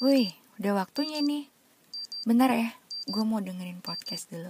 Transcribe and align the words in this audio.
Wih, 0.00 0.32
udah 0.56 0.80
waktunya 0.80 1.20
nih. 1.20 1.52
Bentar 2.24 2.48
ya, 2.56 2.72
gue 3.04 3.20
mau 3.20 3.36
dengerin 3.36 3.84
podcast 3.84 4.32
dulu. 4.32 4.48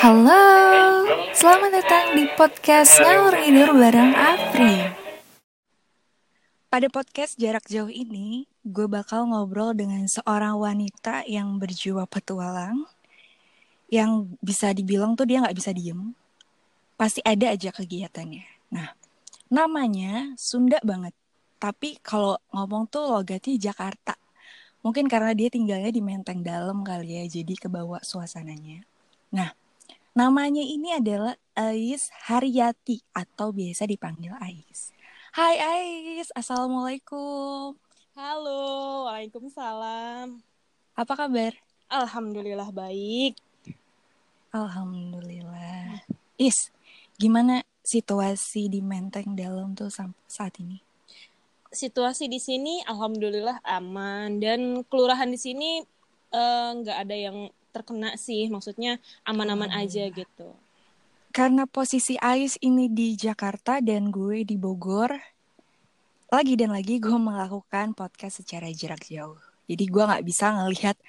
Halo, 0.00 0.44
selamat 1.36 1.70
datang 1.76 2.16
di 2.16 2.24
podcast 2.32 2.96
Ngalur 2.96 3.36
Ngidur 3.44 3.76
bareng 3.76 4.16
Afri. 4.16 4.88
Pada 6.72 6.88
podcast 6.88 7.36
jarak 7.36 7.68
jauh 7.68 7.92
ini, 7.92 8.48
gue 8.64 8.88
bakal 8.88 9.28
ngobrol 9.28 9.76
dengan 9.76 10.08
seorang 10.08 10.56
wanita 10.56 11.28
yang 11.28 11.60
berjiwa 11.60 12.08
petualang, 12.08 12.88
yang 13.92 14.24
bisa 14.40 14.72
dibilang 14.72 15.12
tuh 15.12 15.28
dia 15.28 15.44
nggak 15.44 15.52
bisa 15.52 15.68
diem, 15.68 16.16
pasti 16.96 17.20
ada 17.20 17.52
aja 17.52 17.68
kegiatannya. 17.68 18.72
Nah, 18.72 18.96
namanya 19.52 20.32
Sunda 20.40 20.80
banget, 20.80 21.12
tapi 21.60 22.00
kalau 22.00 22.40
ngomong 22.56 22.88
tuh 22.88 23.04
logatnya 23.04 23.52
Jakarta. 23.60 24.16
Mungkin 24.80 25.12
karena 25.12 25.36
dia 25.36 25.52
tinggalnya 25.52 25.92
di 25.92 26.00
Menteng 26.00 26.40
Dalam 26.40 26.80
kali 26.82 27.20
ya, 27.20 27.24
jadi 27.28 27.54
kebawa 27.54 28.00
suasananya. 28.00 28.82
Nah, 29.28 29.52
namanya 30.16 30.64
ini 30.64 30.96
adalah 30.96 31.36
Ais 31.52 32.08
Haryati 32.26 33.04
atau 33.12 33.52
biasa 33.52 33.84
dipanggil 33.84 34.32
Ais. 34.40 34.96
Hai 35.36 35.60
Ais, 35.60 36.32
Assalamualaikum. 36.32 37.76
Halo, 38.16 39.04
Waalaikumsalam. 39.06 40.40
Apa 40.96 41.12
kabar? 41.14 41.52
Alhamdulillah 41.92 42.72
baik. 42.72 43.51
Alhamdulillah. 44.52 46.04
Is, 46.36 46.68
gimana 47.16 47.64
situasi 47.80 48.68
di 48.68 48.84
Menteng 48.84 49.32
Dalam 49.32 49.72
tuh 49.72 49.88
sampai 49.88 50.28
saat 50.28 50.60
ini? 50.60 50.76
Situasi 51.72 52.28
di 52.28 52.36
sini 52.36 52.84
alhamdulillah 52.84 53.64
aman 53.64 54.36
dan 54.44 54.84
kelurahan 54.92 55.32
di 55.32 55.40
sini 55.40 55.80
eh, 56.36 56.70
nggak 56.76 56.98
ada 57.00 57.16
yang 57.16 57.48
terkena 57.72 58.12
sih, 58.20 58.52
maksudnya 58.52 59.00
aman-aman 59.24 59.72
aja 59.72 60.04
gitu. 60.12 60.52
Karena 61.32 61.64
posisi 61.64 62.20
Ais 62.20 62.60
ini 62.60 62.92
di 62.92 63.16
Jakarta 63.16 63.80
dan 63.80 64.12
gue 64.12 64.44
di 64.44 64.60
Bogor, 64.60 65.16
lagi 66.28 66.60
dan 66.60 66.76
lagi 66.76 67.00
gue 67.00 67.16
melakukan 67.32 67.96
podcast 67.96 68.44
secara 68.44 68.68
jarak 68.68 69.08
jauh. 69.08 69.40
Jadi 69.64 69.84
gue 69.88 70.02
nggak 70.04 70.24
bisa 70.28 70.52
ngelihat 70.52 71.00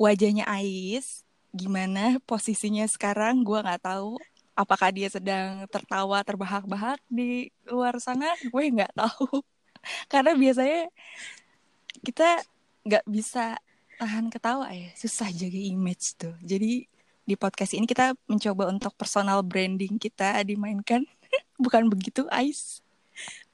wajahnya 0.00 0.48
Ais, 0.48 1.27
gimana 1.54 2.20
posisinya 2.24 2.84
sekarang, 2.88 3.42
gue 3.44 3.58
nggak 3.60 3.84
tahu. 3.84 4.16
Apakah 4.58 4.90
dia 4.90 5.06
sedang 5.06 5.64
tertawa 5.70 6.18
terbahak-bahak 6.26 6.98
di 7.06 7.48
luar 7.70 7.96
sana? 8.02 8.34
Gue 8.50 8.70
nggak 8.74 8.94
tahu. 8.94 9.42
Karena 10.12 10.34
biasanya 10.34 10.90
kita 12.02 12.42
nggak 12.82 13.04
bisa 13.06 13.58
tahan 13.98 14.30
ketawa 14.30 14.70
ya, 14.70 14.90
susah 14.94 15.30
jaga 15.34 15.58
image 15.58 16.14
tuh. 16.14 16.34
Jadi 16.42 16.86
di 17.28 17.34
podcast 17.36 17.76
ini 17.76 17.84
kita 17.84 18.16
mencoba 18.24 18.70
untuk 18.72 18.94
personal 18.96 19.44
branding 19.44 20.00
kita 20.00 20.40
dimainkan. 20.46 21.04
Bukan 21.62 21.90
begitu, 21.90 22.24
Ais? 22.32 22.80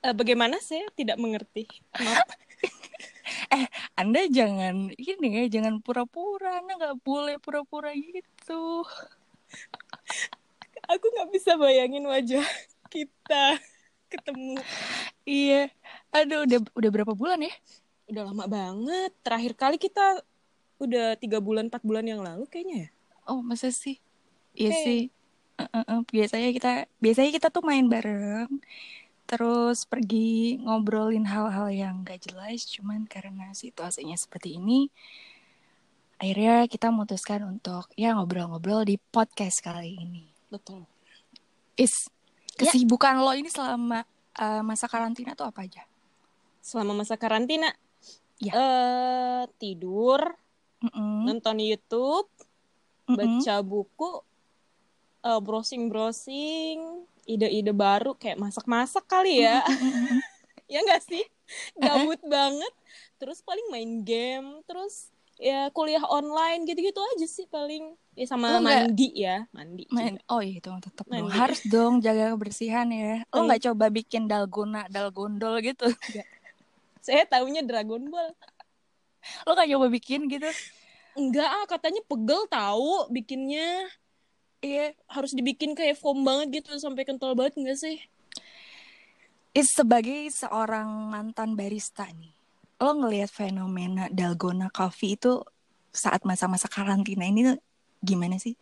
Eh, 0.05 0.13
bagaimana 0.13 0.61
saya 0.61 0.85
tidak 0.93 1.17
mengerti? 1.17 1.65
Eh, 3.53 3.67
Anda 3.97 4.29
jangan 4.29 4.93
ini 4.95 5.29
ya, 5.43 5.61
jangan 5.61 5.81
pura-pura. 5.81 6.61
Anda 6.61 6.77
nggak 6.77 6.97
boleh 7.01 7.37
pura-pura 7.41 7.93
gitu. 7.97 8.85
Aku 10.85 11.05
nggak 11.09 11.31
bisa 11.33 11.57
bayangin 11.57 12.05
wajah 12.05 12.45
kita 12.93 13.59
ketemu. 14.13 14.61
Iya. 15.25 15.73
Aduh, 16.13 16.45
udah 16.45 16.59
udah 16.77 16.91
berapa 16.93 17.13
bulan 17.17 17.41
ya? 17.41 17.55
Udah 18.07 18.23
lama 18.29 18.45
banget. 18.47 19.11
Terakhir 19.25 19.53
kali 19.57 19.77
kita 19.81 20.21
udah 20.79 21.17
tiga 21.17 21.41
bulan, 21.41 21.73
empat 21.73 21.83
bulan 21.83 22.05
yang 22.05 22.21
lalu 22.21 22.45
kayaknya 22.47 22.87
ya. 22.87 22.89
Oh, 23.25 23.41
masa 23.41 23.73
sih? 23.73 23.97
Iya 24.53 24.71
Oke. 24.71 24.83
sih. 24.85 25.01
Eh, 25.55 25.65
eh. 25.65 26.01
Biasanya 26.13 26.51
kita 26.53 26.73
biasanya 27.01 27.31
kita 27.33 27.49
tuh 27.49 27.65
main 27.65 27.87
bareng. 27.89 28.51
Terus 29.25 29.89
pergi 29.89 30.61
ngobrolin 30.61 31.25
hal-hal 31.25 31.73
yang 31.73 32.05
gak 32.05 32.29
jelas, 32.29 32.69
cuman 32.69 33.09
karena 33.09 33.57
situasinya 33.57 34.15
seperti 34.15 34.61
ini, 34.61 34.93
akhirnya 36.21 36.69
kita 36.69 36.93
memutuskan 36.93 37.43
untuk 37.49 37.89
ya 37.97 38.13
ngobrol-ngobrol 38.15 38.85
di 38.85 39.01
podcast 39.01 39.65
kali 39.65 39.97
ini. 39.97 40.25
Betul. 40.53 40.85
Is, 41.75 42.07
Ya. 42.55 42.71
kesibukan 42.71 43.19
lo 43.19 43.35
ini 43.35 43.51
selama 43.51 44.07
eh, 44.39 44.63
masa 44.63 44.87
karantina 44.87 45.35
tuh 45.35 45.51
apa 45.51 45.67
aja? 45.67 45.83
Selama 46.63 47.03
masa 47.03 47.19
karantina, 47.19 47.75
Ya. 48.39 48.53
eh 48.55 49.43
tidur, 49.59 50.39
Mm-mm, 50.79 51.27
nonton 51.27 51.59
YouTube, 51.59 52.31
mm-mm. 53.11 53.43
baca 53.43 53.55
buku, 53.67 54.11
eh, 55.27 55.41
browsing-browsing, 55.43 56.79
ide-ide 57.25 57.73
baru 57.73 58.15
kayak 58.17 58.41
masak-masak 58.41 59.05
kali 59.09 59.45
ya. 59.45 59.65
ya 60.73 60.79
nggak 60.85 61.03
sih? 61.05 61.25
Gabut 61.77 62.21
banget. 62.25 62.73
Terus 63.21 63.41
paling 63.45 63.67
main 63.73 64.05
game, 64.05 64.61
terus 64.69 65.13
ya 65.35 65.67
kuliah 65.75 66.03
online 66.07 66.63
gitu-gitu 66.65 67.01
aja 67.17 67.27
sih 67.27 67.47
paling. 67.51 67.97
Ya 68.15 68.27
sama 68.31 68.55
Lo 68.55 68.63
mandi 68.63 69.11
ya, 69.17 69.45
mandi. 69.51 69.91
Main, 69.91 70.23
juga. 70.23 70.31
oh 70.31 70.43
iya 70.43 70.59
dong 70.63 70.79
tetap 70.79 71.07
dong. 71.11 71.27
Harus 71.31 71.61
dong 71.67 71.99
jaga 71.99 72.31
kebersihan 72.39 72.87
ya. 72.95 73.27
Lo 73.35 73.43
Hmm. 73.43 73.47
nggak 73.51 73.63
coba 73.71 73.87
bikin 73.91 74.31
dalgona, 74.31 74.87
dalgondol 74.87 75.59
gitu? 75.65 75.91
Saya 77.05 77.27
taunya 77.27 77.61
Dragon 77.61 78.07
Ball. 78.09 78.33
Lo 79.45 79.53
nggak 79.53 79.71
coba 79.75 79.87
bikin 79.91 80.31
gitu? 80.31 80.49
Enggak 81.15 81.47
ah, 81.47 81.67
katanya 81.67 82.03
pegel 82.07 82.47
tahu 82.51 83.11
bikinnya. 83.11 83.87
Iya. 84.65 84.97
Harus 85.13 85.37
dibikin 85.37 85.77
kayak 85.77 86.01
foam 86.01 86.25
banget 86.25 86.65
gitu 86.65 86.73
sampai 86.81 87.05
kental 87.05 87.37
banget 87.37 87.61
enggak 87.61 87.77
sih? 87.77 88.01
Is 89.53 89.69
sebagai 89.71 90.33
seorang 90.33 90.89
mantan 91.13 91.55
barista 91.55 92.09
nih, 92.11 92.33
lo 92.83 92.97
ngelihat 92.99 93.31
fenomena 93.31 94.11
dalgona 94.11 94.67
coffee 94.73 95.15
itu 95.15 95.45
saat 95.95 96.27
masa-masa 96.27 96.67
karantina 96.67 97.23
ini 97.23 97.55
gimana 98.03 98.35
sih? 98.41 98.59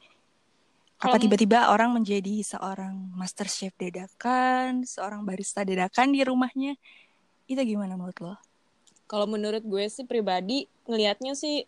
Apa 1.01 1.17
tiba-tiba 1.17 1.73
orang 1.73 1.97
menjadi 1.97 2.45
seorang 2.45 2.95
master 3.17 3.49
chef 3.49 3.73
dadakan, 3.75 4.85
seorang 4.85 5.25
barista 5.25 5.65
dadakan 5.65 6.13
di 6.13 6.21
rumahnya? 6.23 6.77
Itu 7.49 7.59
gimana 7.65 7.97
menurut 7.97 8.19
lo? 8.21 8.37
Kalau 9.09 9.25
menurut 9.27 9.65
gue 9.65 9.89
sih 9.89 10.05
pribadi 10.05 10.69
ngelihatnya 10.85 11.33
sih 11.35 11.65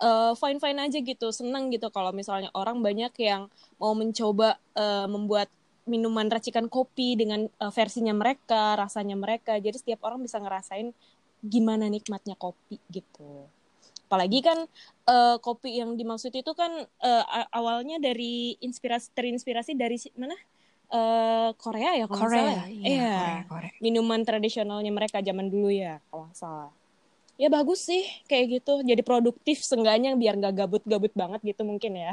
eh, 0.00 0.32
fine-fine 0.36 0.78
aja 0.88 0.98
gitu, 1.00 1.28
seneng 1.32 1.72
gitu 1.72 1.88
kalau 1.92 2.12
misalnya 2.12 2.52
orang 2.52 2.80
banyak 2.84 3.12
yang 3.20 3.48
mau 3.80 3.92
mencoba 3.96 4.56
eh, 4.76 5.06
membuat 5.08 5.48
minuman 5.86 6.26
racikan 6.26 6.66
kopi 6.66 7.14
dengan 7.14 7.46
eh, 7.46 7.72
versinya 7.72 8.12
mereka, 8.12 8.74
rasanya 8.76 9.14
mereka. 9.14 9.56
Jadi 9.56 9.76
setiap 9.78 10.02
orang 10.04 10.20
bisa 10.22 10.36
ngerasain 10.42 10.90
gimana 11.44 11.86
nikmatnya 11.86 12.34
kopi 12.34 12.80
gitu. 12.90 13.46
Apalagi 14.06 14.38
kan 14.42 14.66
eh, 15.08 15.36
kopi 15.42 15.78
yang 15.82 15.94
dimaksud 15.98 16.34
itu 16.34 16.52
kan 16.54 16.86
eh, 17.02 17.24
a- 17.26 17.50
awalnya 17.54 17.98
dari 18.02 18.54
inspirasi 18.62 19.10
terinspirasi 19.14 19.74
dari 19.74 19.98
mana? 20.18 20.34
Eh, 20.86 21.50
Korea 21.58 21.98
ya 21.98 22.06
kalau 22.06 22.22
nggak 22.22 22.30
salah. 22.30 22.54
Korea, 22.54 22.62
ya? 22.62 22.66
iya, 22.70 22.86
Iya 22.86 23.10
Korea, 23.10 23.42
Korea. 23.50 23.70
minuman 23.82 24.20
tradisionalnya 24.22 24.92
mereka 24.94 25.18
zaman 25.18 25.50
dulu 25.50 25.70
ya 25.74 25.98
kalau 26.10 26.30
salah 26.30 26.70
ya 27.42 27.48
bagus 27.56 27.80
sih 27.88 28.02
kayak 28.28 28.46
gitu 28.60 28.70
jadi 28.90 29.02
produktif 29.08 29.56
seenggaknya 29.68 30.10
biar 30.20 30.34
nggak 30.40 30.54
gabut-gabut 30.60 31.12
banget 31.20 31.40
gitu 31.50 31.62
mungkin 31.70 31.92
ya 32.04 32.12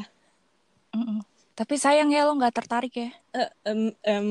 Mm-mm. 0.93 1.19
Tapi 1.53 1.75
sayang 1.77 2.09
ya 2.09 2.25
lo 2.25 2.33
nggak 2.37 2.55
tertarik 2.57 2.93
ya. 2.97 3.09
Eh, 3.33 3.49
em, 3.69 3.81
em, 4.05 4.27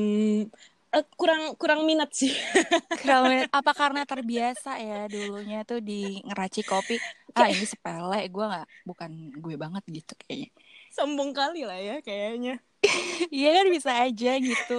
eh, 0.95 1.03
kurang 1.19 1.41
kurang 1.59 1.81
minat 1.87 2.11
sih 2.15 2.31
Kalau 3.01 3.27
apa 3.51 3.71
karena 3.73 4.01
terbiasa 4.05 4.77
ya 4.79 5.09
dulunya 5.11 5.65
tuh 5.69 5.79
di 5.81 6.21
ngeracik 6.27 6.65
kopi. 6.71 6.95
Ah 7.33 7.49
ini 7.49 7.65
sepele, 7.65 8.29
gue 8.29 8.45
nggak 8.51 8.67
bukan 8.85 9.11
gue 9.43 9.55
banget 9.57 9.83
gitu 9.89 10.13
kayaknya. 10.21 10.49
sombong 10.95 11.31
kali 11.33 11.65
lah 11.69 11.79
ya 11.79 11.95
kayaknya 12.05 12.51
Iya 13.35 13.47
kan 13.57 13.67
bisa 13.75 13.91
aja 14.05 14.29
gitu. 14.47 14.73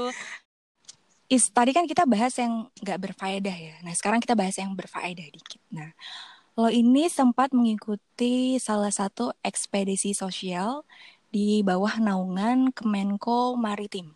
Is 1.33 1.49
tadi 1.49 1.73
kan 1.73 1.89
kita 1.89 2.05
bahas 2.05 2.37
yang 2.37 2.69
nggak 2.85 3.01
berfaedah 3.11 3.57
ya. 3.57 3.75
Nah 3.81 3.95
sekarang 3.97 4.21
kita 4.21 4.37
bahas 4.37 4.57
yang 4.61 4.77
berfaedah 4.77 5.25
dikit. 5.25 5.63
Nah 5.73 5.91
lo 6.55 6.71
ini 6.71 7.11
sempat 7.11 7.51
mengikuti 7.51 8.61
salah 8.63 8.93
satu 8.93 9.35
ekspedisi 9.43 10.15
sosial 10.15 10.87
di 11.35 11.67
bawah 11.67 11.99
naungan 11.99 12.71
Kemenko 12.71 13.59
Maritim, 13.59 14.15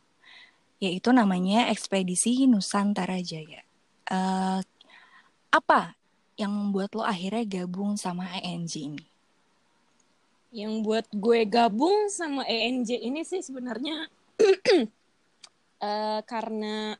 yaitu 0.79 1.11
namanya 1.11 1.67
ekspedisi 1.73 2.47
Nusantara 2.47 3.19
Jaya. 3.19 3.67
Eh, 4.07 4.61
apa 5.51 5.99
yang 6.39 6.55
membuat 6.55 6.95
lo 6.95 7.03
akhirnya 7.03 7.43
gabung 7.65 7.99
sama 7.99 8.31
ING 8.39 8.71
ini? 8.71 9.05
Yang 10.49 10.73
buat 10.81 11.07
gue 11.13 11.41
gabung 11.45 12.09
sama 12.09 12.41
ENJ 12.49 13.05
ini 13.05 13.21
sih 13.21 13.45
sebenarnya 13.45 14.09
uh, 15.83 16.21
karena 16.27 16.99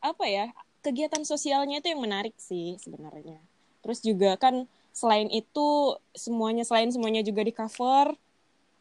apa 0.00 0.24
ya 0.24 0.46
kegiatan 0.80 1.22
sosialnya 1.28 1.84
itu 1.84 1.92
yang 1.92 2.02
menarik 2.02 2.34
sih 2.40 2.76
sebenarnya. 2.80 3.36
Terus 3.84 4.00
juga 4.00 4.36
kan 4.40 4.64
selain 4.90 5.28
itu 5.30 5.96
semuanya 6.16 6.64
selain 6.66 6.90
semuanya 6.90 7.22
juga 7.22 7.44
di 7.44 7.52
cover, 7.54 8.16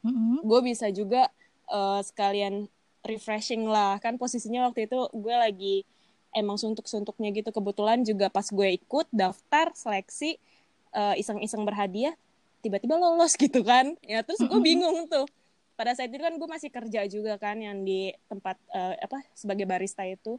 mm-hmm. 0.04 0.44
gue 0.44 0.60
bisa 0.64 0.88
juga 0.92 1.28
uh, 1.70 2.02
sekalian 2.02 2.68
refreshing 3.04 3.68
lah. 3.68 4.00
Kan 4.00 4.16
posisinya 4.16 4.68
waktu 4.72 4.88
itu 4.88 5.00
gue 5.12 5.36
lagi 5.36 5.76
emang 6.36 6.56
suntuk-suntuknya 6.56 7.30
gitu. 7.36 7.50
Kebetulan 7.52 8.04
juga 8.08 8.32
pas 8.32 8.48
gue 8.48 8.80
ikut 8.80 9.08
daftar 9.12 9.72
seleksi 9.76 10.40
uh, 10.96 11.16
iseng-iseng 11.20 11.64
berhadiah 11.68 12.16
tiba-tiba 12.60 12.96
lolos 13.00 13.36
gitu 13.40 13.64
kan. 13.64 13.96
Ya 14.04 14.24
terus 14.24 14.40
gue 14.40 14.60
bingung 14.60 15.08
tuh 15.08 15.28
pada 15.80 15.96
saat 15.96 16.12
itu 16.12 16.20
kan 16.20 16.36
gue 16.36 16.50
masih 16.52 16.68
kerja 16.68 17.08
juga 17.08 17.40
kan 17.40 17.56
yang 17.56 17.88
di 17.88 18.12
tempat 18.28 18.60
uh, 18.76 19.00
apa 19.00 19.24
sebagai 19.32 19.64
barista 19.64 20.04
itu. 20.04 20.36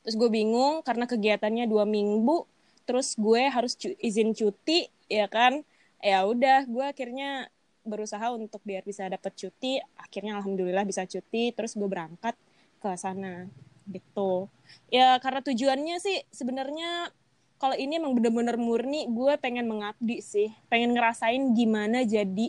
Terus 0.00 0.16
gue 0.16 0.32
bingung 0.32 0.80
karena 0.80 1.04
kegiatannya 1.04 1.68
dua 1.68 1.84
minggu 1.84 2.48
terus 2.88 3.20
gue 3.20 3.44
harus 3.52 3.76
cu 3.76 3.92
izin 4.00 4.32
cuti 4.32 4.88
ya 5.12 5.28
kan? 5.28 5.60
Ya 6.00 6.24
udah 6.24 6.64
gue 6.64 6.84
akhirnya 6.88 7.52
berusaha 7.84 8.32
untuk 8.32 8.64
biar 8.64 8.80
bisa 8.88 9.04
dapat 9.04 9.36
cuti. 9.36 9.76
Akhirnya 10.00 10.40
alhamdulillah 10.40 10.88
bisa 10.88 11.04
cuti 11.04 11.52
terus 11.52 11.76
gue 11.76 11.84
berangkat 11.84 12.32
ke 12.80 12.96
sana 12.96 13.44
gitu. 13.92 14.48
Ya 14.88 15.20
karena 15.20 15.44
tujuannya 15.44 16.00
sih 16.00 16.24
sebenarnya 16.32 17.12
kalau 17.60 17.76
ini 17.76 18.00
emang 18.00 18.16
bener-bener 18.16 18.56
murni 18.56 19.04
gue 19.04 19.36
pengen 19.36 19.68
mengabdi 19.68 20.24
sih. 20.24 20.48
Pengen 20.72 20.96
ngerasain 20.96 21.52
gimana 21.52 22.08
jadi 22.08 22.48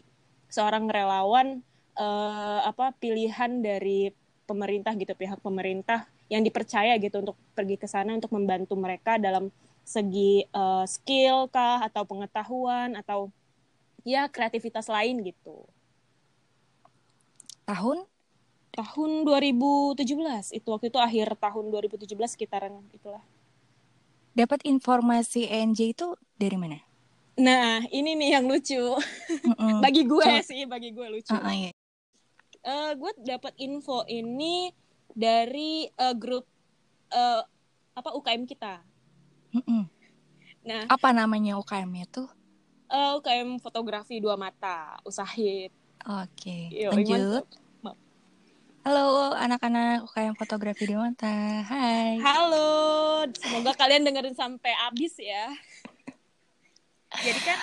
seorang 0.49 0.87
relawan 0.87 1.61
uh, 1.97 2.61
apa 2.65 2.93
pilihan 2.97 3.61
dari 3.63 4.11
pemerintah 4.45 4.93
gitu 4.93 5.11
pihak 5.17 5.41
pemerintah 5.41 6.05
yang 6.29 6.41
dipercaya 6.41 6.97
gitu 6.97 7.21
untuk 7.21 7.37
pergi 7.53 7.77
ke 7.77 7.85
sana 7.85 8.17
untuk 8.17 8.33
membantu 8.33 8.73
mereka 8.77 9.17
dalam 9.17 9.49
segi 9.85 10.45
uh, 10.49 10.85
skill 10.89 11.45
kah 11.53 11.85
atau 11.85 12.01
pengetahuan 12.05 12.97
atau 12.97 13.29
ya 14.01 14.25
kreativitas 14.25 14.89
lain 14.89 15.21
gitu. 15.21 15.65
Tahun? 17.65 18.05
Tahun 18.75 19.11
2017 19.23 20.03
itu 20.57 20.67
waktu 20.67 20.87
itu 20.91 20.99
akhir 20.99 21.37
tahun 21.39 21.71
2017 21.71 22.11
sekitaran 22.27 22.73
itulah. 22.91 23.23
Dapat 24.35 24.67
informasi 24.67 25.47
ENJ 25.47 25.95
itu 25.95 26.07
dari 26.35 26.59
mana? 26.59 26.83
Nah, 27.35 27.83
ini 27.91 28.15
nih 28.15 28.39
yang 28.39 28.45
lucu. 28.47 28.95
Mm-mm. 29.43 29.79
bagi 29.85 30.07
gue 30.07 30.23
so, 30.23 30.47
sih, 30.47 30.63
bagi 30.63 30.95
gue 30.95 31.07
lucu. 31.07 31.35
Uh, 31.35 31.43
uh, 31.43 31.53
iya. 31.53 31.71
uh, 32.63 32.91
gue 32.95 33.11
dapat 33.23 33.53
info 33.59 34.07
ini 34.07 34.71
dari 35.11 35.87
uh, 35.99 36.15
grup 36.15 36.47
uh, 37.11 37.43
apa 37.95 38.09
UKM 38.15 38.47
kita. 38.47 38.79
Mm-mm. 39.51 39.83
Nah, 40.65 40.83
apa 40.89 41.09
namanya 41.11 41.59
UKM-nya 41.59 42.07
tuh? 42.09 42.31
Uh, 42.87 43.19
UKM 43.19 43.59
fotografi 43.59 44.23
dua 44.23 44.39
mata, 44.39 44.97
Usahid. 45.03 45.69
Oke, 46.05 46.71
okay. 46.71 46.87
lanjut. 46.87 47.45
Halo 48.85 49.33
anak-anak 49.33 50.05
UKM 50.05 50.37
fotografi 50.37 50.85
di 50.85 50.93
Mata. 50.93 51.65
Hai. 51.65 52.21
Halo. 52.21 53.25
Semoga 53.33 53.73
kalian 53.73 54.05
dengerin 54.05 54.37
sampai 54.37 54.77
habis 54.77 55.17
ya. 55.17 55.49
Jadi 57.21 57.41
kan 57.43 57.59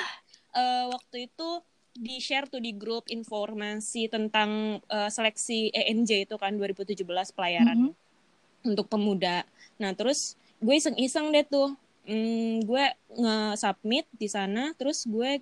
uh, 0.57 0.85
waktu 0.95 1.29
itu 1.29 1.49
di 1.93 2.17
share 2.25 2.49
tuh 2.49 2.61
di 2.61 2.73
grup 2.73 3.05
informasi 3.13 4.09
tentang 4.09 4.81
uh, 4.89 5.11
seleksi 5.13 5.69
ENJ 5.77 6.25
itu 6.25 6.37
kan 6.41 6.57
2017 6.57 7.05
pelayaran 7.37 7.77
mm 7.77 7.89
-hmm. 7.93 8.71
untuk 8.73 8.89
pemuda. 8.89 9.45
Nah, 9.77 9.93
terus 9.93 10.41
gue 10.63 10.73
iseng-iseng 10.73 11.29
deh 11.35 11.45
tuh. 11.45 11.77
Hmm, 12.03 12.59
gue 12.67 12.85
nge-submit 13.15 14.11
di 14.19 14.27
sana 14.27 14.75
terus 14.75 15.07
gue 15.07 15.39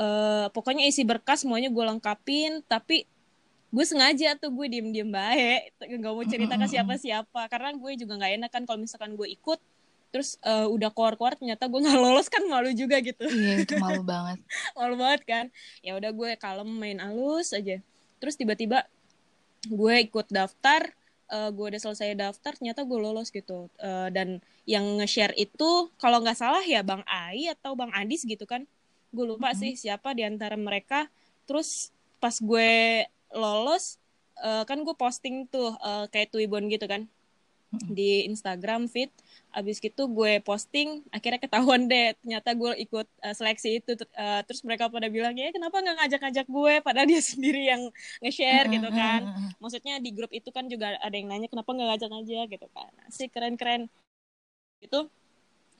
uh, 0.00 0.48
pokoknya 0.48 0.88
isi 0.88 1.04
berkas 1.04 1.44
semuanya 1.44 1.68
gue 1.68 1.84
lengkapin 1.84 2.64
tapi 2.64 3.04
gue 3.70 3.84
sengaja 3.86 4.34
tuh 4.34 4.50
gue 4.50 4.66
diem 4.66 4.88
diem 4.90 5.06
baik 5.06 5.76
nggak 5.78 6.12
mau 6.16 6.26
cerita 6.26 6.56
ke 6.58 6.66
siapa 6.66 6.94
siapa 6.98 7.42
karena 7.46 7.70
gue 7.76 7.92
juga 8.00 8.18
nggak 8.18 8.32
enak 8.42 8.50
kan 8.50 8.62
kalau 8.66 8.82
misalkan 8.82 9.14
gue 9.14 9.28
ikut 9.30 9.60
terus 10.10 10.36
uh, 10.42 10.66
udah 10.66 10.90
keluar 10.90 11.14
keluar 11.14 11.34
ternyata 11.38 11.70
gue 11.70 11.80
nggak 11.80 11.98
lolos 12.04 12.26
kan 12.26 12.42
malu 12.50 12.70
juga 12.74 12.98
gitu. 12.98 13.24
Iya 13.26 13.64
itu 13.64 13.74
malu 13.84 14.02
banget. 14.02 14.38
Malu 14.74 14.94
banget 14.98 15.22
kan. 15.24 15.44
Ya 15.80 15.94
udah 15.96 16.10
gue 16.10 16.30
kalem 16.36 16.68
main 16.68 16.98
alus 16.98 17.54
aja. 17.54 17.78
Terus 18.18 18.34
tiba-tiba 18.36 18.84
gue 19.66 19.94
ikut 20.02 20.26
daftar 20.28 20.90
uh, 21.30 21.50
gue 21.54 21.66
udah 21.74 21.80
selesai 21.80 22.18
daftar 22.18 22.52
ternyata 22.58 22.82
gue 22.82 22.98
lolos 22.98 23.30
gitu. 23.30 23.70
Uh, 23.78 24.10
dan 24.10 24.42
yang 24.66 24.84
nge-share 25.00 25.34
itu 25.38 25.88
kalau 25.96 26.20
nggak 26.20 26.36
salah 26.38 26.62
ya 26.62 26.82
bang 26.82 27.02
Ai 27.06 27.48
atau 27.48 27.78
bang 27.78 27.90
Adis 27.94 28.26
gitu 28.26 28.44
kan. 28.44 28.66
Gue 29.14 29.26
lupa 29.26 29.50
mm 29.50 29.54
-hmm. 29.54 29.62
sih 29.62 29.72
siapa 29.88 30.12
di 30.12 30.26
antara 30.26 30.58
mereka. 30.58 31.06
Terus 31.46 31.94
pas 32.20 32.34
gue 32.36 33.06
lolos 33.30 33.96
uh, 34.42 34.66
kan 34.66 34.82
gue 34.82 34.94
posting 34.98 35.46
tuh 35.46 35.72
uh, 35.78 36.10
kayak 36.10 36.34
Twibbon 36.34 36.66
gitu 36.66 36.84
kan 36.90 37.06
di 37.70 38.26
Instagram 38.26 38.90
feed 38.90 39.14
abis 39.54 39.78
gitu 39.78 40.10
gue 40.10 40.42
posting 40.42 41.06
akhirnya 41.14 41.38
ketahuan 41.38 41.86
deh 41.86 42.14
ternyata 42.18 42.50
gue 42.54 42.72
ikut 42.82 43.06
uh, 43.22 43.34
seleksi 43.34 43.78
itu 43.78 43.94
uh, 44.18 44.42
terus 44.46 44.62
mereka 44.66 44.90
pada 44.90 45.06
bilang 45.06 45.34
ya 45.38 45.50
kenapa 45.54 45.82
nggak 45.82 45.96
ngajak-ngajak 46.02 46.46
gue? 46.46 46.74
Padahal 46.82 47.06
dia 47.06 47.22
sendiri 47.32 47.62
yang 47.70 47.82
nge-share 48.22 48.66
gitu 48.70 48.88
kan. 48.90 49.20
maksudnya 49.62 49.98
di 50.00 50.10
grup 50.16 50.30
itu 50.32 50.48
kan 50.50 50.66
juga 50.66 50.96
ada 50.98 51.14
yang 51.14 51.28
nanya 51.30 51.48
kenapa 51.50 51.70
nggak 51.70 51.88
ngajak-ngajak? 51.96 52.46
Gitu 52.58 52.66
kan. 52.72 52.90
Sih 53.12 53.28
keren-keren. 53.28 53.90
Itu 54.80 55.10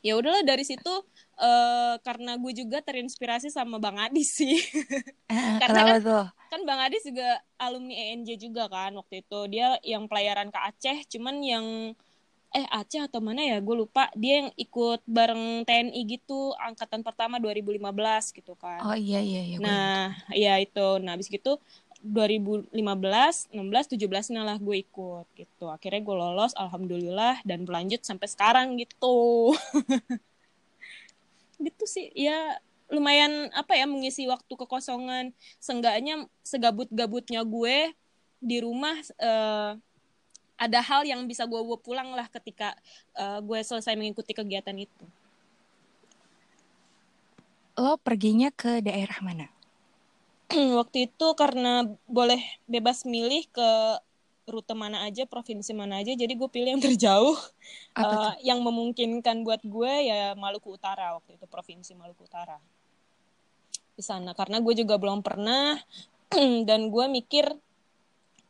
ya 0.01 0.17
udahlah 0.17 0.41
dari 0.45 0.65
situ 0.65 1.05
uh, 1.41 1.95
karena 2.01 2.37
gue 2.37 2.53
juga 2.53 2.81
terinspirasi 2.85 3.53
sama 3.53 3.77
Bang 3.77 4.01
Adis 4.01 4.37
sih. 4.37 4.57
karena 5.63 5.97
kan, 5.97 6.01
tuh? 6.01 6.27
kan 6.53 6.61
Bang 6.65 6.81
Adis 6.81 7.05
juga 7.05 7.41
alumni 7.61 7.93
ENJ 7.93 8.41
juga 8.41 8.69
kan 8.69 8.93
waktu 8.97 9.25
itu. 9.25 9.41
Dia 9.53 9.77
yang 9.85 10.09
pelayaran 10.09 10.49
ke 10.49 10.59
Aceh, 10.61 10.99
cuman 11.17 11.37
yang 11.45 11.67
eh 12.51 12.67
Aceh 12.67 12.99
atau 12.99 13.23
mana 13.23 13.47
ya 13.47 13.63
gue 13.63 13.77
lupa 13.79 14.11
dia 14.19 14.43
yang 14.43 14.51
ikut 14.59 15.07
bareng 15.07 15.63
TNI 15.63 16.03
gitu 16.03 16.51
angkatan 16.59 17.07
pertama 17.07 17.39
2015 17.39 17.79
gitu 18.35 18.59
kan 18.59 18.83
oh 18.83 18.99
iya 18.99 19.23
iya 19.23 19.55
iya 19.55 19.57
nah 19.63 20.11
ya 20.35 20.59
itu 20.59 20.99
nah 20.99 21.15
habis 21.15 21.31
gitu 21.31 21.63
2015, 22.01 22.73
16, 22.73 23.53
17 23.53 24.33
lah 24.41 24.57
gue 24.57 24.77
ikut 24.81 25.27
gitu. 25.37 25.69
Akhirnya 25.69 26.01
gue 26.01 26.17
lolos, 26.17 26.57
alhamdulillah 26.57 27.45
dan 27.45 27.69
berlanjut 27.69 28.01
sampai 28.01 28.25
sekarang 28.25 28.81
gitu. 28.81 29.53
gitu 31.67 31.85
sih, 31.85 32.09
ya 32.17 32.57
lumayan 32.89 33.53
apa 33.53 33.77
ya 33.77 33.85
mengisi 33.85 34.25
waktu 34.25 34.49
kekosongan. 34.49 35.37
Seenggaknya 35.61 36.25
segabut-gabutnya 36.41 37.45
gue 37.45 37.93
di 38.41 38.57
rumah 38.65 38.97
uh, 39.21 39.77
ada 40.57 40.81
hal 40.81 41.05
yang 41.05 41.25
bisa 41.29 41.45
gue 41.45 41.61
bawa 41.61 41.81
pulang 41.81 42.17
lah 42.17 42.29
ketika 42.33 42.73
uh, 43.17 43.45
gue 43.45 43.61
selesai 43.61 43.93
mengikuti 43.93 44.33
kegiatan 44.33 44.77
itu. 44.77 45.05
Lo 47.77 47.97
perginya 48.01 48.49
ke 48.53 48.81
daerah 48.85 49.21
mana? 49.21 49.49
waktu 50.81 51.07
itu 51.11 51.27
karena 51.39 51.87
boleh 52.11 52.43
bebas 52.67 53.07
milih 53.07 53.47
ke 53.51 53.71
rute 54.51 54.75
mana 54.75 55.07
aja, 55.07 55.25
provinsi 55.31 55.71
mana 55.71 56.03
aja, 56.03 56.11
jadi 56.11 56.35
gue 56.35 56.49
pilih 56.51 56.75
yang 56.75 56.83
terjauh, 56.87 57.39
uh, 57.95 58.35
yang 58.43 58.59
memungkinkan 58.61 59.47
buat 59.47 59.63
gue 59.63 59.93
ya 60.11 60.35
Maluku 60.35 60.75
Utara 60.75 61.15
waktu 61.15 61.39
itu 61.39 61.47
provinsi 61.47 61.95
Maluku 61.95 62.27
Utara. 62.27 62.59
Di 63.95 64.03
sana 64.03 64.35
karena 64.35 64.59
gue 64.59 64.75
juga 64.75 64.99
belum 64.99 65.23
pernah 65.23 65.79
dan 66.69 66.91
gue 66.91 67.05
mikir 67.07 67.47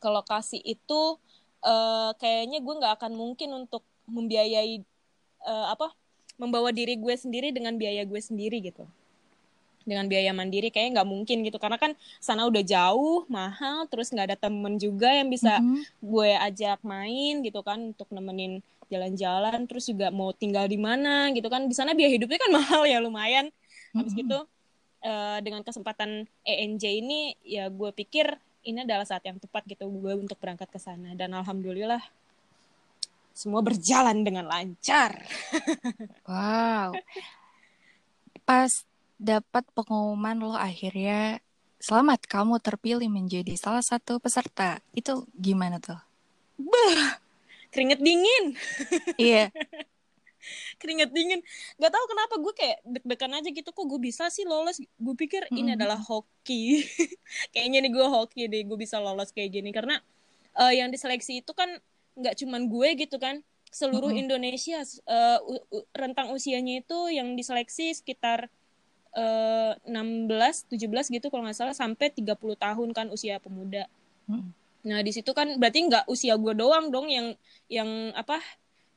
ke 0.00 0.09
lokasi 0.09 0.57
itu 0.64 1.21
uh, 1.61 2.11
kayaknya 2.16 2.64
gue 2.64 2.75
nggak 2.80 2.95
akan 2.97 3.12
mungkin 3.12 3.52
untuk 3.52 3.85
membiayai 4.09 4.80
uh, 5.45 5.76
apa 5.76 5.92
membawa 6.40 6.73
diri 6.73 6.97
gue 6.97 7.12
sendiri 7.12 7.52
dengan 7.52 7.76
biaya 7.76 8.09
gue 8.09 8.16
sendiri 8.16 8.64
gitu 8.64 8.88
dengan 9.84 10.06
biaya 10.06 10.30
mandiri 10.37 10.68
kayaknya 10.68 11.00
nggak 11.00 11.08
mungkin 11.08 11.37
gitu 11.44 11.56
karena 11.56 11.80
kan 11.80 11.96
sana 12.20 12.44
udah 12.46 12.60
jauh 12.60 13.25
mahal 13.26 13.88
terus 13.88 14.12
nggak 14.12 14.34
ada 14.34 14.38
temen 14.38 14.76
juga 14.76 15.08
yang 15.08 15.32
bisa 15.32 15.58
mm-hmm. 15.58 15.82
gue 16.04 16.30
ajak 16.37 16.78
main 16.84 17.34
gitu 17.40 17.60
kan 17.64 17.92
untuk 17.96 18.08
nemenin 18.12 18.60
jalan-jalan 18.90 19.64
terus 19.70 19.88
juga 19.88 20.12
mau 20.12 20.34
tinggal 20.34 20.66
di 20.66 20.76
mana 20.76 21.30
gitu 21.32 21.46
kan 21.49 21.64
di 21.64 21.75
sana 21.75 21.96
biaya 21.96 22.12
hidupnya 22.12 22.38
kan 22.38 22.52
mahal 22.60 22.82
ya 22.84 23.00
lumayan 23.00 23.49
habis 23.96 24.12
mm-hmm. 24.12 24.20
gitu 24.26 24.38
uh, 25.06 25.38
dengan 25.40 25.64
kesempatan 25.64 26.28
ENJ 26.44 26.84
ini 27.00 27.20
ya 27.44 27.72
gue 27.72 27.90
pikir 27.96 28.37
ini 28.60 28.84
adalah 28.84 29.08
saat 29.08 29.25
yang 29.25 29.40
tepat 29.40 29.64
gitu 29.64 29.88
gue 29.88 30.12
untuk 30.12 30.37
berangkat 30.37 30.68
ke 30.68 30.76
sana 30.76 31.16
dan 31.16 31.32
alhamdulillah 31.32 32.04
semua 33.40 33.64
berjalan 33.64 34.20
dengan 34.20 34.44
lancar. 34.44 35.25
wow. 36.28 36.92
Pas 38.44 38.84
dapat 39.20 39.68
pengumuman 39.76 40.40
lo 40.40 40.56
akhirnya 40.56 41.44
selamat 41.76 42.24
kamu 42.24 42.56
terpilih 42.64 43.12
menjadi 43.12 43.52
salah 43.60 43.84
satu 43.84 44.16
peserta. 44.16 44.80
Itu 44.96 45.28
gimana 45.36 45.76
tuh? 45.76 46.00
Bah, 46.56 47.20
keringet 47.68 48.00
dingin. 48.00 48.56
Iya. 49.20 49.52
keringet 50.80 51.12
dingin. 51.12 51.44
Gak 51.76 51.92
tahu 51.92 52.04
kenapa 52.08 52.34
gue 52.40 52.52
kayak 52.56 52.78
deg-degan 52.84 53.32
aja 53.36 53.48
gitu 53.52 53.68
kok 53.68 53.84
gue 53.84 54.00
bisa 54.00 54.32
sih 54.32 54.48
lolos. 54.48 54.80
Gue 54.96 55.14
pikir 55.16 55.44
mm 55.44 55.52
-hmm. 55.52 55.60
ini 55.60 55.70
adalah 55.76 56.00
hoki. 56.00 56.80
Kayaknya 57.52 57.78
nih 57.84 57.92
gue 57.92 58.06
hoki 58.08 58.42
deh 58.48 58.64
gue 58.64 58.78
bisa 58.80 58.96
lolos 58.96 59.36
kayak 59.36 59.52
gini 59.52 59.68
karena 59.68 60.00
uh, 60.56 60.72
yang 60.72 60.88
diseleksi 60.88 61.44
itu 61.44 61.52
kan 61.52 61.68
nggak 62.16 62.40
cuman 62.40 62.68
gue 62.72 62.88
gitu 63.04 63.16
kan 63.20 63.44
seluruh 63.70 64.10
mm 64.10 64.16
-hmm. 64.16 64.24
Indonesia 64.26 64.78
uh, 65.08 65.38
rentang 65.94 66.32
usianya 66.32 66.82
itu 66.82 66.98
yang 67.12 67.38
diseleksi 67.38 67.94
sekitar 67.94 68.50
uh, 69.17 69.73
16 69.87 70.71
17 70.71 71.17
gitu 71.17 71.26
kalau 71.29 71.47
nggak 71.47 71.59
salah 71.59 71.76
sampai 71.76 72.11
30 72.11 72.37
tahun 72.37 72.88
kan 72.95 73.07
usia 73.11 73.38
pemuda. 73.43 73.87
Mm. 74.31 74.50
Nah, 74.81 75.00
di 75.05 75.12
situ 75.12 75.31
kan 75.37 75.61
berarti 75.61 75.87
nggak 75.87 76.09
usia 76.09 76.37
gue 76.40 76.55
doang 76.57 76.88
dong 76.88 77.09
yang 77.09 77.35
yang 77.71 78.14
apa? 78.17 78.40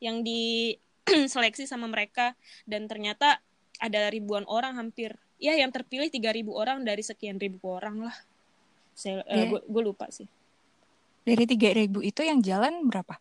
yang 0.04 0.20
diseleksi 0.20 1.64
sama 1.72 1.88
mereka 1.88 2.36
dan 2.68 2.92
ternyata 2.92 3.40
ada 3.80 4.12
ribuan 4.12 4.44
orang 4.52 4.76
hampir. 4.76 5.16
Ya, 5.40 5.56
yang 5.56 5.72
terpilih 5.72 6.12
3000 6.12 6.44
orang 6.52 6.84
dari 6.84 7.00
sekian 7.00 7.40
ribu 7.40 7.64
orang 7.72 8.12
lah. 8.12 8.16
Saya 8.92 9.24
yeah. 9.32 9.48
uh, 9.48 9.64
gue 9.64 9.82
lupa 9.84 10.12
sih. 10.12 10.28
Dari 11.24 11.48
3000 11.48 11.88
itu 12.04 12.20
yang 12.20 12.44
jalan 12.44 12.84
berapa? 12.92 13.16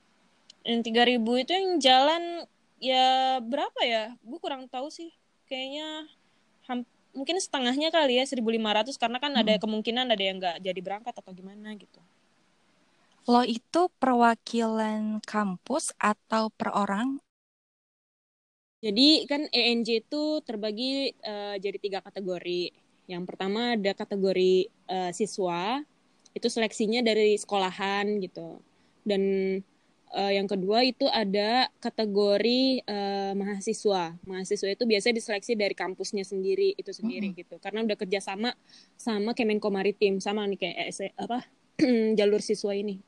yang 0.63 0.81
tiga 0.83 1.03
ribu 1.07 1.39
itu 1.39 1.51
yang 1.53 1.79
jalan 1.83 2.47
ya 2.79 3.39
berapa 3.43 3.81
ya 3.83 4.15
gue 4.23 4.39
kurang 4.39 4.67
tahu 4.71 4.91
sih 4.91 5.11
kayaknya 5.47 6.07
mungkin 7.13 7.37
setengahnya 7.37 7.93
kali 7.93 8.19
ya 8.19 8.25
1500 8.25 8.97
karena 8.97 9.19
kan 9.21 9.33
hmm. 9.37 9.43
ada 9.45 9.55
kemungkinan 9.61 10.07
ada 10.09 10.23
yang 10.23 10.37
nggak 10.41 10.57
jadi 10.65 10.81
berangkat 10.81 11.15
atau 11.15 11.33
gimana 11.35 11.75
gitu. 11.77 12.01
Lo 13.31 13.47
itu 13.47 13.87
perwakilan 14.03 15.23
kampus 15.23 15.95
atau 16.01 16.51
per 16.51 16.75
orang 16.75 17.23
jadi 18.83 19.31
kan 19.31 19.47
ENJ 19.55 20.03
itu 20.03 20.43
terbagi 20.43 21.15
uh, 21.23 21.55
jadi 21.55 21.79
tiga 21.79 22.03
kategori. 22.03 22.75
Yang 23.07 23.23
pertama 23.31 23.79
ada 23.79 23.95
kategori 23.95 24.67
uh, 24.91 25.15
siswa 25.15 25.79
itu 26.35 26.49
seleksinya 26.51 26.99
dari 26.99 27.39
sekolahan 27.39 28.19
gitu. 28.19 28.59
Dan 29.07 29.23
Uh, 30.13 30.29
yang 30.29 30.45
kedua 30.45 30.85
itu 30.85 31.09
ada 31.09 31.73
kategori 31.81 32.85
uh, 32.85 33.33
mahasiswa. 33.33 34.13
Mahasiswa 34.29 34.69
itu 34.69 34.85
biasanya 34.85 35.17
diseleksi 35.17 35.57
dari 35.57 35.73
kampusnya 35.73 36.21
sendiri 36.21 36.77
itu 36.77 36.93
sendiri 36.93 37.33
mm 37.33 37.35
-hmm. 37.35 37.41
gitu. 37.41 37.57
Karena 37.57 37.81
udah 37.81 37.97
kerja 37.97 38.21
sama 38.21 38.53
sama 39.01 39.33
Kemenko 39.33 39.73
Maritim 39.73 40.21
sama 40.21 40.45
nih 40.45 40.61
kayak 40.61 40.77
eh, 41.01 41.17
apa 41.17 41.49
jalur 42.21 42.45
siswa 42.45 42.77
ini. 42.77 43.01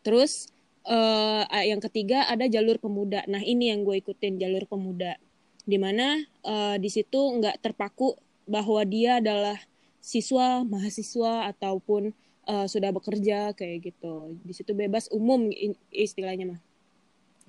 Terus 0.00 0.48
uh, 0.88 1.44
yang 1.52 1.84
ketiga 1.84 2.32
ada 2.32 2.48
jalur 2.48 2.80
pemuda. 2.80 3.20
Nah 3.28 3.44
ini 3.44 3.68
yang 3.68 3.84
gue 3.84 4.00
ikutin 4.00 4.40
jalur 4.40 4.64
pemuda. 4.64 5.20
Di 5.68 5.76
mana 5.76 6.16
uh, 6.48 6.80
di 6.80 6.88
situ 6.88 7.20
nggak 7.40 7.60
terpaku 7.60 8.16
bahwa 8.48 8.80
dia 8.88 9.20
adalah 9.20 9.60
siswa, 10.00 10.64
mahasiswa 10.64 11.48
ataupun 11.52 12.12
uh, 12.48 12.66
sudah 12.68 12.90
bekerja 12.92 13.52
kayak 13.56 13.92
gitu. 13.92 14.38
Di 14.44 14.52
situ 14.56 14.72
bebas 14.72 15.08
umum 15.12 15.50
istilahnya 15.92 16.56
mah. 16.56 16.60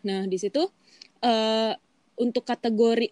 Nah 0.05 0.27
di 0.29 0.37
situ 0.37 0.67
uh, 1.23 1.73
untuk 2.15 2.47
kategori 2.47 3.11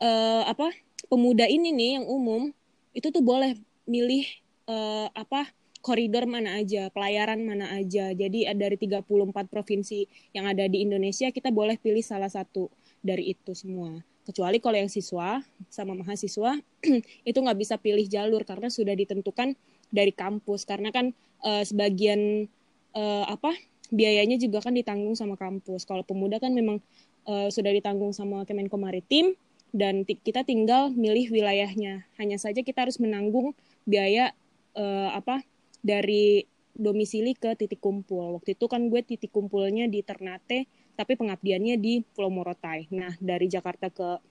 uh, 0.00 0.44
apa 0.48 0.72
pemuda 1.08 1.44
ini 1.48 1.72
nih 1.72 1.90
yang 2.00 2.06
umum 2.08 2.52
itu 2.96 3.08
tuh 3.12 3.22
boleh 3.22 3.54
milih 3.88 4.24
uh, 4.68 5.08
apa 5.12 5.52
koridor 5.78 6.26
mana 6.26 6.58
aja, 6.58 6.90
pelayaran 6.90 7.40
mana 7.46 7.72
aja. 7.78 8.12
Jadi 8.12 8.44
dari 8.58 8.76
34 8.76 9.06
provinsi 9.48 10.04
yang 10.34 10.50
ada 10.50 10.66
di 10.66 10.82
Indonesia 10.82 11.30
kita 11.30 11.54
boleh 11.54 11.78
pilih 11.78 12.02
salah 12.02 12.28
satu 12.28 12.68
dari 13.00 13.32
itu 13.32 13.54
semua. 13.54 14.02
Kecuali 14.28 14.60
kalau 14.60 14.76
yang 14.76 14.92
siswa 14.92 15.40
sama 15.72 15.96
mahasiswa 15.96 16.60
itu 17.30 17.38
nggak 17.38 17.58
bisa 17.58 17.80
pilih 17.80 18.04
jalur 18.04 18.44
karena 18.44 18.68
sudah 18.68 18.92
ditentukan 18.92 19.56
dari 19.88 20.12
kampus 20.12 20.68
karena 20.68 20.92
kan 20.92 21.16
uh, 21.44 21.64
sebagian 21.64 22.46
uh, 22.92 23.24
apa 23.28 23.56
biayanya 23.88 24.36
juga 24.36 24.60
kan 24.60 24.76
ditanggung 24.76 25.16
sama 25.16 25.34
kampus. 25.36 25.88
Kalau 25.88 26.04
pemuda 26.04 26.36
kan 26.36 26.52
memang 26.52 26.80
uh, 27.24 27.48
sudah 27.48 27.72
ditanggung 27.72 28.12
sama 28.12 28.44
Kemenko 28.44 28.76
Maritim 28.76 29.32
dan 29.72 30.04
kita 30.04 30.44
tinggal 30.44 30.92
milih 30.92 31.32
wilayahnya. 31.32 32.04
Hanya 32.20 32.36
saja 32.40 32.60
kita 32.60 32.88
harus 32.88 33.00
menanggung 33.00 33.56
biaya 33.88 34.32
uh, 34.76 35.12
apa 35.16 35.44
dari 35.80 36.44
domisili 36.78 37.34
ke 37.34 37.58
titik 37.58 37.82
kumpul. 37.82 38.38
Waktu 38.38 38.54
itu 38.54 38.70
kan 38.70 38.86
gue 38.86 39.02
titik 39.02 39.34
kumpulnya 39.34 39.90
di 39.90 40.00
Ternate, 40.06 40.70
tapi 40.94 41.18
pengabdiannya 41.18 41.74
di 41.76 42.06
Pulau 42.14 42.30
Morotai. 42.30 42.86
Nah, 42.94 43.12
dari 43.18 43.50
Jakarta 43.50 43.90
ke 43.90 44.22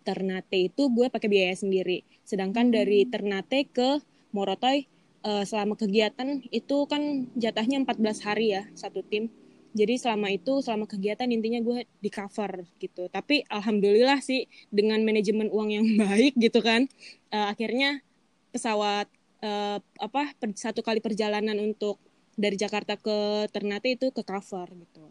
Ternate 0.00 0.72
itu 0.72 0.88
gue 0.88 1.12
pakai 1.12 1.28
biaya 1.28 1.52
sendiri. 1.52 2.00
Sedangkan 2.24 2.72
dari 2.72 3.04
hmm. 3.04 3.10
Ternate 3.12 3.60
ke 3.68 4.00
Morotai 4.36 4.84
uh, 5.24 5.44
selama 5.48 5.80
kegiatan 5.80 6.44
itu 6.52 6.76
kan 6.84 7.32
jatahnya 7.32 7.80
14 7.80 8.26
hari 8.28 8.52
ya 8.52 8.68
satu 8.76 9.00
tim. 9.00 9.32
Jadi 9.76 10.00
selama 10.00 10.32
itu 10.32 10.64
selama 10.64 10.88
kegiatan 10.88 11.28
intinya 11.28 11.60
gue 11.60 11.84
di 12.00 12.08
cover 12.12 12.64
gitu. 12.80 13.08
Tapi 13.08 13.44
alhamdulillah 13.48 14.20
sih 14.20 14.48
dengan 14.68 15.00
manajemen 15.00 15.48
uang 15.48 15.68
yang 15.72 15.86
baik 16.04 16.36
gitu 16.36 16.60
kan 16.60 16.84
uh, 17.32 17.48
akhirnya 17.52 18.04
pesawat 18.52 19.08
uh, 19.44 19.78
apa 19.80 20.32
per, 20.36 20.52
satu 20.56 20.80
kali 20.80 21.00
perjalanan 21.00 21.56
untuk 21.60 22.00
dari 22.36 22.56
Jakarta 22.60 23.00
ke 23.00 23.48
Ternate 23.48 23.96
itu 23.96 24.12
ke 24.12 24.20
cover 24.20 24.68
gitu. 24.68 25.08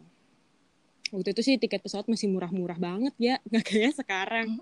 Waktu 1.14 1.38
itu 1.38 1.42
sih 1.42 1.54
tiket 1.54 1.86
pesawat 1.86 2.10
masih 2.10 2.26
murah-murah 2.26 2.78
banget 2.82 3.14
ya, 3.18 3.38
nggak 3.50 3.64
kayak 3.66 3.94
sekarang. 3.94 4.58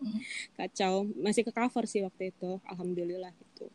Kacau, 0.56 1.08
masih 1.16 1.44
ke 1.44 1.52
cover 1.52 1.84
sih 1.88 2.04
waktu 2.04 2.32
itu, 2.32 2.60
alhamdulillah 2.68 3.32
gitu. 3.32 3.72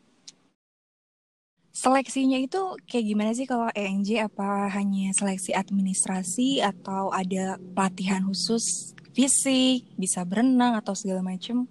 Seleksinya 1.80 2.36
itu 2.36 2.76
kayak 2.84 3.06
gimana 3.08 3.32
sih 3.32 3.48
kalau 3.48 3.72
ENJ? 3.72 4.28
Apa 4.28 4.68
hanya 4.68 5.16
seleksi 5.16 5.56
administrasi 5.56 6.60
atau 6.60 7.08
ada 7.08 7.56
pelatihan 7.56 8.20
khusus 8.28 8.92
fisik, 9.16 9.88
bisa 9.96 10.28
berenang 10.28 10.76
atau 10.76 10.92
segala 10.92 11.24
macam? 11.24 11.64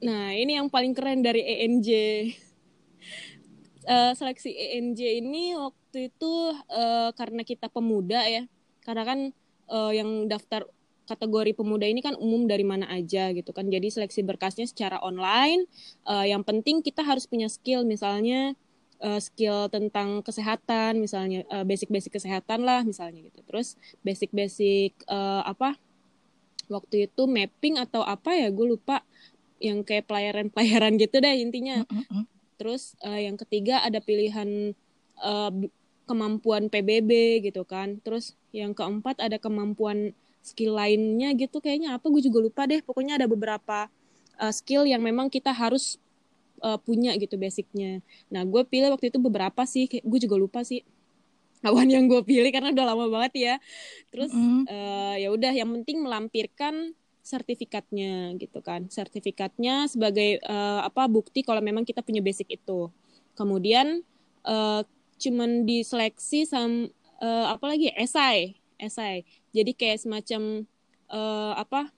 Nah, 0.00 0.32
ini 0.32 0.56
yang 0.56 0.72
paling 0.72 0.96
keren 0.96 1.20
dari 1.20 1.44
ENJ. 1.44 1.88
Uh, 3.84 3.92
eh, 3.92 4.12
seleksi 4.16 4.48
ENJ 4.48 5.20
ini 5.20 5.60
waktu 5.60 6.08
itu 6.08 6.32
uh, 6.72 7.12
karena 7.12 7.44
kita 7.44 7.68
pemuda 7.68 8.24
ya, 8.24 8.48
karena 8.80 9.04
kan 9.04 9.18
uh, 9.68 9.92
yang 9.92 10.24
daftar 10.24 10.64
kategori 11.04 11.52
pemuda 11.52 11.84
ini 11.84 12.00
kan 12.00 12.16
umum 12.16 12.48
dari 12.48 12.64
mana 12.64 12.88
aja 12.88 13.28
gitu 13.36 13.52
kan. 13.52 13.68
Jadi 13.68 13.92
seleksi 13.92 14.24
berkasnya 14.24 14.64
secara 14.64 15.04
online. 15.04 15.68
Uh, 16.08 16.24
yang 16.24 16.40
penting 16.40 16.80
kita 16.80 17.04
harus 17.04 17.28
punya 17.28 17.52
skill 17.52 17.84
misalnya 17.84 18.56
uh, 19.02 19.20
skill 19.20 19.66
tentang 19.68 20.22
kesehatan 20.22 21.02
misalnya 21.02 21.42
uh, 21.50 21.66
basic-basic 21.66 22.14
kesehatan 22.14 22.62
lah 22.62 22.86
misalnya 22.86 23.26
gitu. 23.26 23.42
Terus 23.44 23.74
basic-basic 24.06 24.94
uh, 25.10 25.42
apa 25.42 25.76
waktu 26.70 27.10
itu 27.10 27.26
mapping 27.26 27.76
atau 27.82 28.06
apa 28.06 28.32
ya 28.32 28.48
gue 28.48 28.66
lupa. 28.78 29.02
Yang 29.62 29.86
kayak 29.86 30.10
pelayaran-pelayaran 30.10 30.98
gitu 30.98 31.22
deh 31.22 31.36
intinya. 31.38 31.86
Mm 31.86 32.02
-hmm. 32.06 32.24
terus 32.58 32.94
uh, 33.02 33.18
yang 33.18 33.34
ketiga 33.34 33.82
ada 33.82 33.98
pilihan 33.98 34.74
uh, 35.18 35.50
kemampuan 36.06 36.70
PBB 36.70 37.42
gitu 37.46 37.62
kan. 37.66 37.98
Terus 38.02 38.38
yang 38.54 38.74
keempat 38.74 39.18
ada 39.18 39.38
kemampuan 39.38 40.14
skill 40.42 40.78
lainnya 40.78 41.30
gitu 41.38 41.62
kayaknya. 41.62 41.94
Apa 41.98 42.10
gue 42.10 42.22
juga 42.22 42.38
lupa 42.42 42.62
deh. 42.66 42.82
Pokoknya 42.82 43.18
ada 43.18 43.26
beberapa 43.30 43.86
uh, 44.38 44.52
skill 44.54 44.86
yang 44.86 45.02
memang 45.02 45.30
kita 45.30 45.54
harus 45.54 46.02
uh, 46.62 46.78
punya 46.78 47.12
gitu 47.18 47.36
basicnya. 47.36 48.00
Nah 48.30 48.46
gue 48.46 48.62
pilih 48.64 48.94
waktu 48.94 49.10
itu 49.10 49.18
beberapa 49.18 49.66
sih, 49.66 49.90
gue 49.90 50.18
juga 50.22 50.38
lupa 50.38 50.62
sih 50.62 50.86
awan 51.62 51.86
yang 51.86 52.10
gue 52.10 52.22
pilih 52.26 52.50
karena 52.50 52.70
udah 52.74 52.86
lama 52.94 53.06
banget 53.10 53.32
ya. 53.36 53.54
Terus 54.14 54.30
mm. 54.32 54.64
uh, 54.70 55.14
ya 55.18 55.28
udah 55.34 55.52
yang 55.52 55.70
penting 55.82 56.02
melampirkan 56.02 56.94
sertifikatnya 57.22 58.34
gitu 58.42 58.58
kan, 58.66 58.90
sertifikatnya 58.90 59.86
sebagai 59.86 60.42
uh, 60.42 60.82
apa 60.82 61.06
bukti 61.06 61.46
kalau 61.46 61.62
memang 61.62 61.86
kita 61.86 62.02
punya 62.02 62.18
basic 62.18 62.50
itu. 62.50 62.90
Kemudian 63.38 64.02
uh, 64.42 64.82
cuman 65.22 65.62
diseleksi 65.62 66.50
sama 66.50 66.90
uh, 67.22 67.46
apa 67.54 67.64
lagi 67.70 67.94
esai, 67.94 68.58
esai. 68.74 69.22
Jadi 69.54 69.70
kayak 69.78 70.02
semacam 70.02 70.66
uh, 71.14 71.54
apa 71.54 71.94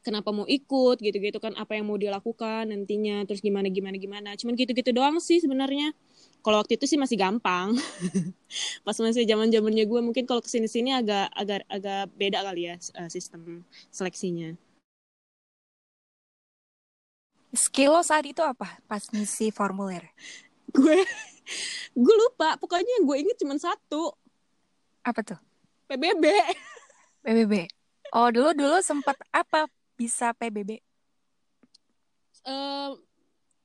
kenapa 0.00 0.32
mau 0.32 0.48
ikut 0.48 0.96
gitu-gitu 1.00 1.38
kan 1.40 1.52
apa 1.56 1.76
yang 1.76 1.88
mau 1.88 1.96
dilakukan 1.96 2.68
nantinya 2.68 3.24
terus 3.28 3.44
gimana 3.44 3.68
gimana 3.68 3.96
gimana. 3.96 4.30
Cuman 4.36 4.56
gitu-gitu 4.56 4.90
doang 4.90 5.20
sih 5.20 5.40
sebenarnya. 5.40 5.92
Kalau 6.40 6.60
waktu 6.60 6.80
itu 6.80 6.88
sih 6.88 6.98
masih 6.98 7.20
gampang. 7.20 7.76
Pas 8.86 8.96
masih 8.96 9.28
zaman 9.28 9.52
zamannya 9.52 9.84
gue 9.84 10.00
mungkin 10.00 10.24
kalau 10.24 10.40
ke 10.40 10.48
sini 10.48 10.66
sini 10.66 10.90
agak 10.96 11.28
agak 11.36 11.62
agak 11.68 12.08
beda 12.16 12.40
kali 12.44 12.72
ya 12.72 12.76
uh, 12.96 13.08
sistem 13.12 13.62
seleksinya. 13.92 14.56
Skill 17.50 17.98
lo 17.98 18.02
saat 18.06 18.22
itu 18.30 18.38
apa 18.46 18.78
pas 18.86 19.02
ngisi 19.10 19.50
formulir? 19.50 20.06
Gue 20.70 21.02
gue 21.98 22.14
lupa. 22.14 22.54
Pokoknya 22.62 23.02
yang 23.02 23.10
gue 23.10 23.16
inget 23.26 23.42
cuma 23.42 23.58
satu. 23.58 24.14
Apa 25.02 25.26
tuh? 25.26 25.40
PBB 25.90 26.22
PBB 27.26 27.66
oh 28.14 28.30
dulu 28.30 28.54
dulu 28.54 28.78
sempat 28.78 29.18
apa 29.34 29.66
bisa 30.00 30.32
PBB 30.32 30.80
uh, 32.46 32.96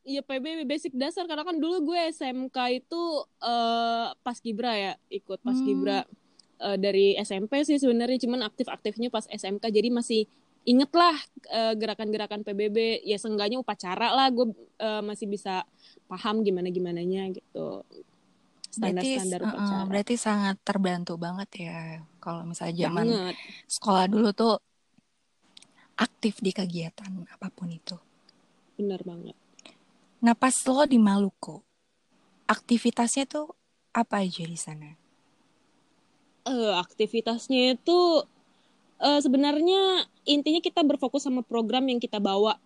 ya 0.06 0.22
PBB 0.22 0.68
basic 0.68 0.94
dasar. 0.96 1.26
Karena 1.30 1.46
kan 1.46 1.58
dulu 1.58 1.94
gue 1.94 2.00
SMK 2.12 2.58
itu 2.86 3.02
uh, 3.44 4.12
pas 4.20 4.38
Gibra 4.40 4.74
ya 4.76 4.94
ikut 5.12 5.40
pas 5.42 5.56
hmm. 5.56 5.66
Gibra. 5.66 6.00
Uh, 6.56 6.80
dari 6.80 7.20
SMP 7.20 7.68
sih 7.68 7.76
sebenarnya 7.76 8.16
cuman 8.16 8.48
aktif-aktifnya 8.48 9.12
pas 9.12 9.28
SMK 9.28 9.60
jadi 9.76 9.92
masih 9.92 10.24
inget 10.64 10.88
lah 10.96 11.12
uh, 11.52 11.76
gerakan-gerakan 11.76 12.48
PBB 12.48 13.04
ya 13.04 13.20
seenggaknya 13.20 13.60
upacara 13.60 14.16
lah. 14.16 14.32
Gue 14.32 14.56
uh, 14.80 15.04
masih 15.04 15.28
bisa 15.28 15.68
paham 16.08 16.48
gimana 16.48 16.72
gimananya 16.72 17.28
gitu 17.36 17.84
standar-standar 18.72 19.40
upacara. 19.40 19.84
uh, 19.84 19.86
berarti 19.88 20.16
sangat 20.20 20.56
terbantu 20.64 21.16
banget 21.16 21.50
ya 21.60 21.80
kalau 22.20 22.44
misalnya 22.44 22.88
zaman 22.88 23.08
banget. 23.08 23.36
sekolah 23.72 24.06
dulu 24.12 24.30
tuh 24.36 24.56
aktif 25.96 26.44
di 26.44 26.52
kegiatan 26.52 27.28
apa 27.32 27.48
pun 27.52 27.72
itu 27.72 27.96
benar 28.76 29.00
banget 29.04 29.36
Nah 30.26 30.34
pas 30.34 30.58
lo 30.66 30.90
di 30.90 30.98
Maluku, 30.98 31.62
aktivitasnya 32.50 33.30
tuh 33.30 33.54
apa 33.94 34.26
aja 34.26 34.42
di 34.42 34.58
sana? 34.58 34.98
Uh, 36.50 36.82
aktivitasnya 36.82 37.78
itu 37.78 38.26
uh, 39.06 39.20
sebenarnya 39.22 40.10
intinya 40.26 40.62
kita 40.66 40.82
berfokus 40.82 41.30
sama 41.30 41.46
program 41.46 41.86
yang 41.86 42.02
kita 42.02 42.18
bawa 42.18 42.58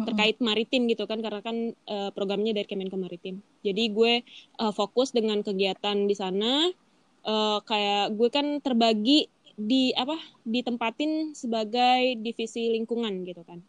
terkait 0.00 0.40
maritim 0.40 0.88
gitu 0.88 1.04
kan 1.04 1.20
karena 1.20 1.44
kan 1.44 1.76
uh, 1.86 2.10
programnya 2.10 2.56
dari 2.56 2.66
Kemenko 2.66 2.98
Maritim. 2.98 3.38
Jadi 3.62 3.92
gue 3.94 4.26
uh, 4.58 4.72
fokus 4.74 5.14
dengan 5.14 5.46
kegiatan 5.46 6.08
di 6.08 6.14
sana 6.18 6.74
uh, 7.22 7.62
kayak 7.62 8.18
gue 8.18 8.28
kan 8.34 8.58
terbagi 8.64 9.30
di 9.60 9.92
apa 9.92 10.16
ditempatin 10.48 11.36
sebagai 11.36 12.16
divisi 12.24 12.72
lingkungan 12.72 13.28
gitu 13.28 13.44
kan. 13.44 13.60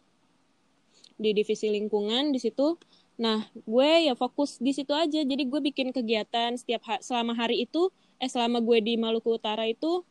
Di 1.20 1.36
divisi 1.36 1.68
lingkungan 1.68 2.32
di 2.32 2.40
situ 2.40 2.80
Nah, 3.20 3.44
gue 3.52 3.90
ya 4.08 4.14
fokus 4.16 4.56
di 4.56 4.72
situ 4.72 4.90
aja. 4.96 5.20
Jadi 5.20 5.42
gue 5.44 5.60
bikin 5.60 5.92
kegiatan 5.92 6.56
setiap 6.56 6.82
ha 6.88 6.96
selama 6.98 7.36
hari 7.36 7.68
itu, 7.68 7.92
eh 8.16 8.30
selama 8.30 8.58
gue 8.64 8.78
di 8.80 8.96
Maluku 8.96 9.36
Utara 9.36 9.68
itu, 9.68 10.02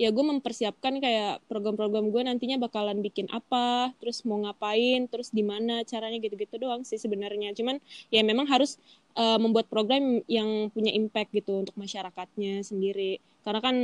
ya 0.00 0.08
gue 0.12 0.24
mempersiapkan 0.24 0.98
kayak 0.98 1.44
program-program 1.46 2.08
gue 2.10 2.22
nantinya 2.26 2.56
bakalan 2.60 3.04
bikin 3.04 3.28
apa, 3.30 3.92
terus 4.00 4.24
mau 4.24 4.40
ngapain, 4.40 5.06
terus 5.08 5.30
di 5.32 5.44
mana 5.44 5.84
caranya 5.84 6.18
gitu-gitu 6.18 6.56
doang 6.56 6.82
sih 6.82 6.96
sebenarnya. 6.96 7.52
Cuman 7.52 7.76
ya 8.08 8.24
memang 8.24 8.48
harus 8.48 8.80
uh, 9.14 9.36
membuat 9.36 9.68
program 9.68 10.24
yang 10.26 10.72
punya 10.72 10.90
impact 10.96 11.30
gitu 11.36 11.60
untuk 11.60 11.76
masyarakatnya 11.76 12.64
sendiri. 12.64 13.20
Karena 13.44 13.60
kan 13.62 13.76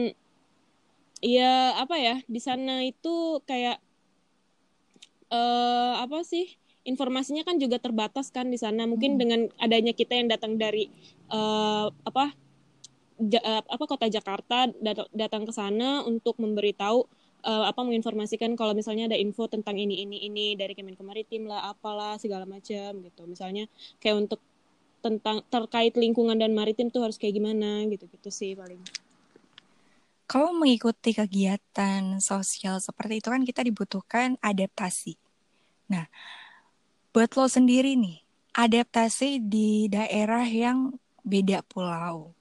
ya 1.23 1.79
apa 1.79 1.97
ya 1.97 2.19
di 2.27 2.41
sana 2.43 2.83
itu 2.83 3.41
kayak 3.47 3.79
uh, 5.31 6.03
apa 6.03 6.27
sih? 6.27 6.61
informasinya 6.83 7.47
kan 7.47 7.63
juga 7.63 7.79
terbatas 7.79 8.35
kan 8.35 8.51
di 8.51 8.59
sana. 8.59 8.87
Mungkin 8.91 9.15
hmm. 9.17 9.21
dengan 9.21 9.41
adanya 9.63 9.95
kita 9.95 10.19
yang 10.19 10.29
datang 10.31 10.59
dari 10.59 10.91
uh, 11.31 11.89
apa 12.03 12.35
ja, 13.23 13.41
uh, 13.43 13.63
apa 13.63 13.85
kota 13.87 14.07
Jakarta 14.11 14.67
dat 14.83 15.07
datang 15.15 15.47
ke 15.47 15.53
sana 15.55 16.03
untuk 16.03 16.39
memberitahu 16.43 17.07
uh, 17.47 17.65
apa 17.71 17.81
menginformasikan 17.87 18.59
kalau 18.59 18.75
misalnya 18.75 19.11
ada 19.11 19.19
info 19.19 19.47
tentang 19.47 19.79
ini 19.79 20.03
ini 20.03 20.27
ini 20.27 20.47
dari 20.59 20.75
Kemenko 20.75 21.07
Maritim 21.07 21.47
lah 21.47 21.71
apalah 21.71 22.19
segala 22.19 22.47
macam 22.47 22.99
gitu. 23.03 23.23
Misalnya 23.31 23.71
kayak 24.03 24.27
untuk 24.29 24.41
tentang 25.03 25.43
terkait 25.51 25.99
lingkungan 25.99 26.39
dan 26.39 26.55
maritim 26.55 26.87
tuh 26.87 27.03
harus 27.03 27.19
kayak 27.19 27.35
gimana 27.35 27.83
gitu-gitu 27.91 28.31
sih 28.31 28.55
paling. 28.55 28.79
Kalau 30.33 30.57
mengikuti 30.57 31.13
kegiatan 31.13 32.17
sosial 32.17 32.81
seperti 32.81 33.21
itu 33.21 33.29
kan 33.29 33.45
kita 33.45 33.61
dibutuhkan 33.69 34.41
adaptasi. 34.41 35.21
Nah, 35.93 36.09
buat 37.13 37.37
lo 37.37 37.45
sendiri 37.53 38.01
nih, 38.01 38.25
adaptasi 38.57 39.45
di 39.45 39.93
daerah 39.93 40.49
yang 40.49 40.97
beda 41.21 41.61
pulau, 41.69 42.33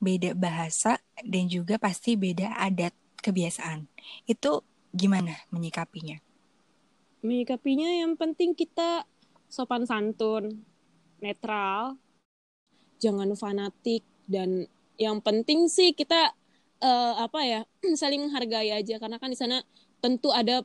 beda 0.00 0.32
bahasa, 0.32 0.96
dan 1.28 1.44
juga 1.52 1.76
pasti 1.76 2.16
beda 2.16 2.56
adat 2.56 2.96
kebiasaan. 3.20 3.84
Itu 4.24 4.64
gimana 4.96 5.36
menyikapinya? 5.52 6.16
Menyikapinya 7.20 8.00
yang 8.00 8.16
penting 8.16 8.56
kita 8.56 9.04
sopan 9.52 9.84
santun, 9.84 10.64
netral, 11.20 12.00
jangan 12.96 13.28
fanatik, 13.36 14.08
dan 14.24 14.64
yang 14.96 15.20
penting 15.20 15.68
sih 15.68 15.92
kita 15.92 16.32
uh, 16.82 17.14
apa 17.22 17.40
ya 17.44 17.60
saling 18.00 18.26
menghargai 18.28 18.72
aja. 18.72 18.96
Karena 19.00 19.16
kan 19.20 19.30
di 19.32 19.38
sana 19.38 19.62
tentu 20.00 20.32
ada 20.32 20.62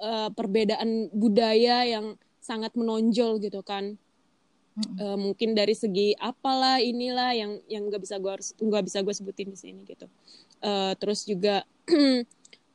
uh, 0.00 0.28
perbedaan 0.32 1.12
budaya 1.14 1.86
yang 1.86 2.16
sangat 2.40 2.76
menonjol 2.76 3.40
gitu 3.40 3.64
kan. 3.64 3.96
Mm-hmm. 4.74 4.96
uh, 4.98 5.14
mungkin 5.14 5.54
dari 5.54 5.70
segi 5.70 6.18
apalah 6.18 6.82
inilah 6.82 7.30
yang 7.30 7.62
yang 7.70 7.86
nggak 7.86 8.02
bisa 8.02 8.18
gue 8.18 8.34
nggak 8.58 8.84
bisa 8.90 9.06
gue 9.06 9.14
sebutin 9.14 9.48
di 9.54 9.58
sini 9.58 9.80
gitu. 9.86 10.10
Uh, 10.58 10.98
terus 10.98 11.22
juga 11.22 11.62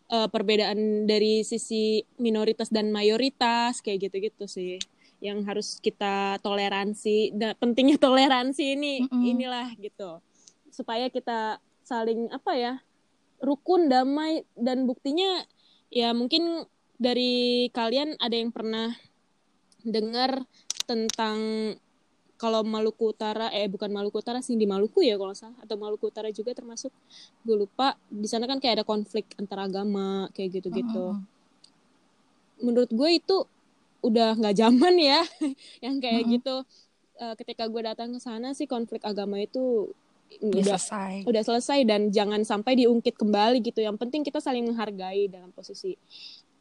uh, 0.07 0.27
perbedaan 0.33 1.03
dari 1.03 1.43
sisi 1.43 1.99
minoritas 2.15 2.71
dan 2.71 2.95
mayoritas 2.95 3.83
kayak 3.83 4.07
gitu-gitu 4.07 4.47
sih 4.47 4.79
yang 5.19 5.43
harus 5.43 5.77
kita 5.83 6.39
toleransi. 6.39 7.35
Dan 7.35 7.53
pentingnya 7.59 7.99
toleransi 8.07 8.79
ini 8.79 8.93
mm-hmm. 9.03 9.31
inilah 9.35 9.67
gitu. 9.77 10.23
Supaya 10.71 11.11
kita 11.11 11.59
saling 11.89 12.29
apa 12.29 12.53
ya 12.53 12.73
rukun 13.41 13.89
damai 13.89 14.45
dan 14.53 14.85
buktinya 14.85 15.41
ya 15.89 16.13
mungkin 16.13 16.69
dari 17.01 17.65
kalian 17.73 18.13
ada 18.21 18.35
yang 18.37 18.53
pernah 18.53 18.93
dengar 19.81 20.45
tentang 20.85 21.39
kalau 22.39 22.63
Maluku 22.63 23.11
Utara 23.11 23.51
eh 23.51 23.67
bukan 23.67 23.91
Maluku 23.91 24.23
Utara 24.23 24.39
sih 24.39 24.55
di 24.55 24.63
Maluku 24.63 25.03
ya 25.03 25.19
kalau 25.19 25.35
salah 25.35 25.59
atau 25.59 25.75
Maluku 25.75 26.07
Utara 26.07 26.31
juga 26.31 26.55
termasuk 26.55 26.93
gue 27.43 27.55
lupa 27.55 27.99
di 28.07 28.27
sana 28.31 28.47
kan 28.47 28.63
kayak 28.63 28.83
ada 28.83 28.85
konflik 28.87 29.27
antar 29.35 29.67
agama 29.67 30.31
kayak 30.31 30.59
gitu-gitu. 30.61 31.15
Uh 31.15 31.19
-huh. 31.19 32.63
Menurut 32.63 32.91
gue 32.91 33.09
itu 33.11 33.37
udah 33.99 34.39
nggak 34.39 34.55
zaman 34.55 34.95
ya 34.95 35.19
yang 35.85 35.99
kayak 35.99 36.23
uh 36.23 36.25
-huh. 36.27 36.33
gitu. 36.39 36.55
Uh, 37.19 37.35
ketika 37.35 37.67
gue 37.67 37.83
datang 37.83 38.15
ke 38.15 38.19
sana 38.23 38.55
sih 38.55 38.63
konflik 38.63 39.03
agama 39.03 39.43
itu 39.43 39.91
udah 40.39 40.77
selesai. 40.77 41.13
udah 41.25 41.43
selesai 41.43 41.79
dan 41.89 42.13
jangan 42.13 42.45
sampai 42.45 42.77
diungkit 42.79 43.17
kembali 43.17 43.65
gitu. 43.65 43.81
Yang 43.81 43.97
penting 43.97 44.21
kita 44.21 44.39
saling 44.39 44.69
menghargai 44.69 45.27
dalam 45.27 45.49
posisi 45.49 45.97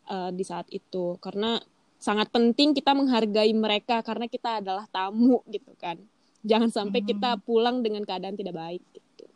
uh, 0.08 0.32
di 0.32 0.44
saat 0.44 0.66
itu 0.72 1.20
karena 1.20 1.60
sangat 1.98 2.30
penting 2.30 2.72
kita 2.72 2.94
menghargai 2.94 3.50
mereka 3.52 4.00
karena 4.06 4.30
kita 4.30 4.62
adalah 4.62 4.86
tamu 4.86 5.42
gitu 5.50 5.74
kan 5.74 5.98
jangan 6.46 6.70
sampai 6.70 7.02
hmm. 7.02 7.08
kita 7.10 7.30
pulang 7.42 7.82
dengan 7.82 8.06
keadaan 8.06 8.38
tidak 8.38 8.54
baik 8.54 8.82
gitu 8.94 9.26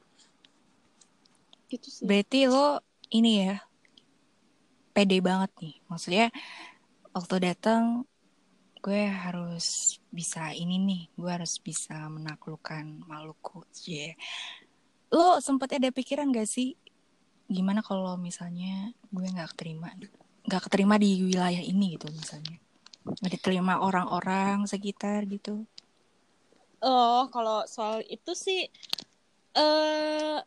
gitu 1.75 1.89
sih 1.91 2.07
berarti 2.07 2.47
lo 2.47 2.79
ini 3.11 3.51
ya 3.51 3.59
pede 4.95 5.19
banget 5.19 5.51
nih 5.59 5.77
maksudnya 5.91 6.27
waktu 7.11 7.35
datang 7.43 8.07
gue 8.79 9.03
harus 9.11 9.99
bisa 10.13 10.53
ini 10.53 10.77
nih 10.77 11.03
gue 11.17 11.31
harus 11.33 11.57
bisa 11.59 11.97
menaklukkan 12.13 13.09
Maluku. 13.09 13.65
Yeah. 13.89 14.15
lo 15.13 15.41
sempet 15.45 15.77
ada 15.77 15.93
pikiran 15.93 16.33
gak 16.33 16.49
sih 16.49 16.73
gimana 17.53 17.85
kalau 17.85 18.17
misalnya 18.17 18.97
gue 19.13 19.29
nggak 19.29 19.53
terima 19.61 19.93
nggak 20.49 20.63
keterima 20.67 20.97
di 20.99 21.23
wilayah 21.23 21.63
ini 21.63 21.95
gitu 21.95 22.11
misalnya? 22.11 22.59
Nggak 23.07 23.33
diterima 23.39 23.83
orang-orang 23.83 24.67
sekitar 24.67 25.27
gitu? 25.31 25.67
Oh 26.83 27.31
kalau 27.31 27.63
soal 27.71 28.03
itu 28.11 28.35
sih 28.35 28.67
eh 29.53 29.61
uh, 29.63 30.39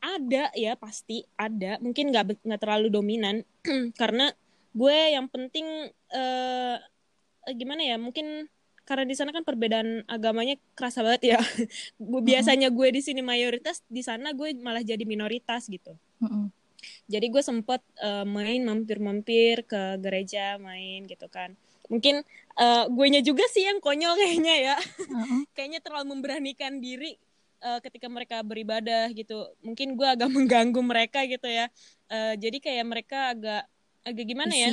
ada 0.00 0.54
ya 0.54 0.78
pasti 0.78 1.26
ada. 1.34 1.82
Mungkin 1.82 2.14
nggak 2.14 2.46
nggak 2.46 2.60
terlalu 2.62 2.88
dominan. 2.94 3.42
Karena 4.00 4.30
gue 4.70 4.98
yang 5.10 5.26
penting 5.26 5.66
uh, 6.14 6.76
gimana 7.50 7.82
ya 7.82 7.96
mungkin 7.98 8.46
karena 8.90 9.06
di 9.06 9.14
sana 9.14 9.30
kan 9.30 9.46
perbedaan 9.46 10.02
agamanya 10.10 10.58
kerasa 10.74 11.06
banget 11.06 11.38
ya. 11.38 11.40
gue 12.10 12.22
biasanya 12.26 12.74
gue 12.74 12.88
di 12.90 12.98
sini 12.98 13.22
mayoritas, 13.22 13.86
di 13.86 14.02
sana 14.02 14.34
gue 14.34 14.50
malah 14.58 14.82
jadi 14.82 15.06
minoritas 15.06 15.70
gitu. 15.70 15.94
Mm 16.18 16.26
-hmm 16.26 16.46
jadi 17.10 17.26
gue 17.28 17.42
sempet 17.42 17.82
uh, 18.00 18.24
main 18.24 18.62
mampir-mampir 18.64 19.66
ke 19.66 19.98
gereja 20.00 20.56
main 20.56 21.04
gitu 21.06 21.26
kan. 21.28 21.54
Mungkin 21.90 22.22
uh, 22.54 22.84
gue 22.86 23.06
nya 23.10 23.20
juga 23.20 23.44
sih 23.50 23.66
yang 23.66 23.82
konyol 23.82 24.14
kayaknya 24.20 24.54
ya. 24.72 24.76
Kayaknya 25.56 25.80
terlalu 25.82 26.06
memberanikan 26.16 26.78
diri 26.78 27.18
uh, 27.66 27.82
ketika 27.82 28.06
mereka 28.06 28.40
beribadah 28.46 29.10
gitu. 29.12 29.50
Mungkin 29.66 29.98
gue 29.98 30.08
agak 30.08 30.30
mengganggu 30.30 30.80
mereka 30.80 31.26
gitu 31.26 31.50
ya. 31.50 31.66
Uh, 32.06 32.34
jadi 32.38 32.58
kayak 32.62 32.86
mereka 32.86 33.34
agak 33.34 33.62
agak 34.04 34.24
gimana 34.26 34.52
ya? 34.52 34.70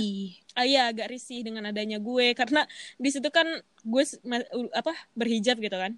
Ah 0.58 0.66
iya 0.66 0.82
agak 0.90 1.12
risih 1.12 1.44
dengan 1.44 1.68
adanya 1.70 2.00
gue. 2.00 2.34
Karena 2.34 2.64
di 2.98 3.10
situ 3.12 3.28
kan 3.30 3.48
gue 3.84 4.04
apa 4.74 4.94
berhijab 5.14 5.60
gitu 5.60 5.78
kan. 5.78 5.96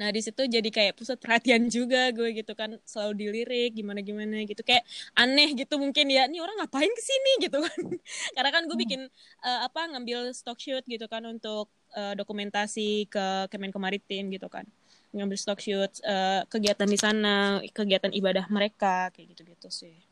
Nah 0.00 0.08
di 0.08 0.24
situ 0.24 0.40
jadi 0.48 0.64
kayak 0.72 0.96
pusat 0.96 1.20
perhatian 1.20 1.68
juga 1.68 2.08
gue 2.10 2.32
gitu 2.32 2.52
kan. 2.56 2.80
Selalu 2.88 3.12
dilirik 3.20 3.76
gimana 3.76 4.00
gimana 4.00 4.40
gitu. 4.44 4.64
Kayak 4.64 4.88
aneh 5.12 5.52
gitu 5.52 5.76
mungkin 5.76 6.06
ya. 6.08 6.26
Ini 6.26 6.38
orang 6.40 6.64
ngapain 6.64 6.90
ke 6.90 7.02
sini 7.04 7.32
gitu 7.44 7.58
kan. 7.60 7.80
Karena 8.36 8.50
kan 8.50 8.62
gue 8.66 8.76
bikin 8.76 9.00
uh, 9.44 9.60
apa 9.68 9.86
ngambil 9.92 10.32
stock 10.32 10.58
shoot 10.58 10.82
gitu 10.88 11.06
kan 11.06 11.22
untuk 11.28 11.68
uh, 11.92 12.16
dokumentasi 12.16 13.06
ke 13.06 13.52
Kemenko 13.52 13.78
Maritim 13.78 14.32
gitu 14.32 14.48
kan. 14.48 14.64
Ngambil 15.12 15.36
stock 15.36 15.60
shoot 15.60 15.92
uh, 16.08 16.42
kegiatan 16.48 16.88
di 16.88 16.98
sana 16.98 17.60
kegiatan 17.70 18.10
ibadah 18.16 18.48
mereka 18.48 19.12
kayak 19.12 19.36
gitu 19.36 19.42
gitu 19.44 19.68
sih 19.68 20.09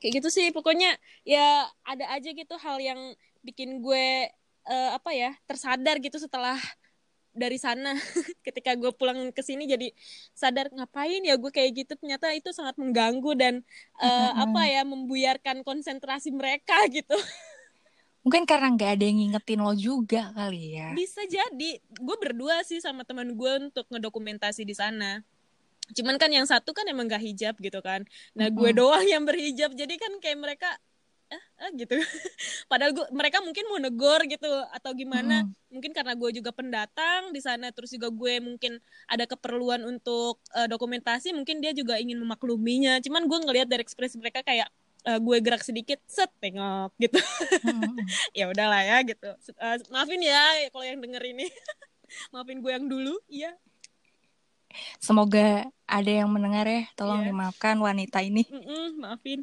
kayak 0.00 0.24
gitu 0.24 0.28
sih 0.32 0.48
pokoknya 0.50 0.96
ya 1.28 1.68
ada 1.84 2.08
aja 2.16 2.32
gitu 2.32 2.56
hal 2.56 2.80
yang 2.80 2.98
bikin 3.44 3.84
gue 3.84 4.32
uh, 4.64 4.90
apa 4.96 5.12
ya 5.12 5.36
tersadar 5.44 6.00
gitu 6.00 6.16
setelah 6.16 6.56
dari 7.30 7.58
sana. 7.62 7.94
Ketika 8.46 8.74
gue 8.74 8.90
pulang 8.94 9.30
ke 9.30 9.42
sini 9.44 9.66
jadi 9.70 9.94
sadar 10.34 10.70
ngapain 10.74 11.22
ya 11.22 11.38
gue 11.38 11.50
kayak 11.52 11.86
gitu? 11.86 11.92
Ternyata 11.94 12.34
itu 12.34 12.50
sangat 12.50 12.74
mengganggu 12.76 13.32
dan 13.38 13.54
uh, 14.02 14.32
apa 14.44 14.66
ya 14.66 14.82
membuyarkan 14.82 15.62
konsentrasi 15.62 16.34
mereka 16.34 16.74
gitu. 16.96 17.16
Mungkin 18.20 18.44
karena 18.44 18.68
nggak 18.76 19.00
ada 19.00 19.04
yang 19.06 19.16
ngingetin 19.16 19.60
lo 19.64 19.72
juga 19.72 20.28
kali 20.36 20.76
ya. 20.76 20.92
Bisa 20.92 21.24
jadi. 21.24 21.80
Gue 21.96 22.16
berdua 22.20 22.60
sih 22.66 22.82
sama 22.82 23.06
teman 23.06 23.32
gue 23.32 23.52
untuk 23.70 23.86
ngedokumentasi 23.88 24.66
di 24.66 24.76
sana 24.76 25.24
cuman 25.96 26.16
kan 26.16 26.30
yang 26.30 26.46
satu 26.46 26.70
kan 26.72 26.86
emang 26.86 27.10
gak 27.10 27.22
hijab 27.22 27.54
gitu 27.58 27.80
kan. 27.82 28.06
Nah 28.36 28.48
gue 28.48 28.70
doang 28.74 29.04
yang 29.04 29.24
berhijab. 29.26 29.74
Jadi 29.74 29.94
kan 29.98 30.12
kayak 30.22 30.38
mereka 30.38 30.70
eh, 31.30 31.42
eh 31.66 31.70
gitu. 31.78 31.94
Padahal 32.70 32.92
gue 32.92 33.06
mereka 33.14 33.38
mungkin 33.40 33.64
mau 33.70 33.78
negor 33.78 34.26
gitu 34.26 34.50
atau 34.74 34.90
gimana. 34.92 35.46
Hmm. 35.46 35.52
mungkin 35.70 35.94
karena 35.94 36.18
gue 36.18 36.30
juga 36.34 36.50
pendatang 36.50 37.30
di 37.30 37.38
sana 37.38 37.70
terus 37.70 37.94
juga 37.94 38.10
gue 38.10 38.42
mungkin 38.42 38.82
ada 39.06 39.22
keperluan 39.22 39.86
untuk 39.86 40.42
uh, 40.50 40.66
dokumentasi 40.66 41.30
mungkin 41.30 41.62
dia 41.62 41.70
juga 41.70 41.96
ingin 41.96 42.18
memakluminya. 42.18 42.98
Cuman 42.98 43.30
gue 43.30 43.38
ngelihat 43.46 43.70
dari 43.70 43.86
ekspresi 43.86 44.18
mereka 44.18 44.42
kayak 44.42 44.66
uh, 45.06 45.18
gue 45.22 45.36
gerak 45.38 45.62
sedikit 45.62 46.02
set 46.10 46.28
tengok 46.42 46.90
gitu. 46.98 47.22
Hmm. 47.62 47.94
ya 48.38 48.50
udahlah 48.50 48.82
ya 48.82 48.98
gitu. 49.06 49.30
Uh, 49.56 49.78
maafin 49.94 50.20
ya 50.20 50.68
kalau 50.74 50.84
yang 50.84 50.98
denger 50.98 51.22
ini. 51.22 51.46
Maafin 52.34 52.58
gue 52.58 52.74
yang 52.74 52.90
dulu 52.90 53.14
iya 53.30 53.54
Semoga 55.02 55.66
ada 55.90 56.10
yang 56.10 56.30
mendengar 56.30 56.64
ya, 56.64 56.86
tolong 56.94 57.26
yeah. 57.26 57.34
dimaafkan 57.34 57.76
wanita 57.78 58.22
ini. 58.22 58.46
Mm 58.46 58.62
-mm, 58.62 58.86
maafin. 59.02 59.40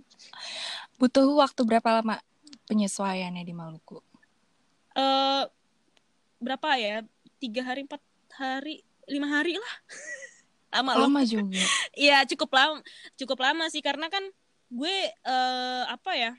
Butuh 0.95 1.27
waktu 1.35 1.61
berapa 1.67 1.99
lama 1.99 2.23
penyesuaiannya 2.67 3.43
di 3.43 3.53
Maluku? 3.55 3.99
Uh, 4.95 5.43
berapa 6.39 6.79
ya? 6.79 7.03
Tiga 7.37 7.61
hari, 7.67 7.85
empat 7.85 8.01
hari, 8.33 8.81
lima 9.05 9.27
hari 9.27 9.59
lah. 9.59 9.75
lama 10.71 10.91
Lama 11.03 11.21
loh. 11.21 11.27
juga. 11.27 11.63
Iya 11.97 12.23
cukup 12.29 12.53
lama, 12.53 12.79
cukup 13.17 13.39
lama 13.41 13.65
sih 13.73 13.81
karena 13.81 14.07
kan 14.07 14.21
gue 14.69 14.95
uh, 15.25 15.83
apa 15.89 16.11
ya? 16.13 16.33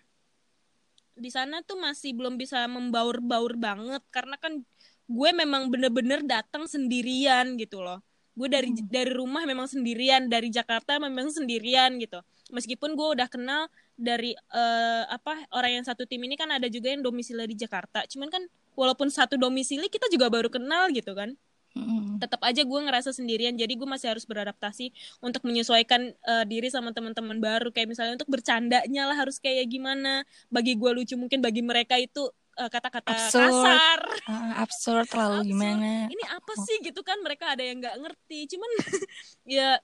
Di 1.18 1.34
sana 1.34 1.66
tuh 1.66 1.76
masih 1.82 2.14
belum 2.14 2.38
bisa 2.38 2.62
membaur-baur 2.70 3.58
banget 3.58 4.02
karena 4.14 4.38
kan 4.38 4.62
gue 5.08 5.30
memang 5.32 5.72
bener-bener 5.72 6.22
datang 6.22 6.70
sendirian 6.70 7.58
gitu 7.58 7.82
loh. 7.82 7.98
Gue 8.38 8.46
dari 8.46 8.70
hmm. 8.70 8.86
dari 8.86 9.10
rumah 9.10 9.42
memang 9.42 9.66
sendirian, 9.66 10.30
dari 10.30 10.54
Jakarta 10.54 11.02
memang 11.02 11.34
sendirian 11.34 11.98
gitu. 11.98 12.22
Meskipun 12.54 12.94
gue 12.94 13.08
udah 13.18 13.26
kenal 13.26 13.66
dari 13.98 14.38
uh, 14.54 15.04
apa 15.10 15.42
orang 15.50 15.82
yang 15.82 15.84
satu 15.84 16.06
tim 16.06 16.22
ini 16.22 16.38
kan 16.38 16.46
ada 16.54 16.70
juga 16.70 16.94
yang 16.94 17.02
domisili 17.02 17.50
di 17.50 17.58
Jakarta. 17.58 18.06
Cuman 18.06 18.30
kan 18.30 18.46
walaupun 18.78 19.10
satu 19.10 19.34
domisili 19.34 19.90
kita 19.90 20.06
juga 20.06 20.30
baru 20.30 20.46
kenal 20.46 20.86
gitu 20.94 21.18
kan. 21.18 21.34
Mm. 21.76 22.22
Tetap 22.22 22.40
aja 22.42 22.62
gue 22.64 22.80
ngerasa 22.80 23.10
sendirian, 23.12 23.54
jadi 23.54 23.70
gue 23.74 23.86
masih 23.86 24.10
harus 24.10 24.24
beradaptasi 24.24 24.90
untuk 25.20 25.44
menyesuaikan 25.44 26.14
uh, 26.26 26.44
diri 26.48 26.70
sama 26.72 26.94
teman-teman 26.94 27.38
baru. 27.42 27.74
Kayak 27.74 27.94
misalnya 27.94 28.14
untuk 28.16 28.30
bercandanya 28.30 29.02
lah 29.04 29.18
harus 29.18 29.42
kayak 29.42 29.66
gimana. 29.68 30.24
Bagi 30.48 30.78
gue 30.78 30.90
lucu 30.94 31.14
mungkin 31.18 31.42
bagi 31.44 31.60
mereka 31.60 31.98
itu 32.00 32.30
uh, 32.58 32.70
kata-kata 32.70 33.14
kasar. 33.14 33.98
Uh, 34.26 34.52
absurd 34.58 35.06
terlalu 35.06 35.46
absurd. 35.46 35.50
gimana? 35.54 35.90
Ini 36.10 36.24
apa 36.34 36.52
oh. 36.58 36.64
sih 36.66 36.76
gitu 36.82 37.00
kan? 37.06 37.18
Mereka 37.22 37.54
ada 37.54 37.62
yang 37.62 37.78
nggak 37.78 37.96
ngerti. 38.02 38.50
Cuman 38.50 38.70
ya 39.58 39.78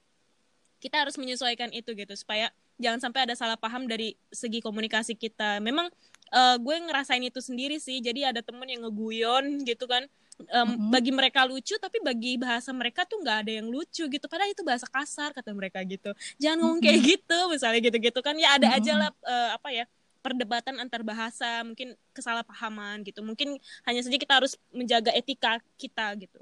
kita 0.83 1.07
harus 1.07 1.17
menyesuaikan 1.17 1.73
itu 1.73 1.97
gitu 1.97 2.13
supaya 2.13 2.53
jangan 2.77 3.01
sampai 3.01 3.31
ada 3.31 3.35
salah 3.39 3.57
paham 3.57 3.87
dari 3.87 4.19
segi 4.29 4.59
komunikasi 4.59 5.15
kita 5.15 5.63
memang 5.63 5.89
uh, 6.35 6.57
gue 6.59 6.77
ngerasain 6.85 7.23
itu 7.23 7.39
sendiri 7.39 7.79
sih 7.79 8.03
jadi 8.03 8.35
ada 8.35 8.43
temen 8.43 8.67
yang 8.67 8.85
ngeguyon 8.85 9.63
gitu 9.63 9.87
kan 9.87 10.05
um, 10.51 10.67
mm-hmm. 10.67 10.91
bagi 10.91 11.13
mereka 11.15 11.47
lucu 11.47 11.79
tapi 11.79 12.03
bagi 12.03 12.35
bahasa 12.35 12.75
mereka 12.75 13.07
tuh 13.07 13.23
nggak 13.23 13.39
ada 13.47 13.53
yang 13.63 13.71
lucu 13.71 14.05
gitu 14.11 14.27
padahal 14.27 14.51
itu 14.51 14.67
bahasa 14.67 14.87
kasar 14.91 15.31
kata 15.31 15.55
mereka 15.55 15.79
gitu 15.87 16.11
jangan 16.37 16.67
ngomong 16.67 16.81
kayak 16.83 17.01
gitu 17.01 17.39
misalnya 17.49 17.81
gitu-gitu 17.81 18.21
kan 18.21 18.35
ya 18.35 18.59
ada 18.59 18.69
mm-hmm. 18.69 18.79
aja 18.83 18.93
lah 18.99 19.11
uh, 19.23 19.51
apa 19.55 19.69
ya 19.71 19.85
perdebatan 20.25 20.81
antar 20.81 21.05
bahasa 21.05 21.61
mungkin 21.61 21.93
kesalahpahaman 22.17 23.05
gitu 23.05 23.21
mungkin 23.21 23.61
hanya 23.85 24.01
saja 24.01 24.17
kita 24.17 24.41
harus 24.41 24.57
menjaga 24.73 25.13
etika 25.13 25.61
kita 25.77 26.17
gitu 26.17 26.41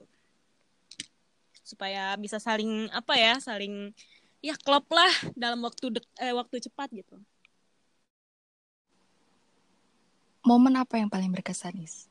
supaya 1.66 2.14
bisa 2.14 2.38
saling 2.38 2.87
apa 2.95 3.18
ya 3.18 3.42
saling 3.42 3.90
ya 4.42 4.59
klop 4.59 4.87
lah 4.90 5.14
dalam 5.38 5.62
waktu 5.62 5.99
dek, 5.99 6.07
eh, 6.18 6.35
waktu 6.35 6.59
cepat 6.59 6.90
gitu. 6.90 7.16
Momen 10.42 10.75
apa 10.75 10.99
yang 10.99 11.07
paling 11.07 11.31
berkesan, 11.31 11.79
Is? 11.79 12.11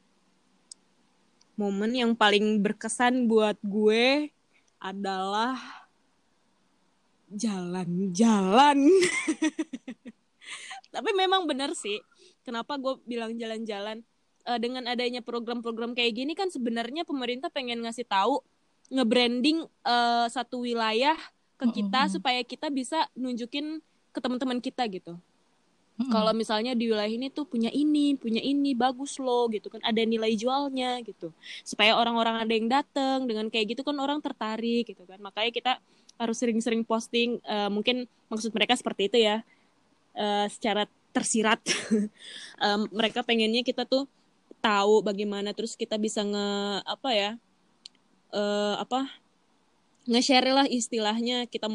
Momen 1.59 1.91
yang 1.91 2.15
paling 2.15 2.63
berkesan 2.63 3.27
buat 3.27 3.59
gue 3.59 4.31
adalah 4.79 5.59
jalan-jalan. 7.27 8.79
Tapi 10.91 11.09
memang 11.15 11.47
benar 11.47 11.71
sih. 11.73 12.03
Kenapa 12.43 12.75
gue 12.75 12.99
bilang 13.07 13.33
jalan-jalan? 13.33 14.03
Uh, 14.41 14.57
dengan 14.57 14.89
adanya 14.89 15.21
program-program 15.21 15.93
kayak 15.93 16.17
gini 16.17 16.33
kan 16.33 16.49
sebenarnya 16.49 17.05
pemerintah 17.05 17.53
pengen 17.53 17.85
ngasih 17.85 18.09
tahu 18.09 18.41
nge-branding 18.89 19.69
uh, 19.85 20.25
satu 20.33 20.65
wilayah 20.65 21.13
ke 21.61 21.65
kita 21.69 21.99
mm 22.01 22.05
-hmm. 22.09 22.15
supaya 22.17 22.41
kita 22.41 22.67
bisa 22.73 23.05
nunjukin 23.13 23.79
ke 24.09 24.19
teman-teman 24.19 24.57
kita 24.57 24.81
gitu. 24.89 25.13
Mm 25.13 25.21
-hmm. 26.01 26.09
Kalau 26.09 26.33
misalnya 26.33 26.73
di 26.73 26.89
wilayah 26.89 27.13
ini 27.13 27.29
tuh 27.29 27.45
punya 27.45 27.69
ini, 27.69 28.17
punya 28.17 28.41
ini 28.41 28.73
bagus 28.73 29.21
loh 29.21 29.45
gitu 29.53 29.69
kan, 29.69 29.79
ada 29.85 30.01
nilai 30.01 30.33
jualnya 30.33 30.99
gitu. 31.05 31.29
Supaya 31.61 31.93
orang-orang 31.95 32.41
ada 32.41 32.53
yang 32.57 32.65
datang 32.65 33.29
dengan 33.29 33.45
kayak 33.47 33.77
gitu 33.77 33.85
kan 33.85 33.93
orang 34.01 34.19
tertarik 34.25 34.89
gitu 34.89 35.05
kan. 35.05 35.21
Makanya 35.21 35.53
kita 35.53 35.71
harus 36.17 36.37
sering-sering 36.41 36.81
posting 36.81 37.37
uh, 37.45 37.69
mungkin 37.69 38.09
maksud 38.27 38.49
mereka 38.51 38.73
seperti 38.73 39.07
itu 39.07 39.17
ya. 39.21 39.45
Uh, 40.11 40.47
secara 40.51 40.87
tersirat. 41.15 41.59
um, 42.65 42.87
mereka 42.91 43.23
pengennya 43.23 43.63
kita 43.63 43.87
tuh 43.87 44.07
tahu 44.61 45.01
bagaimana 45.01 45.51
terus 45.55 45.75
kita 45.75 45.95
bisa 45.95 46.23
nge 46.23 46.49
apa 46.87 47.09
ya? 47.11 47.31
Uh, 48.31 48.79
apa 48.79 49.11
nge-share 50.07 50.51
lah 50.55 50.67
istilahnya 50.67 51.45
kita 51.51 51.67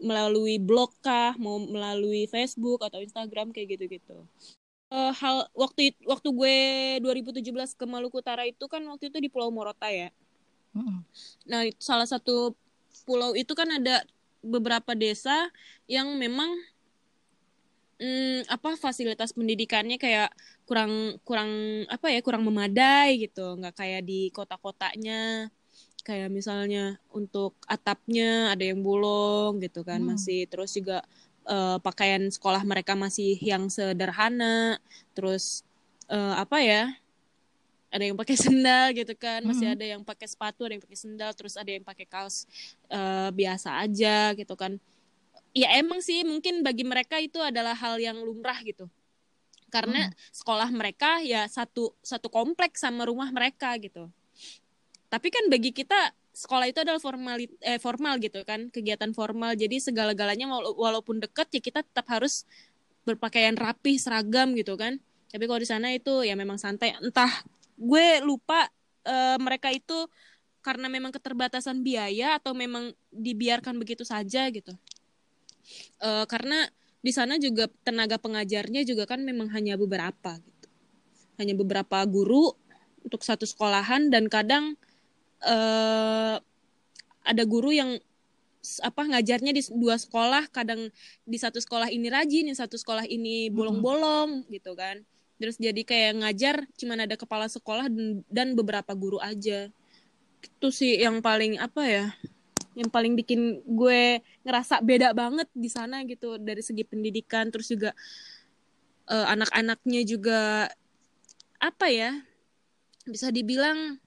melalui 0.00 0.56
blog 0.56 0.96
kah, 1.04 1.36
mau 1.36 1.60
melalui 1.60 2.24
Facebook 2.26 2.80
atau 2.80 3.04
Instagram 3.04 3.52
kayak 3.52 3.76
gitu-gitu. 3.76 4.24
Uh, 4.90 5.12
hal 5.14 5.46
waktu 5.54 5.94
waktu 6.02 6.28
gue 6.34 6.56
2017 7.04 7.78
ke 7.78 7.84
Maluku 7.86 8.18
Utara 8.18 8.42
itu 8.42 8.66
kan 8.66 8.82
waktu 8.90 9.12
itu 9.12 9.22
di 9.22 9.28
Pulau 9.30 9.52
Morotai 9.52 10.08
ya. 10.08 10.10
Mm-hmm. 10.74 11.00
Nah, 11.46 11.62
salah 11.78 12.08
satu 12.08 12.56
pulau 13.06 13.38
itu 13.38 13.52
kan 13.54 13.70
ada 13.70 14.02
beberapa 14.40 14.96
desa 14.96 15.52
yang 15.86 16.16
memang 16.16 16.48
hmm, 18.00 18.48
apa 18.48 18.74
fasilitas 18.80 19.36
pendidikannya 19.36 20.00
kayak 20.00 20.32
kurang 20.64 21.20
kurang 21.22 21.84
apa 21.86 22.08
ya 22.08 22.24
kurang 22.24 22.42
memadai 22.48 23.20
gitu. 23.20 23.60
Nggak 23.60 23.76
kayak 23.76 24.02
di 24.08 24.32
kota-kotanya. 24.32 25.52
Kayak 26.00 26.32
misalnya 26.32 26.96
untuk 27.12 27.60
atapnya 27.68 28.56
ada 28.56 28.64
yang 28.64 28.80
bolong 28.80 29.60
gitu 29.60 29.84
kan. 29.84 30.00
Hmm. 30.00 30.16
masih 30.16 30.48
terus 30.48 30.72
juga 30.72 31.04
uh, 31.44 31.76
pakaian 31.84 32.24
sekolah 32.32 32.64
mereka 32.64 32.96
masih 32.96 33.36
yang 33.38 33.68
sederhana. 33.68 34.80
Terus 35.12 35.62
uh, 36.08 36.40
apa 36.40 36.64
ya 36.64 36.96
ada 37.92 38.06
yang 38.06 38.16
pakai 38.16 38.36
sendal 38.48 38.96
gitu 38.96 39.12
kan. 39.12 39.44
Masih 39.44 39.70
hmm. 39.70 39.76
ada 39.76 39.84
yang 39.84 40.02
pakai 40.02 40.26
sepatu 40.26 40.64
ada 40.64 40.74
yang 40.80 40.82
pakai 40.82 40.98
sendal 40.98 41.30
terus 41.36 41.54
ada 41.60 41.68
yang 41.68 41.84
pakai 41.84 42.08
kaos 42.08 42.48
uh, 42.88 43.28
biasa 43.36 43.84
aja 43.84 44.32
gitu 44.32 44.56
kan 44.56 44.80
ya 45.50 45.68
emang 45.78 45.98
sih 45.98 46.22
mungkin 46.22 46.62
bagi 46.62 46.86
mereka 46.86 47.18
itu 47.18 47.38
adalah 47.42 47.74
hal 47.74 47.98
yang 47.98 48.18
lumrah 48.22 48.58
gitu. 48.62 48.86
Karena 49.70 50.10
hmm. 50.10 50.14
sekolah 50.34 50.68
mereka 50.74 51.22
ya 51.22 51.46
satu 51.46 51.94
satu 52.02 52.26
kompleks 52.26 52.82
sama 52.82 53.06
rumah 53.06 53.30
mereka 53.30 53.74
gitu. 53.78 54.10
Tapi 55.10 55.28
kan 55.30 55.46
bagi 55.50 55.74
kita 55.74 56.14
sekolah 56.30 56.70
itu 56.70 56.82
adalah 56.82 57.02
formal 57.02 57.36
eh, 57.42 57.80
formal 57.82 58.18
gitu 58.22 58.42
kan 58.46 58.70
kegiatan 58.70 59.10
formal. 59.14 59.54
Jadi 59.54 59.82
segala-galanya 59.82 60.50
walaupun 60.74 61.22
dekat 61.22 61.50
ya 61.54 61.60
kita 61.62 61.80
tetap 61.86 62.06
harus 62.10 62.46
berpakaian 63.06 63.54
rapih 63.58 63.98
seragam 63.98 64.54
gitu 64.54 64.74
kan. 64.78 64.98
Tapi 65.30 65.46
kalau 65.46 65.62
di 65.62 65.68
sana 65.70 65.94
itu 65.94 66.26
ya 66.26 66.34
memang 66.34 66.58
santai. 66.58 66.94
Entah 66.98 67.30
gue 67.78 68.06
lupa 68.26 68.66
uh, 69.06 69.38
mereka 69.38 69.70
itu 69.70 70.10
karena 70.60 70.92
memang 70.92 71.08
keterbatasan 71.14 71.80
biaya 71.80 72.36
atau 72.36 72.52
memang 72.52 72.92
dibiarkan 73.08 73.80
begitu 73.80 74.04
saja 74.04 74.44
gitu 74.52 74.76
uh, 76.02 76.24
karena 76.26 76.68
di 77.00 77.12
sana 77.16 77.40
juga 77.40 77.68
tenaga 77.80 78.20
pengajarnya 78.20 78.84
juga 78.84 79.08
kan 79.08 79.24
memang 79.24 79.48
hanya 79.56 79.80
beberapa 79.80 80.36
gitu. 80.36 80.68
Hanya 81.40 81.56
beberapa 81.56 82.04
guru 82.04 82.52
untuk 83.00 83.24
satu 83.24 83.48
sekolahan 83.48 84.12
dan 84.12 84.28
kadang 84.28 84.76
uh, 85.40 86.36
ada 87.24 87.42
guru 87.48 87.72
yang 87.72 87.96
apa 88.84 89.08
ngajarnya 89.08 89.56
di 89.56 89.62
dua 89.72 89.96
sekolah 89.96 90.52
kadang 90.52 90.92
di 91.24 91.38
satu 91.40 91.56
sekolah 91.56 91.88
ini 91.88 92.12
rajin 92.12 92.52
di 92.52 92.56
satu 92.56 92.76
sekolah 92.76 93.08
ini 93.08 93.48
bolong-bolong 93.48 94.44
hmm. 94.44 94.48
gitu 94.52 94.76
kan. 94.76 95.00
Terus 95.40 95.56
jadi 95.56 95.80
kayak 95.80 96.20
ngajar 96.20 96.56
cuman 96.76 97.08
ada 97.08 97.16
kepala 97.16 97.48
sekolah 97.48 97.88
dan, 97.88 98.20
dan 98.28 98.48
beberapa 98.52 98.92
guru 98.92 99.16
aja. 99.16 99.72
Itu 100.44 100.68
sih 100.68 101.00
yang 101.00 101.24
paling 101.24 101.56
apa 101.56 101.82
ya 101.88 102.06
yang 102.78 102.88
paling 102.88 103.18
bikin 103.18 103.62
gue 103.66 104.22
ngerasa 104.46 104.78
beda 104.80 105.10
banget 105.10 105.50
di 105.50 105.66
sana 105.66 106.06
gitu 106.06 106.38
dari 106.38 106.62
segi 106.62 106.86
pendidikan 106.86 107.50
terus 107.50 107.66
juga 107.66 107.90
uh, 109.10 109.26
anak-anaknya 109.26 110.06
juga 110.06 110.70
apa 111.60 111.86
ya 111.90 112.22
bisa 113.04 113.28
dibilang 113.34 113.98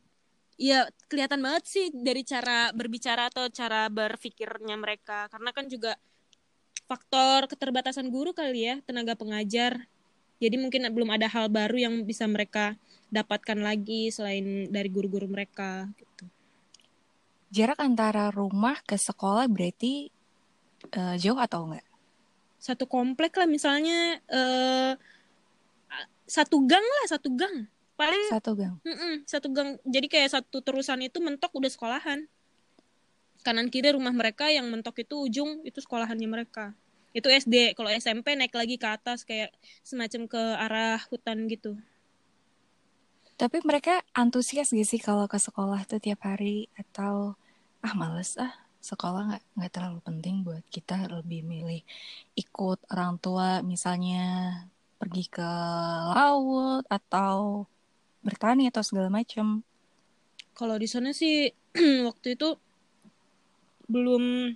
ya 0.56 0.86
kelihatan 1.10 1.42
banget 1.42 1.64
sih 1.66 1.86
dari 1.92 2.22
cara 2.24 2.70
berbicara 2.72 3.30
atau 3.30 3.50
cara 3.50 3.90
berpikirnya 3.90 4.78
mereka. 4.78 5.28
Karena 5.28 5.50
kan 5.52 5.66
juga 5.68 5.98
faktor 6.86 7.50
keterbatasan 7.50 8.08
guru 8.14 8.32
kali 8.32 8.70
ya 8.70 8.76
tenaga 8.86 9.18
pengajar. 9.18 9.86
Jadi 10.40 10.56
mungkin 10.60 10.88
belum 10.92 11.10
ada 11.14 11.28
hal 11.32 11.48
baru 11.48 11.78
yang 11.80 12.04
bisa 12.04 12.28
mereka 12.28 12.76
dapatkan 13.14 13.60
lagi 13.62 14.10
selain 14.10 14.68
dari 14.74 14.90
guru-guru 14.90 15.30
mereka 15.30 15.88
jarak 17.54 17.78
antara 17.78 18.34
rumah 18.34 18.82
ke 18.82 18.98
sekolah 18.98 19.46
berarti 19.46 20.10
uh, 20.98 21.14
jauh 21.22 21.38
atau 21.38 21.70
enggak? 21.70 21.86
Satu 22.58 22.90
komplek 22.90 23.38
lah 23.38 23.46
misalnya 23.46 24.18
uh, 24.34 24.98
satu 26.26 26.66
gang 26.66 26.82
lah 26.82 27.06
satu 27.06 27.30
gang. 27.38 27.70
Paling 27.94 28.26
satu 28.34 28.58
gang. 28.58 28.76
Mm 28.82 28.98
-mm, 28.98 29.14
satu 29.30 29.48
gang. 29.54 29.78
Jadi 29.86 30.08
kayak 30.10 30.34
satu 30.34 30.66
terusan 30.66 31.06
itu 31.06 31.22
mentok 31.22 31.54
udah 31.54 31.70
sekolahan. 31.70 32.26
Kanan 33.46 33.70
kiri 33.70 33.94
rumah 33.94 34.16
mereka 34.16 34.50
yang 34.50 34.66
mentok 34.74 35.06
itu 35.06 35.14
ujung 35.22 35.62
itu 35.62 35.78
sekolahannya 35.78 36.26
mereka. 36.26 36.74
Itu 37.14 37.30
SD 37.30 37.78
kalau 37.78 37.94
SMP 37.94 38.34
naik 38.34 38.56
lagi 38.58 38.82
ke 38.82 38.88
atas 38.90 39.22
kayak 39.22 39.54
semacam 39.86 40.26
ke 40.26 40.42
arah 40.58 40.98
hutan 41.14 41.46
gitu. 41.46 41.78
Tapi 43.38 43.62
mereka 43.62 44.02
antusias 44.18 44.74
gak 44.74 44.88
sih 44.88 45.02
kalau 45.02 45.30
ke 45.30 45.38
sekolah 45.38 45.86
tuh 45.86 46.02
tiap 46.02 46.26
hari? 46.26 46.72
Atau 46.74 47.38
ah 47.84 47.94
males 48.00 48.40
ah 48.40 48.54
sekolah 48.84 49.32
nggak 49.32 49.44
nggak 49.60 49.72
terlalu 49.72 50.00
penting 50.04 50.36
buat 50.44 50.64
kita 50.68 51.08
lebih 51.08 51.44
milih 51.44 51.84
ikut 52.36 52.80
orang 52.92 53.16
tua 53.20 53.64
misalnya 53.64 54.56
pergi 55.00 55.28
ke 55.28 55.50
laut 56.16 56.84
atau 56.88 57.68
bertani 58.24 58.72
atau 58.72 58.80
segala 58.80 59.12
macam. 59.12 59.60
Kalau 60.56 60.80
di 60.80 60.88
sana 60.88 61.12
sih 61.12 61.52
waktu 62.08 62.40
itu 62.40 62.56
belum 63.92 64.56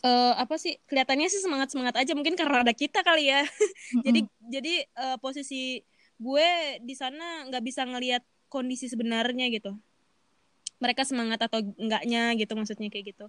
uh, 0.00 0.34
apa 0.40 0.56
sih 0.56 0.80
kelihatannya 0.88 1.28
sih 1.28 1.44
semangat 1.44 1.68
semangat 1.76 2.00
aja 2.00 2.16
mungkin 2.16 2.32
karena 2.32 2.64
ada 2.64 2.72
kita 2.72 3.04
kali 3.04 3.28
ya. 3.28 3.44
jadi 4.08 4.20
jadi 4.48 4.74
uh, 4.96 5.16
posisi 5.20 5.84
gue 6.16 6.48
di 6.80 6.96
sana 6.96 7.44
nggak 7.52 7.64
bisa 7.64 7.84
ngelihat 7.84 8.24
kondisi 8.48 8.88
sebenarnya 8.88 9.52
gitu. 9.52 9.76
Mereka 10.82 11.02
semangat 11.08 11.40
atau 11.40 11.62
enggaknya 11.80 12.36
gitu 12.36 12.52
maksudnya 12.52 12.88
kayak 12.92 13.16
gitu. 13.16 13.26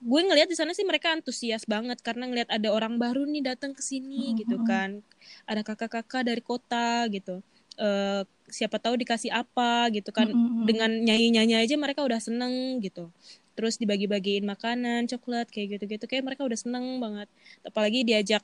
Gue 0.00 0.24
ngelihat 0.24 0.48
di 0.48 0.56
sana 0.56 0.72
sih 0.72 0.84
mereka 0.88 1.12
antusias 1.12 1.68
banget 1.68 2.00
karena 2.00 2.24
ngelihat 2.24 2.48
ada 2.48 2.72
orang 2.72 2.96
baru 2.96 3.28
nih 3.28 3.52
datang 3.52 3.76
ke 3.76 3.84
sini 3.84 4.16
mm 4.16 4.24
-hmm. 4.32 4.40
gitu 4.44 4.56
kan. 4.64 4.90
Ada 5.44 5.60
kakak-kakak 5.60 6.24
dari 6.24 6.40
kota 6.40 7.04
gitu. 7.12 7.44
Uh, 7.80 8.24
siapa 8.50 8.76
tahu 8.76 8.98
dikasih 8.98 9.30
apa 9.32 9.88
gitu 9.94 10.10
kan. 10.10 10.28
Mm-hmm. 10.28 10.64
dengan 10.66 10.90
nyanyi-nyanyi 10.90 11.54
aja 11.64 11.74
mereka 11.76 12.00
udah 12.04 12.20
seneng 12.20 12.80
gitu. 12.80 13.08
Terus 13.54 13.76
dibagi-bagiin 13.76 14.44
makanan 14.44 15.04
coklat 15.04 15.48
kayak 15.48 15.78
gitu-gitu. 15.78 16.04
Kayak 16.08 16.32
mereka 16.32 16.48
udah 16.48 16.58
seneng 16.58 16.96
banget. 16.96 17.28
Apalagi 17.60 18.04
diajak 18.04 18.40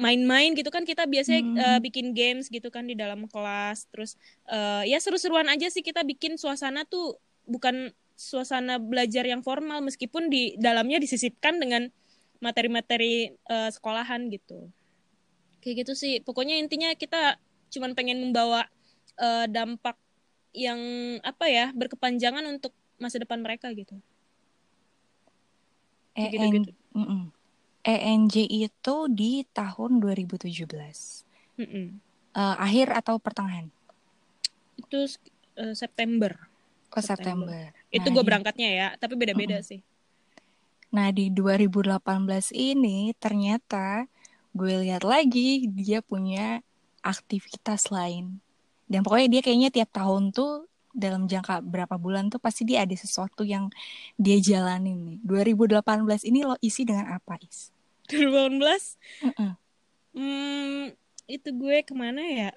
main-main 0.00 0.56
gitu 0.56 0.72
kan. 0.72 0.88
Kita 0.88 1.04
biasanya 1.04 1.42
mm. 1.44 1.56
uh, 1.56 1.80
bikin 1.84 2.16
games 2.16 2.48
gitu 2.48 2.72
kan 2.72 2.88
di 2.88 2.96
dalam 2.96 3.28
kelas. 3.28 3.84
Terus 3.92 4.16
uh, 4.48 4.80
ya 4.88 4.96
seru-seruan 4.96 5.44
aja 5.48 5.68
sih 5.68 5.84
kita 5.84 6.00
bikin 6.04 6.40
suasana 6.40 6.88
tuh 6.88 7.20
bukan 7.50 7.90
suasana 8.14 8.78
belajar 8.78 9.26
yang 9.26 9.42
formal 9.42 9.82
meskipun 9.82 10.30
di 10.30 10.54
dalamnya 10.60 11.02
disisipkan 11.02 11.58
dengan 11.58 11.90
materi-materi 12.38 13.34
uh, 13.50 13.68
sekolahan 13.68 14.30
gitu 14.30 14.70
kayak 15.60 15.84
gitu 15.84 15.92
sih 15.92 16.14
pokoknya 16.24 16.56
intinya 16.56 16.94
kita 16.96 17.36
cuman 17.70 17.92
pengen 17.92 18.22
membawa 18.22 18.66
uh, 19.20 19.46
dampak 19.46 19.96
yang 20.50 20.80
apa 21.22 21.46
ya 21.46 21.70
berkepanjangan 21.70 22.42
untuk 22.50 22.74
masa 22.98 23.22
depan 23.22 23.38
mereka 23.40 23.70
gitu. 23.70 23.96
E 26.18 26.22
gitu, 26.34 26.46
gitu. 26.58 26.70
Mm 26.92 27.06
-mm. 27.06 27.22
ENJ 27.86 28.34
itu 28.44 28.96
di 29.08 29.46
tahun 29.54 30.02
2017. 30.02 30.50
Mm 30.50 31.64
-mm. 31.64 31.86
Uh, 32.34 32.56
akhir 32.58 32.90
atau 32.94 33.22
pertengahan? 33.22 33.70
Itu 34.74 35.06
uh, 35.58 35.74
September. 35.74 36.49
Oh 36.90 37.02
September. 37.02 37.46
September. 37.46 37.94
Itu 37.94 38.06
nah, 38.10 38.14
gue 38.18 38.24
berangkatnya 38.26 38.68
ya, 38.70 38.88
tapi 38.98 39.14
beda-beda 39.14 39.58
mm 39.58 39.62
-mm. 39.62 39.70
sih. 39.70 39.80
Nah 40.90 41.14
di 41.14 41.30
2018 41.30 42.02
ini 42.50 43.14
ternyata 43.14 44.10
gue 44.50 44.74
lihat 44.82 45.06
lagi 45.06 45.70
dia 45.70 46.02
punya 46.02 46.58
aktivitas 47.06 47.88
lain 47.94 48.42
dan 48.90 49.06
pokoknya 49.06 49.38
dia 49.38 49.42
kayaknya 49.46 49.70
tiap 49.70 49.90
tahun 49.94 50.34
tuh 50.34 50.66
dalam 50.90 51.30
jangka 51.30 51.62
berapa 51.62 51.94
bulan 51.94 52.26
tuh 52.34 52.42
pasti 52.42 52.66
dia 52.66 52.82
ada 52.82 52.92
sesuatu 52.98 53.46
yang 53.46 53.70
dia 54.18 54.42
jalanin 54.42 54.98
nih 55.06 55.18
2018 55.22 56.26
ini 56.26 56.42
lo 56.42 56.58
isi 56.58 56.82
dengan 56.82 57.14
apa 57.14 57.38
is 57.46 57.70
2018 58.10 58.58
uh 58.58 59.30
-uh. 59.30 59.52
hmm, 60.18 60.82
itu 61.30 61.48
gue 61.54 61.76
ke 61.86 61.94
mana 61.94 62.26
ya 62.26 62.50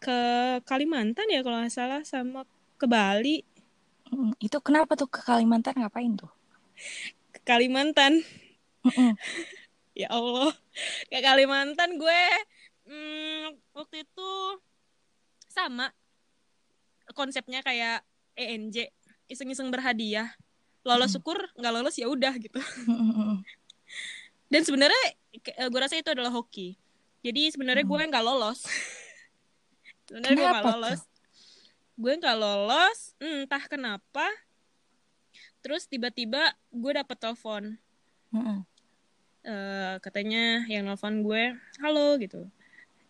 ke 0.00 0.18
Kalimantan 0.64 1.28
ya 1.28 1.44
kalau 1.44 1.60
nggak 1.60 1.72
salah 1.76 2.00
sama 2.08 2.48
ke 2.76 2.86
Bali. 2.86 3.42
Hmm, 4.06 4.32
itu 4.38 4.56
kenapa 4.62 4.94
tuh 4.94 5.10
ke 5.10 5.24
Kalimantan? 5.24 5.74
Ngapain 5.80 6.14
tuh? 6.14 6.30
Ke 7.32 7.40
Kalimantan. 7.42 8.22
Ya 9.96 10.12
Allah. 10.12 10.52
Ke 11.08 11.24
Kalimantan 11.24 11.96
gue 11.96 12.22
hmm, 12.84 13.56
waktu 13.72 14.04
itu 14.04 14.32
sama. 15.48 15.88
Konsepnya 17.16 17.64
kayak 17.64 18.04
ENJ 18.36 18.92
iseng-iseng 19.32 19.72
berhadiah. 19.72 20.36
Lolos 20.84 21.16
syukur 21.16 21.40
nggak 21.56 21.72
lolos 21.72 21.96
ya 21.96 22.12
udah 22.12 22.36
gitu. 22.36 22.60
Dan 24.52 24.68
sebenarnya 24.68 25.16
eh, 25.32 25.68
gue 25.72 25.80
rasa 25.80 25.96
itu 25.96 26.12
adalah 26.12 26.28
hoki. 26.28 26.76
Jadi 27.24 27.56
sebenarnya 27.56 27.88
gue 27.88 27.96
nggak 28.12 28.20
lolos. 28.20 28.68
Sebenarnya 30.12 30.36
gue 30.36 30.48
nggak 30.60 30.66
lolos 30.76 31.00
gue 31.96 32.12
nggak 32.20 32.36
lolos 32.36 33.16
entah 33.18 33.64
kenapa 33.66 34.28
terus 35.64 35.88
tiba-tiba 35.88 36.52
gue 36.70 36.92
dapet 36.92 37.16
telepon 37.16 37.80
uh, 38.36 39.96
katanya 40.04 40.68
yang 40.68 40.86
nelfon 40.86 41.24
gue 41.24 41.56
halo 41.80 42.20
gitu 42.20 42.46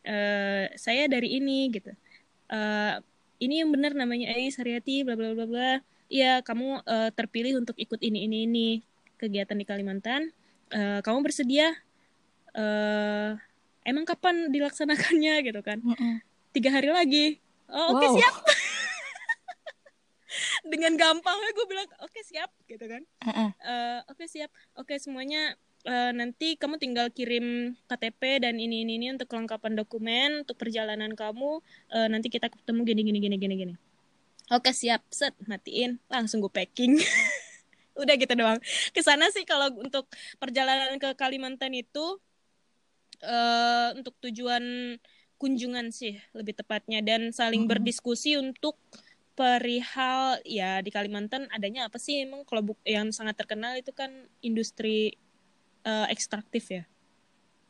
uh, 0.06 0.64
saya 0.78 1.10
dari 1.10 1.36
ini 1.42 1.68
gitu 1.74 1.92
uh, 2.54 3.02
ini 3.36 3.60
yang 3.60 3.68
benar 3.74 3.92
namanya 3.92 4.32
Ais 4.32 4.56
Haryati 4.56 5.02
bla 5.04 5.18
bla 5.18 5.34
bla 5.34 5.44
bla 5.44 5.72
Iya, 6.06 6.38
kamu 6.46 6.86
uh, 6.86 7.10
terpilih 7.10 7.58
untuk 7.58 7.74
ikut 7.78 7.98
ini 7.98 8.30
ini 8.30 8.46
ini 8.46 8.68
kegiatan 9.18 9.58
di 9.58 9.66
Kalimantan. 9.66 10.30
Uh, 10.70 11.02
kamu 11.02 11.26
bersedia? 11.26 11.74
Uh, 12.54 13.34
emang 13.82 14.06
kapan 14.06 14.54
dilaksanakannya 14.54 15.34
gitu 15.50 15.60
kan? 15.66 15.82
Mm 15.82 15.94
-mm. 15.98 16.14
Tiga 16.54 16.70
hari 16.70 16.90
lagi. 16.94 17.26
Oh, 17.66 17.98
oke 17.98 18.06
okay, 18.06 18.08
siap. 18.22 18.34
Dengan 20.72 20.92
gampangnya 20.94 21.50
gue 21.54 21.66
bilang 21.68 21.88
oke 22.02 22.12
okay, 22.12 22.22
siap 22.24 22.50
gitu 22.66 22.84
kan? 22.84 23.02
Uh 23.22 23.28
-uh. 23.28 23.38
uh, 23.38 23.50
oke 24.10 24.18
okay, 24.18 24.28
siap. 24.28 24.50
Oke 24.76 24.94
okay, 24.94 24.98
semuanya 24.98 25.56
uh, 25.86 26.12
nanti 26.12 26.58
kamu 26.58 26.76
tinggal 26.76 27.08
kirim 27.14 27.78
KTP 27.86 28.42
dan 28.42 28.58
ini 28.58 28.82
ini 28.82 28.98
ini 28.98 29.06
untuk 29.14 29.30
kelengkapan 29.30 29.78
dokumen 29.78 30.44
untuk 30.44 30.58
perjalanan 30.58 31.14
kamu 31.14 31.62
uh, 31.94 32.08
nanti 32.10 32.28
kita 32.28 32.50
ketemu 32.50 32.80
gini 32.82 33.02
gini 33.06 33.18
gini 33.22 33.36
gini 33.38 33.54
gini 33.54 33.74
oke 34.50 34.70
siap 34.74 35.06
set 35.08 35.32
matiin 35.46 36.02
langsung 36.10 36.42
gue 36.42 36.50
packing 36.50 36.98
udah 38.02 38.14
gitu 38.18 38.34
doang 38.36 38.60
ke 38.92 39.00
sana 39.00 39.30
sih 39.32 39.46
kalau 39.48 39.72
untuk 39.80 40.10
perjalanan 40.36 41.00
ke 41.00 41.16
Kalimantan 41.16 41.72
itu 41.72 42.20
uh, 43.24 43.88
untuk 43.96 44.12
tujuan 44.28 44.96
kunjungan 45.36 45.92
sih 45.92 46.20
lebih 46.32 46.56
tepatnya 46.56 47.00
dan 47.00 47.32
saling 47.32 47.64
hmm. 47.64 47.72
berdiskusi 47.72 48.36
untuk 48.36 48.76
perihal 49.36 50.40
ya 50.48 50.80
di 50.80 50.88
Kalimantan 50.88 51.46
adanya 51.52 51.92
apa 51.92 52.00
sih 52.00 52.24
emang 52.24 52.42
kalau 52.48 52.72
yang 52.88 53.12
sangat 53.12 53.36
terkenal 53.36 53.76
itu 53.76 53.92
kan 53.92 54.08
industri 54.40 55.20
uh, 55.84 56.08
ekstraktif 56.08 56.64
ya. 56.72 56.84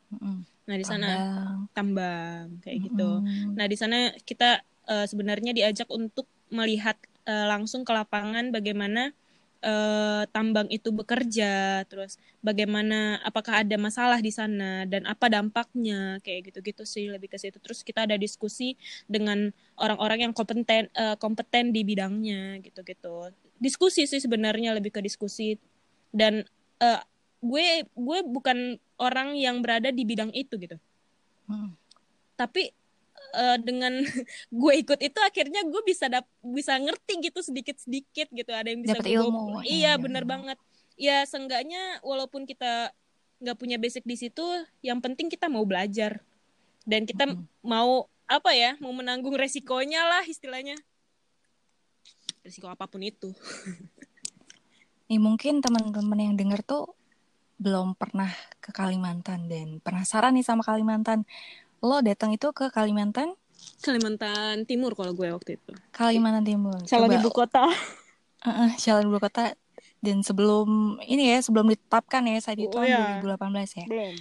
Hmm. 0.09 0.47
Nah 0.67 0.75
di 0.79 0.85
sana 0.87 1.09
tambang, 1.11 1.59
tambang 1.75 2.45
kayak 2.63 2.77
hmm. 2.79 2.85
gitu. 2.87 3.09
Nah 3.53 3.65
di 3.67 3.77
sana 3.77 3.97
kita 4.23 4.63
uh, 4.87 5.05
sebenarnya 5.05 5.51
diajak 5.51 5.91
untuk 5.91 6.25
melihat 6.47 6.95
uh, 7.27 7.51
langsung 7.51 7.83
ke 7.83 7.91
lapangan 7.91 8.49
bagaimana 8.55 9.11
uh, 9.63 10.23
tambang 10.29 10.69
itu 10.69 10.93
bekerja, 10.93 11.81
terus 11.89 12.21
bagaimana 12.45 13.17
apakah 13.25 13.65
ada 13.65 13.75
masalah 13.75 14.21
di 14.21 14.29
sana 14.29 14.85
dan 14.85 15.09
apa 15.09 15.27
dampaknya 15.27 16.21
kayak 16.21 16.53
gitu-gitu 16.53 16.83
sih 16.85 17.09
lebih 17.09 17.31
ke 17.31 17.37
situ. 17.41 17.57
Terus 17.57 17.81
kita 17.81 18.05
ada 18.05 18.15
diskusi 18.15 18.77
dengan 19.09 19.49
orang-orang 19.77 20.29
yang 20.29 20.33
kompeten 20.33 20.89
uh, 20.93 21.17
kompeten 21.17 21.73
di 21.73 21.81
bidangnya 21.81 22.61
gitu-gitu. 22.61 23.33
Diskusi 23.57 24.05
sih 24.05 24.21
sebenarnya 24.21 24.77
lebih 24.77 24.93
ke 24.93 25.01
diskusi 25.01 25.57
dan 26.13 26.45
uh, 26.81 27.01
gue 27.41 27.85
gue 27.85 28.19
bukan 28.25 28.77
orang 28.97 29.37
yang 29.37 29.61
berada 29.61 29.89
di 29.89 30.03
bidang 30.05 30.33
itu 30.33 30.57
gitu. 30.57 30.77
Hmm. 31.49 31.73
Tapi 32.37 32.69
uh, 33.33 33.57
dengan 33.59 34.03
gue 34.61 34.73
ikut 34.83 34.99
itu 35.01 35.19
akhirnya 35.19 35.65
gue 35.67 35.81
bisa 35.83 36.07
dap 36.07 36.27
bisa 36.43 36.77
ngerti 36.79 37.31
gitu 37.31 37.39
sedikit 37.43 37.77
sedikit 37.79 38.27
gitu. 38.31 38.51
Ada 38.51 38.71
yang 38.71 38.81
bisa 38.83 38.99
Dapet 38.99 39.17
ilmu 39.17 39.63
iya, 39.63 39.71
iya 39.71 39.93
bener 39.99 40.23
banget. 40.23 40.57
Ya 40.97 41.23
seenggaknya 41.25 42.01
walaupun 42.05 42.47
kita 42.47 42.91
nggak 43.37 43.57
punya 43.57 43.77
basic 43.77 44.01
di 44.01 44.17
situ 44.17 44.45
yang 44.81 45.01
penting 45.03 45.27
kita 45.27 45.51
mau 45.51 45.65
belajar. 45.65 46.21
Dan 46.87 47.03
kita 47.03 47.27
hmm. 47.27 47.67
mau 47.67 48.07
apa 48.27 48.51
ya 48.55 48.75
mau 48.83 48.91
menanggung 48.91 49.35
resikonya 49.35 50.03
lah 50.07 50.23
istilahnya. 50.23 50.75
Resiko 52.43 52.71
apa 52.71 52.87
pun 52.87 53.03
itu. 53.03 53.35
Nih 55.07 55.19
mungkin 55.23 55.63
teman-teman 55.63 56.19
yang 56.19 56.35
denger 56.35 56.63
tuh 56.67 56.97
belum 57.57 57.97
pernah 57.97 58.29
ke 58.61 58.69
Kalimantan 58.69 59.49
dan 59.49 59.81
penasaran 59.81 60.37
nih 60.37 60.45
sama 60.45 60.61
Kalimantan 60.61 61.25
lo 61.81 61.97
datang 62.01 62.33
itu 62.33 62.49
ke 62.53 62.69
Kalimantan? 62.73 63.33
Kalimantan 63.81 64.65
Timur 64.65 64.93
kalau 64.93 65.13
gue 65.13 65.29
waktu 65.29 65.57
itu. 65.57 65.73
Kalimantan 65.93 66.45
Timur. 66.45 66.77
Calon 66.85 67.13
ibu 67.13 67.29
kota. 67.29 67.69
Uh, 68.45 68.49
uh, 68.49 68.69
calon 68.77 69.09
ibu 69.09 69.19
kota. 69.21 69.53
Dan 69.97 70.21
sebelum 70.21 71.01
ini 71.05 71.33
ya 71.33 71.41
sebelum 71.41 71.69
ditetapkan 71.73 72.25
ya 72.29 72.37
saat 72.37 72.61
itu 72.61 72.77
oh, 72.77 72.85
ya. 72.85 73.21
2018 73.21 73.81
ya. 73.81 73.85
Belum. 73.89 74.15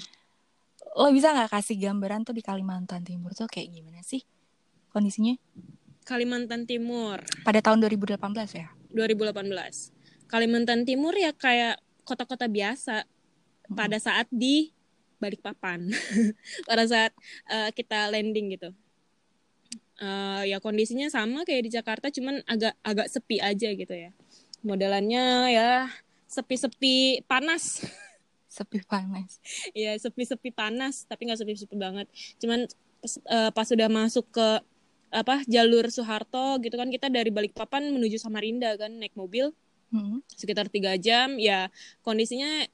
Lo 0.96 1.08
bisa 1.12 1.36
nggak 1.36 1.52
kasih 1.52 1.76
gambaran 1.76 2.24
tuh 2.24 2.32
di 2.32 2.40
Kalimantan 2.40 3.04
Timur 3.04 3.36
tuh 3.36 3.48
kayak 3.48 3.68
gimana 3.68 4.00
sih 4.00 4.24
kondisinya? 4.92 5.36
Kalimantan 6.08 6.64
Timur. 6.64 7.20
Pada 7.44 7.60
tahun 7.60 7.84
2018 7.84 8.16
ya? 8.56 8.72
2018 8.96 10.32
Kalimantan 10.32 10.88
Timur 10.88 11.12
ya 11.12 11.36
kayak 11.36 11.76
kota-kota 12.08 12.48
biasa. 12.48 13.04
Hmm. 13.66 13.74
pada 13.74 13.98
saat 13.98 14.30
di 14.30 14.70
balik 15.16 15.40
papan. 15.40 15.88
Pada 16.68 16.84
saat 16.84 17.12
uh, 17.48 17.70
kita 17.72 18.12
landing 18.12 18.56
gitu. 18.56 18.70
Uh, 19.96 20.44
ya 20.44 20.60
kondisinya 20.60 21.08
sama 21.08 21.48
kayak 21.48 21.62
di 21.64 21.70
Jakarta 21.72 22.12
cuman 22.12 22.44
agak 22.44 22.76
agak 22.84 23.08
sepi 23.08 23.40
aja 23.40 23.72
gitu 23.72 23.94
ya. 23.96 24.12
Modelannya 24.60 25.24
ya 25.52 25.70
sepi-sepi 26.28 27.24
panas. 27.24 27.80
Sepi 28.56 28.80
panas. 28.88 29.36
Ya 29.76 29.92
sepi-sepi 30.00 30.48
panas 30.48 31.04
tapi 31.04 31.28
nggak 31.28 31.44
sepi-sepi 31.44 31.76
banget. 31.76 32.08
Cuman 32.40 32.64
uh, 33.28 33.50
pas 33.52 33.68
sudah 33.68 33.88
masuk 33.92 34.24
ke 34.32 34.48
apa 35.12 35.44
jalur 35.44 35.86
Soeharto 35.92 36.60
gitu 36.64 36.74
kan 36.76 36.88
kita 36.88 37.12
dari 37.12 37.28
Balikpapan 37.28 37.92
menuju 37.92 38.16
Samarinda 38.16 38.72
kan 38.80 38.96
naik 38.96 39.12
mobil. 39.12 39.52
Hmm. 39.86 40.18
sekitar 40.34 40.66
tiga 40.66 40.98
jam 40.98 41.38
ya 41.38 41.70
kondisinya 42.02 42.66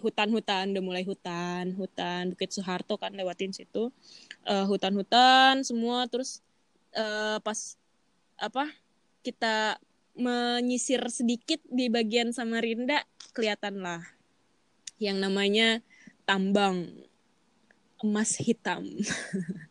hutan-hutan 0.00 0.72
udah 0.74 0.82
mulai 0.84 1.04
hutan 1.04 1.74
hutan 1.74 2.34
Bukit 2.34 2.54
Soeharto 2.54 2.96
kan 2.98 3.14
lewatin 3.14 3.54
situ. 3.54 3.90
Uh, 4.46 4.64
hutan-hutan 4.66 5.62
semua 5.62 6.06
terus 6.06 6.40
uh, 6.94 7.38
pas 7.42 7.76
apa 8.38 8.70
kita 9.26 9.78
menyisir 10.18 11.02
sedikit 11.10 11.62
di 11.70 11.86
bagian 11.90 12.34
Samarinda 12.34 13.06
kelihatan 13.34 13.82
lah 13.82 14.02
yang 14.98 15.22
namanya 15.22 15.82
tambang 16.26 16.90
emas 18.02 18.38
hitam. 18.38 18.86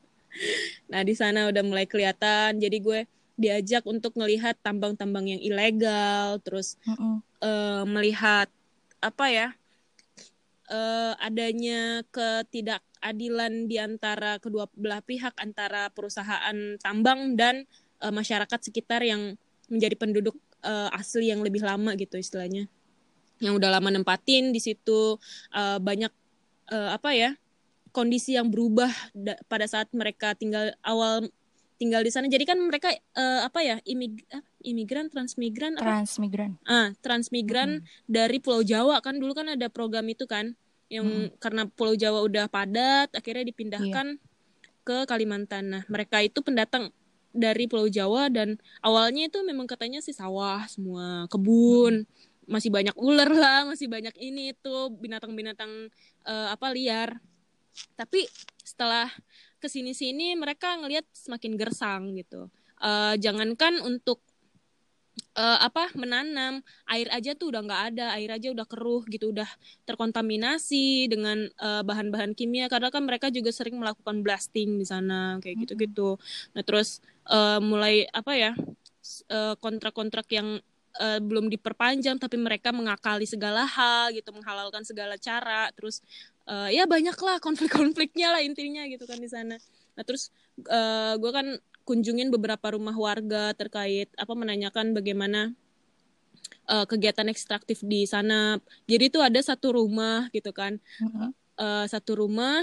Nah 0.87 1.01
di 1.01 1.17
sana 1.17 1.49
udah 1.49 1.63
mulai 1.65 1.89
kelihatan. 1.89 2.61
Jadi 2.61 2.77
gue 2.77 2.99
diajak 3.37 3.85
untuk 3.85 4.17
melihat 4.17 4.57
tambang-tambang 4.61 5.29
yang 5.29 5.41
ilegal 5.41 6.41
terus 6.41 6.77
mm 6.85 6.93
-mm. 6.93 7.15
Uh, 7.37 7.85
melihat 7.85 8.49
apa 8.97 9.25
ya 9.29 9.47
uh, 10.71 11.13
adanya 11.19 12.03
ketidakadilan 12.12 13.67
di 13.67 13.77
antara 13.80 14.39
kedua 14.39 14.67
belah 14.75 15.03
pihak 15.03 15.36
antara 15.39 15.91
perusahaan 15.91 16.77
tambang 16.80 17.36
dan 17.36 17.67
uh, 18.03 18.13
masyarakat 18.13 18.60
sekitar 18.71 19.03
yang 19.03 19.36
menjadi 19.67 19.95
penduduk 19.99 20.36
uh, 20.63 20.89
asli 20.95 21.32
yang 21.32 21.43
lebih 21.43 21.63
lama 21.63 21.95
gitu 21.99 22.15
istilahnya. 22.19 22.67
Yang 23.38 23.53
udah 23.63 23.69
lama 23.80 23.89
nempatin 23.93 24.49
di 24.49 24.60
situ 24.63 25.19
uh, 25.53 25.77
banyak 25.80 26.10
uh, 26.71 26.95
apa 26.95 27.13
ya 27.13 27.32
kondisi 27.91 28.38
yang 28.38 28.53
berubah 28.53 28.89
pada 29.49 29.65
saat 29.65 29.89
mereka 29.89 30.38
tinggal 30.38 30.69
awal 30.86 31.25
tinggal 31.77 32.01
di 32.01 32.09
sana 32.09 32.25
jadi 32.25 32.43
kan 32.43 32.57
mereka 32.57 32.89
uh, 33.13 33.45
apa 33.45 33.61
ya 33.61 33.77
imig 33.85 34.25
imigran 34.65 35.13
transmigran 35.13 35.77
transmigran 35.77 36.57
ah 36.65 36.91
transmigran 37.05 37.81
hmm. 37.81 38.09
dari 38.09 38.41
Pulau 38.41 38.65
Jawa 38.65 38.99
kan 38.99 39.21
dulu 39.21 39.37
kan 39.37 39.53
ada 39.53 39.69
program 39.69 40.09
itu 40.09 40.25
kan 40.25 40.57
yang 40.89 41.05
hmm. 41.05 41.37
karena 41.37 41.69
Pulau 41.69 41.93
Jawa 41.93 42.25
udah 42.25 42.49
padat 42.49 43.13
akhirnya 43.13 43.45
dipindahkan 43.45 44.17
yeah. 44.17 44.81
ke 44.81 44.97
Kalimantan 45.05 45.69
nah 45.69 45.83
mereka 45.85 46.19
itu 46.25 46.41
pendatang 46.41 46.89
dari 47.29 47.69
Pulau 47.69 47.85
Jawa 47.85 48.33
dan 48.33 48.57
awalnya 48.81 49.29
itu 49.29 49.37
memang 49.45 49.69
katanya 49.69 50.01
sih 50.01 50.17
sawah 50.17 50.65
semua 50.65 51.29
kebun 51.29 52.03
hmm. 52.03 52.49
masih 52.49 52.73
banyak 52.73 52.97
ular 52.97 53.29
lah 53.29 53.69
masih 53.69 53.85
banyak 53.85 54.17
ini 54.17 54.57
itu 54.57 54.75
binatang-binatang 54.97 55.93
uh, 56.25 56.49
apa 56.49 56.73
liar 56.73 57.21
tapi 57.93 58.25
setelah 58.65 59.13
ke 59.67 59.75
sini-sini 59.75 60.39
mereka 60.39 60.80
ngelihat 60.80 61.03
semakin 61.12 61.60
gersang 61.60 62.15
gitu. 62.15 62.47
Uh, 62.80 63.19
jangankan 63.19 63.84
untuk 63.84 64.23
uh, 65.36 65.60
apa 65.60 65.91
menanam 65.99 66.63
air 66.88 67.12
aja 67.12 67.36
tuh 67.36 67.51
udah 67.51 67.67
nggak 67.67 67.84
ada 67.91 68.15
air 68.15 68.32
aja 68.32 68.47
udah 68.56 68.63
keruh 68.63 69.03
gitu 69.12 69.36
udah 69.36 69.49
terkontaminasi 69.84 71.12
dengan 71.12 71.51
uh, 71.60 71.84
bahan-bahan 71.84 72.32
kimia 72.32 72.71
karena 72.71 72.88
kan 72.88 73.03
mereka 73.03 73.27
juga 73.27 73.51
sering 73.51 73.75
melakukan 73.75 74.23
blasting 74.23 74.80
di 74.80 74.88
sana 74.88 75.43
kayak 75.43 75.67
gitu-gitu. 75.67 76.15
Nah 76.56 76.63
terus 76.63 77.03
uh, 77.27 77.60
mulai 77.60 78.08
apa 78.15 78.39
ya 78.39 78.51
kontrak-kontrak 79.60 80.27
yang 80.32 80.63
uh, 80.99 81.19
belum 81.21 81.49
diperpanjang 81.49 82.17
tapi 82.17 82.36
mereka 82.38 82.73
mengakali 82.73 83.25
segala 83.25 83.63
hal 83.65 84.13
gitu 84.13 84.29
menghalalkan 84.33 84.83
segala 84.83 85.15
cara 85.17 85.69
terus 85.73 86.01
uh, 86.49 86.69
ya 86.69 86.86
banyaklah 86.89 87.38
konflik-konfliknya 87.41 88.33
lah 88.33 88.41
intinya 88.41 88.83
gitu 88.89 89.05
kan 89.05 89.17
di 89.21 89.29
sana 89.29 89.57
nah 89.97 90.03
terus 90.05 90.29
uh, 90.69 91.17
gue 91.17 91.31
kan 91.33 91.47
kunjungin 91.88 92.27
beberapa 92.27 92.75
rumah 92.75 92.93
warga 92.93 93.55
terkait 93.55 94.12
apa 94.19 94.33
menanyakan 94.36 94.91
bagaimana 94.91 95.55
uh, 96.67 96.86
kegiatan 96.86 97.31
ekstraktif 97.31 97.79
di 97.81 98.03
sana. 98.03 98.60
Jadi 98.86 99.07
itu 99.07 99.19
ada 99.23 99.39
satu 99.39 99.79
rumah 99.79 100.27
gitu 100.36 100.51
kan, 100.51 100.77
uh-huh. 100.99 101.31
uh, 101.57 101.86
satu 101.88 102.27
rumah 102.27 102.62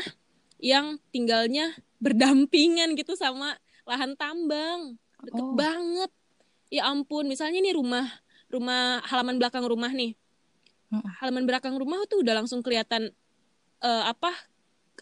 yang 0.60 1.00
tinggalnya 1.10 1.72
berdampingan 1.98 2.92
gitu 3.00 3.16
sama 3.16 3.56
lahan 3.88 4.12
tambang, 4.16 5.00
deket 5.24 5.44
oh. 5.44 5.56
banget. 5.56 6.12
Ya 6.72 6.90
ampun, 6.90 7.28
misalnya 7.28 7.64
nih 7.64 7.76
rumah 7.76 8.04
rumah 8.54 9.02
halaman 9.10 9.36
belakang 9.42 9.66
rumah 9.66 9.90
nih, 9.90 10.14
halaman 11.18 11.44
belakang 11.44 11.74
rumah 11.74 11.98
tuh 12.06 12.22
udah 12.22 12.38
langsung 12.38 12.62
kelihatan 12.62 13.10
uh, 13.82 14.04
apa 14.06 14.30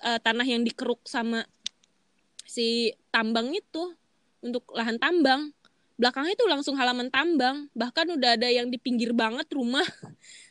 uh, 0.01 0.19
tanah 0.19 0.47
yang 0.47 0.65
dikeruk 0.65 1.05
sama 1.05 1.45
si 2.49 2.93
tambang 3.13 3.53
itu 3.53 3.93
untuk 4.43 4.67
lahan 4.75 4.97
tambang. 4.97 5.53
Belakangnya 6.01 6.35
itu 6.35 6.47
langsung 6.49 6.75
halaman 6.75 7.13
tambang. 7.13 7.71
Bahkan 7.77 8.19
udah 8.19 8.35
ada 8.35 8.49
yang 8.51 8.73
di 8.73 8.81
pinggir 8.81 9.15
banget 9.15 9.47
rumah. 9.55 9.85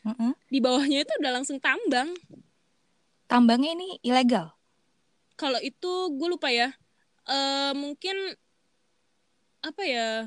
Mm 0.01 0.13
-hmm. 0.17 0.31
di 0.49 0.57
bawahnya 0.57 1.05
itu 1.05 1.13
udah 1.21 1.31
langsung 1.37 1.61
tambang. 1.61 2.09
Tambangnya 3.29 3.77
ini 3.77 4.01
ilegal? 4.01 4.49
Kalau 5.37 5.61
itu 5.61 5.91
gue 6.17 6.27
lupa 6.29 6.49
ya. 6.49 6.73
Uh, 7.21 7.73
mungkin 7.77 8.17
apa 9.61 9.83
ya 9.85 10.25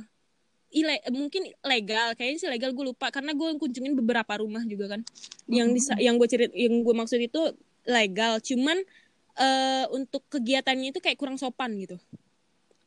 ile 0.75 0.99
mungkin 1.15 1.47
legal 1.63 2.19
kayaknya 2.19 2.39
sih 2.43 2.51
legal 2.51 2.75
gue 2.75 2.85
lupa 2.91 3.15
karena 3.15 3.31
gue 3.31 3.55
kunjungin 3.57 3.95
beberapa 3.95 4.43
rumah 4.43 4.67
juga 4.67 4.99
kan 4.99 5.01
mm 5.01 5.07
-hmm. 5.07 5.55
yang 5.55 5.69
bisa 5.71 5.93
yang 6.03 6.19
gue 6.19 6.27
cerit 6.27 6.51
yang 6.51 6.83
gue 6.83 6.95
maksud 6.95 7.23
itu 7.23 7.55
legal 7.87 8.43
cuman 8.43 8.83
uh, 9.39 9.85
untuk 9.95 10.23
kegiatannya 10.31 10.95
itu 10.95 11.01
kayak 11.03 11.19
kurang 11.19 11.39
sopan 11.39 11.75
gitu. 11.79 11.99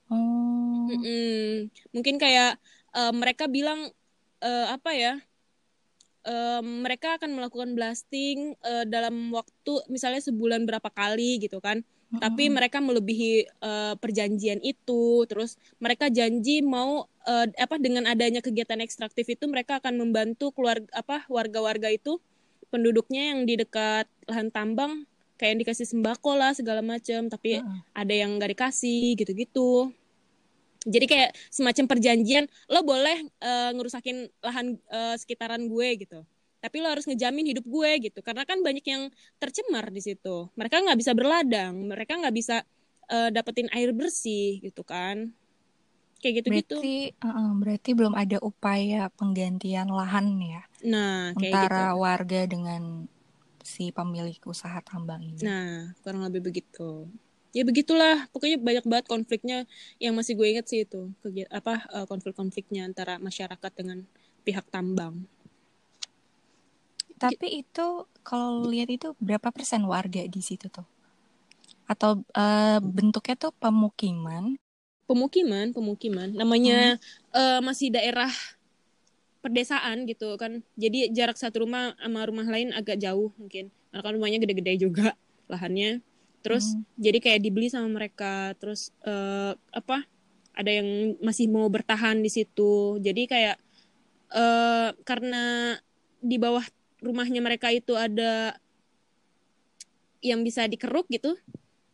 Oh. 0.08 0.88
Mm-mm. 0.88 1.68
Mungkin 1.92 2.16
kayak 2.16 2.56
uh, 2.96 3.12
mereka 3.12 3.52
bilang 3.52 3.92
uh, 4.44 4.68
apa 4.72 4.92
ya? 4.96 5.16
Uh, 6.28 6.60
mereka 6.60 7.16
akan 7.16 7.40
melakukan 7.40 7.72
blasting 7.72 8.52
uh, 8.60 8.84
dalam 8.84 9.32
waktu 9.32 9.80
misalnya 9.88 10.20
sebulan 10.20 10.68
berapa 10.68 10.92
kali 10.92 11.40
gitu 11.40 11.64
kan. 11.64 11.84
Mm-hmm. 12.08 12.24
Tapi 12.24 12.44
mereka 12.48 12.78
melebihi 12.80 13.34
uh, 13.60 13.94
perjanjian 14.00 14.64
itu. 14.64 15.28
Terus 15.28 15.60
mereka 15.78 16.08
janji 16.08 16.64
mau 16.64 17.04
uh, 17.28 17.48
apa 17.60 17.76
dengan 17.78 18.08
adanya 18.08 18.40
kegiatan 18.40 18.80
ekstraktif 18.80 19.28
itu 19.28 19.44
mereka 19.52 19.84
akan 19.84 20.00
membantu 20.00 20.56
keluarga 20.56 20.88
apa 20.96 21.28
warga-warga 21.28 21.92
itu 21.92 22.18
penduduknya 22.72 23.36
yang 23.36 23.44
di 23.44 23.60
dekat 23.60 24.08
lahan 24.28 24.52
tambang 24.52 25.08
kayak 25.38 25.56
yang 25.56 25.62
dikasih 25.64 25.88
sembako 25.88 26.34
lah 26.36 26.52
segala 26.52 26.82
macam 26.82 27.30
tapi 27.30 27.62
uh 27.62 27.66
ada 27.98 28.14
yang 28.14 28.38
nggak 28.38 28.54
dikasih 28.54 29.18
gitu-gitu 29.18 29.90
jadi 30.88 31.06
kayak 31.10 31.32
semacam 31.50 31.86
perjanjian 31.90 32.46
lo 32.70 32.86
boleh 32.86 33.26
uh, 33.42 33.74
ngerusakin 33.74 34.30
lahan 34.40 34.78
uh, 34.88 35.18
sekitaran 35.18 35.66
gue 35.66 35.88
gitu 36.06 36.20
tapi 36.58 36.82
lo 36.82 36.90
harus 36.90 37.06
ngejamin 37.06 37.54
hidup 37.54 37.66
gue 37.66 37.92
gitu 38.10 38.20
karena 38.26 38.44
kan 38.44 38.60
banyak 38.66 38.86
yang 38.86 39.10
tercemar 39.38 39.90
di 39.94 40.02
situ 40.02 40.50
mereka 40.58 40.82
nggak 40.82 41.00
bisa 41.00 41.12
berladang 41.14 41.74
mereka 41.86 42.18
nggak 42.18 42.36
bisa 42.36 42.66
uh, 43.14 43.30
dapetin 43.30 43.70
air 43.74 43.94
bersih 43.94 44.60
gitu 44.62 44.82
kan 44.82 45.32
kayak 46.18 46.42
gitu-gitu 46.42 46.82
berarti 46.82 47.00
uh, 47.22 47.54
berarti 47.62 47.90
belum 47.94 48.14
ada 48.18 48.38
upaya 48.42 49.14
penggantian 49.14 49.90
lahan 49.94 50.42
ya 50.42 50.62
nah 50.82 51.32
kayak 51.38 51.54
antara 51.54 51.94
gitu. 51.94 52.02
warga 52.02 52.42
dengan 52.50 52.84
si 53.68 53.92
pemilik 53.92 54.40
usaha 54.48 54.80
tambang 54.80 55.20
ini. 55.20 55.44
Nah, 55.44 55.92
kurang 56.00 56.24
lebih 56.24 56.48
begitu. 56.48 57.12
Ya 57.52 57.68
begitulah, 57.68 58.32
pokoknya 58.32 58.64
banyak 58.64 58.86
banget 58.88 59.06
konfliknya 59.12 59.58
yang 60.00 60.16
masih 60.16 60.40
gue 60.40 60.48
inget 60.48 60.66
sih 60.72 60.88
itu, 60.88 61.12
apa 61.52 61.84
uh, 61.92 62.08
konflik-konfliknya 62.08 62.88
antara 62.88 63.20
masyarakat 63.20 63.72
dengan 63.76 64.08
pihak 64.48 64.72
tambang. 64.72 65.28
Tapi 67.18 67.66
itu 67.66 68.06
kalau 68.22 68.66
lihat 68.70 68.94
itu 68.94 69.18
berapa 69.18 69.50
persen 69.50 69.84
warga 69.90 70.22
di 70.26 70.42
situ 70.42 70.70
tuh? 70.70 70.86
Atau 71.90 72.22
uh, 72.38 72.80
bentuknya 72.82 73.36
tuh 73.36 73.54
pemukiman? 73.58 74.54
Pemukiman, 75.10 75.72
pemukiman. 75.74 76.30
Namanya 76.36 77.00
hmm. 77.00 77.34
uh, 77.34 77.60
masih 77.64 77.90
daerah 77.90 78.30
pedesaan 79.42 80.04
gitu 80.10 80.36
kan 80.36 80.60
jadi 80.76 81.08
jarak 81.14 81.40
satu 81.40 81.64
rumah 81.64 81.96
sama 81.96 82.28
rumah 82.28 82.44
lain 82.44 82.74
agak 82.76 83.00
jauh 83.00 83.32
mungkin 83.40 83.72
karena 83.94 84.02
kan 84.04 84.14
rumahnya 84.20 84.40
gede-gede 84.44 84.74
juga 84.76 85.16
lahannya 85.48 86.04
terus 86.44 86.76
hmm. 86.76 86.84
jadi 87.00 87.18
kayak 87.24 87.40
dibeli 87.48 87.72
sama 87.72 87.88
mereka 87.88 88.52
terus 88.60 88.92
uh, 89.08 89.56
apa 89.72 90.04
ada 90.52 90.68
yang 90.74 91.16
masih 91.24 91.48
mau 91.48 91.70
bertahan 91.72 92.20
di 92.20 92.28
situ 92.28 93.00
jadi 93.00 93.24
kayak 93.30 93.58
uh, 94.36 94.92
karena 95.08 95.78
di 96.20 96.36
bawah 96.42 96.66
rumahnya 97.02 97.42
mereka 97.44 97.70
itu 97.74 97.94
ada 97.94 98.58
yang 100.22 100.42
bisa 100.42 100.66
dikeruk 100.66 101.08
gitu. 101.14 101.38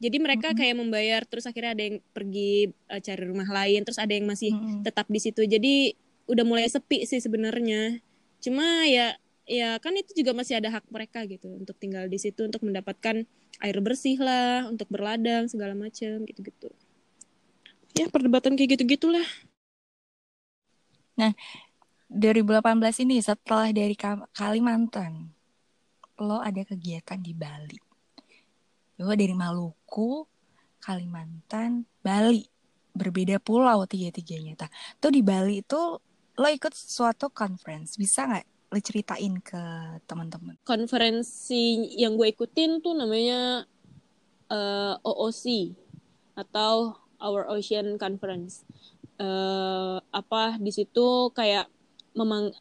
Jadi 0.03 0.19
mereka 0.19 0.51
-hmm. 0.51 0.57
kayak 0.59 0.75
membayar 0.75 1.21
terus 1.23 1.47
akhirnya 1.47 1.75
ada 1.75 1.83
yang 1.83 1.97
pergi 2.11 2.71
uh, 2.91 2.99
cari 2.99 3.23
rumah 3.23 3.47
lain 3.47 3.87
terus 3.87 3.99
ada 3.99 4.11
yang 4.11 4.27
masih 4.27 4.51
-hmm. 4.51 4.83
tetap 4.83 5.07
di 5.07 5.19
situ. 5.19 5.43
Jadi 5.47 5.95
udah 6.27 6.43
mulai 6.47 6.67
sepi 6.67 7.07
sih 7.07 7.19
sebenarnya. 7.19 8.03
Cuma 8.43 8.83
ya 8.87 9.15
ya 9.43 9.75
kan 9.83 9.91
itu 9.95 10.23
juga 10.23 10.31
masih 10.31 10.59
ada 10.59 10.71
hak 10.79 10.87
mereka 10.87 11.27
gitu 11.27 11.51
untuk 11.51 11.75
tinggal 11.75 12.07
di 12.07 12.15
situ 12.15 12.47
untuk 12.47 12.63
mendapatkan 12.63 13.27
air 13.59 13.77
bersih 13.83 14.15
lah 14.19 14.67
untuk 14.71 14.87
berladang 14.87 15.51
segala 15.51 15.75
macam 15.75 16.23
gitu 16.23 16.39
gitu 16.39 16.69
ya 17.93 18.07
perdebatan 18.07 18.55
kayak 18.55 18.79
gitu 18.79 18.83
gitulah 18.87 19.27
nah 21.19 21.35
2018 22.13 23.09
ini 23.09 23.17
setelah 23.25 23.73
dari 23.73 23.97
Kalimantan 24.37 25.33
lo 26.21 26.37
ada 26.37 26.61
kegiatan 26.61 27.17
di 27.17 27.33
Bali. 27.33 27.79
Lo 29.01 29.09
dari 29.17 29.33
Maluku 29.33 30.21
Kalimantan 30.77 31.89
Bali. 32.05 32.45
Berbeda 32.93 33.41
pulau 33.41 33.89
tiga-tiganya. 33.89 34.69
Tuh 35.01 35.09
di 35.09 35.25
Bali 35.25 35.65
itu 35.65 35.81
lo 36.37 36.47
ikut 36.53 36.73
suatu 36.77 37.33
conference. 37.33 37.97
Bisa 37.97 38.29
nggak 38.29 38.45
lo 38.69 38.77
ceritain 38.77 39.33
ke 39.41 39.61
teman-teman? 40.05 40.61
Konferensi 40.61 41.97
yang 41.97 42.13
gue 42.13 42.29
ikutin 42.29 42.85
tuh 42.85 42.93
namanya 42.93 43.65
uh, 44.53 44.93
eh, 44.93 45.09
OOC 45.09 45.45
atau 46.37 46.93
Our 47.17 47.49
Ocean 47.49 47.97
Conference. 47.97 48.61
Uh, 49.17 49.97
apa 50.13 50.57
di 50.61 50.69
situ 50.73 51.33
kayak 51.33 51.69
memang 52.15 52.53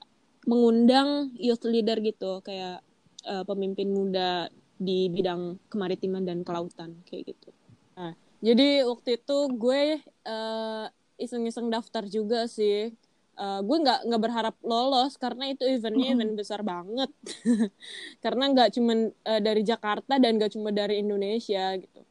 mengundang 0.48 1.30
youth 1.38 1.62
leader 1.62 2.03
gitu 2.03 2.42
kayak 2.42 2.82
uh, 3.28 3.44
pemimpin 3.46 3.94
muda 3.94 4.50
di 4.74 5.07
bidang 5.07 5.62
kemaritiman 5.70 6.26
dan 6.26 6.42
kelautan 6.42 6.98
kayak 7.07 7.34
gitu. 7.34 7.55
Nah 7.94 8.18
jadi 8.42 8.82
waktu 8.82 9.22
itu 9.22 9.38
gue 9.55 10.03
uh, 10.26 10.86
iseng-iseng 11.14 11.70
daftar 11.70 12.03
juga 12.11 12.50
sih. 12.50 12.90
Uh, 13.32 13.64
gue 13.64 13.76
nggak 13.80 14.12
nggak 14.12 14.22
berharap 14.22 14.57
lolos 14.61 15.16
karena 15.16 15.48
itu 15.48 15.64
eventnya 15.64 16.12
mm 16.12 16.14
event 16.18 16.32
besar 16.36 16.61
banget. 16.61 17.09
Karena 18.24 18.44
nggak 18.53 18.76
cuma 18.76 19.09
uh, 19.09 19.40
dari 19.40 19.64
Jakarta 19.64 20.20
dan 20.20 20.36
nggak 20.36 20.53
cuma 20.53 20.68
dari 20.68 21.00
Indonesia 21.00 21.72
gitu. 21.80 22.03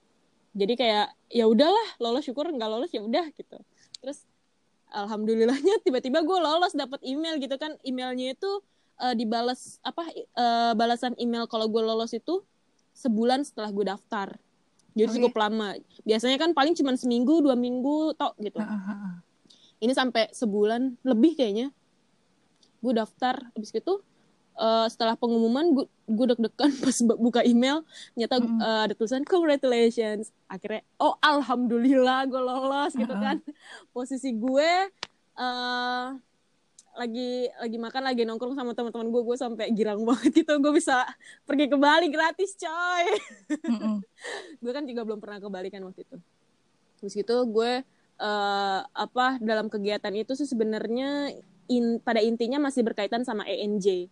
Jadi 0.57 0.73
kayak 0.73 1.13
ya 1.29 1.45
udahlah 1.45 1.87
lolos 2.01 2.25
syukur 2.25 2.49
nggak 2.49 2.71
lolos 2.71 2.89
ya 2.89 3.05
udah 3.05 3.29
gitu. 3.37 3.59
Terus 4.01 4.25
alhamdulillahnya 4.91 5.79
tiba-tiba 5.87 6.21
gue 6.21 6.37
lolos 6.37 6.75
dapat 6.75 6.99
email 7.01 7.39
gitu 7.39 7.55
kan. 7.57 7.75
Emailnya 7.81 8.35
itu 8.35 8.51
uh, 8.99 9.15
dibalas 9.15 9.79
apa 9.81 10.05
uh, 10.37 10.71
balasan 10.77 11.15
email 11.17 11.47
kalau 11.47 11.71
gue 11.71 11.81
lolos 11.81 12.11
itu 12.11 12.43
sebulan 12.93 13.47
setelah 13.47 13.71
gue 13.71 13.85
daftar. 13.87 14.35
Jadi 14.91 15.07
okay. 15.07 15.15
cukup 15.17 15.33
lama. 15.39 15.79
Biasanya 16.03 16.35
kan 16.35 16.51
paling 16.51 16.75
cuma 16.75 16.93
seminggu 16.99 17.39
dua 17.39 17.55
minggu 17.55 18.13
tok 18.19 18.35
gitu. 18.43 18.59
Uh, 18.59 18.67
-huh 18.67 19.31
ini 19.81 19.93
sampai 19.97 20.29
sebulan 20.31 21.01
lebih 21.01 21.33
kayaknya. 21.33 21.73
Gue 22.79 22.93
daftar 22.93 23.49
habis 23.57 23.73
itu 23.73 23.93
uh, 24.61 24.85
setelah 24.85 25.17
pengumuman 25.17 25.73
gue 25.73 25.85
gue 26.05 26.25
deg-degan 26.35 26.69
pas 26.85 26.97
buka 27.17 27.41
email 27.41 27.81
ternyata 28.13 28.37
hmm. 28.37 28.59
uh, 28.61 28.81
ada 28.85 28.93
tulisan 28.93 29.25
congratulations. 29.25 30.29
Akhirnya 30.45 30.85
oh 31.01 31.17
alhamdulillah 31.17 32.29
gue 32.29 32.41
lolos 32.41 32.93
gitu 32.93 33.11
kan. 33.17 33.41
Posisi 33.89 34.29
gue 34.37 34.71
uh, 35.41 36.07
lagi 36.91 37.47
lagi 37.55 37.77
makan 37.79 38.03
lagi 38.03 38.21
nongkrong 38.27 38.53
sama 38.53 38.75
teman-teman 38.75 39.07
gue 39.09 39.21
gue 39.25 39.37
sampai 39.39 39.65
girang 39.73 40.05
banget 40.05 40.45
gitu. 40.45 40.53
Gue 40.61 40.77
bisa 40.77 41.07
pergi 41.49 41.65
ke 41.65 41.77
Bali 41.79 42.13
gratis 42.13 42.53
coy. 42.59 43.05
Gue 44.61 44.71
kan 44.75 44.85
juga 44.85 45.01
belum 45.01 45.17
pernah 45.17 45.41
ke 45.41 45.47
Bali 45.49 45.73
kan 45.73 45.81
waktu 45.81 46.05
itu. 46.05 46.17
Terus 47.01 47.13
gitu 47.17 47.35
gue 47.49 47.81
uh, 48.21 48.79
apa 48.85 49.41
dalam 49.41 49.71
kegiatan 49.71 50.13
itu 50.13 50.37
sih 50.37 50.45
sebenarnya 50.45 51.33
in, 51.71 51.97
pada 52.03 52.21
intinya 52.21 52.61
masih 52.61 52.85
berkaitan 52.85 53.25
sama 53.25 53.47
ENJ. 53.49 54.11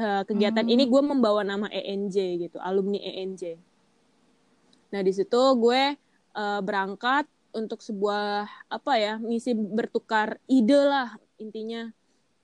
Uh, 0.00 0.24
kegiatan 0.24 0.64
hmm. 0.64 0.72
ini 0.72 0.84
gue 0.88 1.02
membawa 1.04 1.44
nama 1.44 1.68
ENJ 1.68 2.48
gitu, 2.48 2.56
alumni 2.56 2.96
ENJ. 2.96 3.60
Nah 4.88 5.00
di 5.04 5.12
situ 5.12 5.42
gue 5.60 5.82
uh, 6.32 6.60
berangkat 6.64 7.28
untuk 7.52 7.84
sebuah 7.84 8.48
apa 8.72 8.92
ya 8.96 9.20
misi 9.20 9.52
bertukar 9.52 10.40
ide 10.48 10.80
lah 10.88 11.20
intinya 11.36 11.90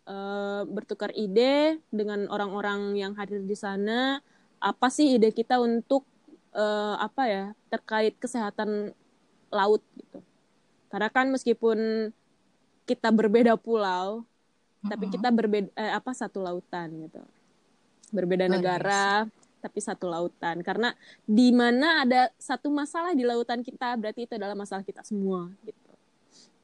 uh, 0.04 0.68
bertukar 0.68 1.16
ide 1.16 1.80
dengan 1.88 2.28
orang-orang 2.28 2.92
yang 3.00 3.16
hadir 3.16 3.40
di 3.40 3.57
sana. 3.57 4.20
Apa 4.61 4.92
sih 4.92 5.16
ide 5.16 5.32
kita 5.32 5.57
untuk 5.57 6.04
uh, 6.52 7.00
apa 7.00 7.22
ya 7.24 7.44
terkait 7.72 8.20
kesehatan 8.20 8.92
laut 9.48 9.80
gitu 9.96 10.20
karena 10.90 11.09
kan 11.11 11.26
meskipun 11.28 12.09
kita 12.86 13.11
berbeda 13.11 13.59
pulau, 13.59 14.22
tapi 14.86 15.11
kita 15.11 15.34
berbeda 15.34 15.68
eh, 15.74 15.92
apa 15.92 16.14
satu 16.14 16.38
lautan 16.40 16.88
gitu. 17.04 17.20
Berbeda 18.17 18.49
oh, 18.49 18.53
negara, 18.57 19.29
yes. 19.29 19.61
tapi 19.61 19.79
satu 19.85 20.09
lautan. 20.09 20.64
Karena 20.64 20.97
di 21.29 21.53
mana 21.53 22.09
ada 22.09 22.33
satu 22.41 22.73
masalah 22.73 23.12
di 23.12 23.29
lautan 23.29 23.61
kita, 23.61 23.93
berarti 24.01 24.25
itu 24.25 24.33
adalah 24.41 24.57
masalah 24.57 24.81
kita 24.81 25.05
semua 25.05 25.53
gitu. 25.69 25.93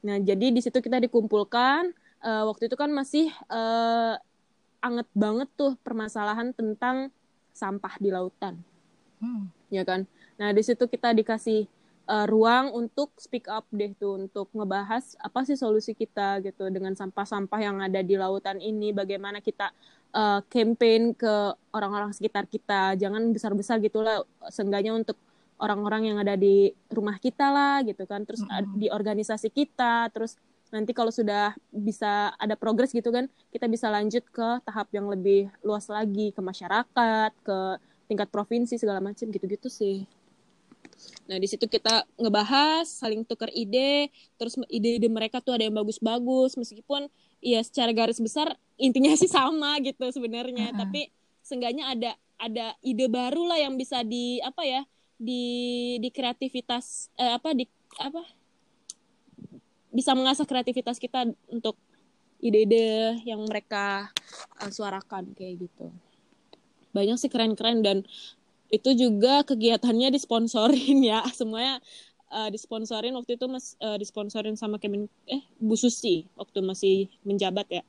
Nah, 0.01 0.17
jadi 0.17 0.49
di 0.49 0.59
situ 0.59 0.81
kita 0.81 0.97
dikumpulkan 0.97 1.93
uh, 2.25 2.43
waktu 2.49 2.67
itu 2.67 2.75
kan 2.75 2.89
masih 2.89 3.29
uh, 3.47 4.17
anget 4.83 5.07
banget 5.15 5.47
tuh 5.55 5.79
permasalahan 5.79 6.51
tentang 6.51 7.13
sampah 7.53 7.95
di 8.01 8.09
lautan. 8.09 8.59
Hmm. 9.21 9.47
Ya 9.71 9.87
kan? 9.87 10.09
Nah, 10.35 10.51
di 10.51 10.59
situ 10.59 10.89
kita 10.89 11.15
dikasih 11.15 11.69
uh, 12.07 12.25
ruang 12.27 12.75
untuk 12.75 13.15
speak 13.15 13.47
up 13.47 13.63
deh 13.71 13.95
tuh 13.95 14.19
untuk 14.19 14.51
ngebahas 14.51 15.15
apa 15.23 15.47
sih 15.47 15.55
solusi 15.55 15.95
kita 15.95 16.43
gitu 16.43 16.67
dengan 16.67 16.93
sampah-sampah 16.97 17.59
yang 17.63 17.77
ada 17.79 18.03
di 18.03 18.15
lautan 18.19 18.59
ini 18.59 18.91
bagaimana 18.91 19.39
kita 19.39 19.71
uh, 20.13 20.39
campaign 20.47 21.17
ke 21.17 21.33
orang-orang 21.73 22.13
sekitar 22.13 22.45
kita. 22.47 22.95
Jangan 22.95 23.33
besar-besar 23.33 23.81
gitulah 23.81 24.23
seenggaknya 24.47 24.95
untuk 24.95 25.17
orang-orang 25.59 26.13
yang 26.13 26.17
ada 26.21 26.37
di 26.37 26.71
rumah 26.89 27.17
kita 27.17 27.49
lah 27.49 27.81
gitu 27.83 28.05
kan. 28.05 28.23
Terus 28.23 28.45
Mm-mm. 28.45 28.79
di 28.79 28.87
organisasi 28.87 29.49
kita 29.51 30.09
terus 30.13 30.37
nanti 30.73 30.89
kalau 30.89 31.13
sudah 31.13 31.53
bisa 31.69 32.33
ada 32.41 32.57
progres 32.57 32.89
gitu 32.89 33.13
kan 33.13 33.29
kita 33.53 33.69
bisa 33.69 33.93
lanjut 33.93 34.25
ke 34.33 34.47
tahap 34.65 34.89
yang 34.89 35.05
lebih 35.05 35.45
luas 35.61 35.85
lagi 35.85 36.33
ke 36.33 36.41
masyarakat 36.41 37.29
ke 37.45 37.57
tingkat 38.09 38.25
provinsi 38.33 38.81
segala 38.81 38.97
macam 38.97 39.29
gitu-gitu 39.29 39.69
sih. 39.69 40.09
Nah 41.29 41.37
di 41.37 41.45
situ 41.45 41.69
kita 41.69 42.09
ngebahas 42.17 42.89
saling 42.89 43.21
tukar 43.21 43.53
ide 43.53 44.09
terus 44.41 44.57
ide-ide 44.65 45.05
mereka 45.13 45.37
tuh 45.45 45.53
ada 45.53 45.63
yang 45.69 45.77
bagus-bagus. 45.77 46.57
Meskipun 46.57 47.05
ya 47.43 47.59
secara 47.59 47.91
garis 47.91 48.23
besar 48.23 48.55
intinya 48.79 49.11
sih 49.19 49.27
sama 49.27 49.77
gitu 49.83 50.07
sebenarnya. 50.09 50.71
Mm-mm. 50.71 50.79
tapi 50.79 51.11
seenggaknya 51.43 51.91
ada 51.91 52.11
ada 52.39 52.65
ide 52.79 53.11
baru 53.11 53.45
lah 53.45 53.59
yang 53.59 53.75
bisa 53.75 54.01
di 54.01 54.39
apa 54.39 54.63
ya 54.63 54.81
di 55.19 55.43
di 55.99 56.09
kreativitas 56.09 57.11
eh, 57.19 57.35
apa 57.35 57.51
di 57.51 57.67
apa? 57.99 58.23
Bisa 59.93 60.17
mengasah 60.17 60.49
kreativitas 60.49 60.97
kita 60.97 61.29
untuk 61.53 61.77
ide-ide 62.43 63.23
yang 63.23 63.39
mereka 63.47 64.11
uh, 64.59 64.67
suarakan 64.67 65.31
kayak 65.37 65.69
gitu. 65.69 65.87
Banyak 66.91 67.15
sih 67.15 67.31
keren-keren 67.31 67.79
dan 67.85 67.97
itu 68.73 68.89
juga 68.97 69.45
kegiatannya 69.47 70.11
disponsorin 70.11 70.99
ya. 71.13 71.23
Semuanya 71.31 71.79
uh, 72.33 72.49
disponsorin 72.49 73.13
waktu 73.13 73.37
itu 73.37 73.45
mas 73.45 73.77
uh, 73.77 73.95
disponsorin 74.01 74.57
sama 74.57 74.81
Kemen 74.81 75.05
eh 75.29 75.45
Bu 75.61 75.77
Susi 75.77 76.25
waktu 76.33 76.65
masih 76.65 77.07
menjabat 77.21 77.69
ya. 77.69 77.83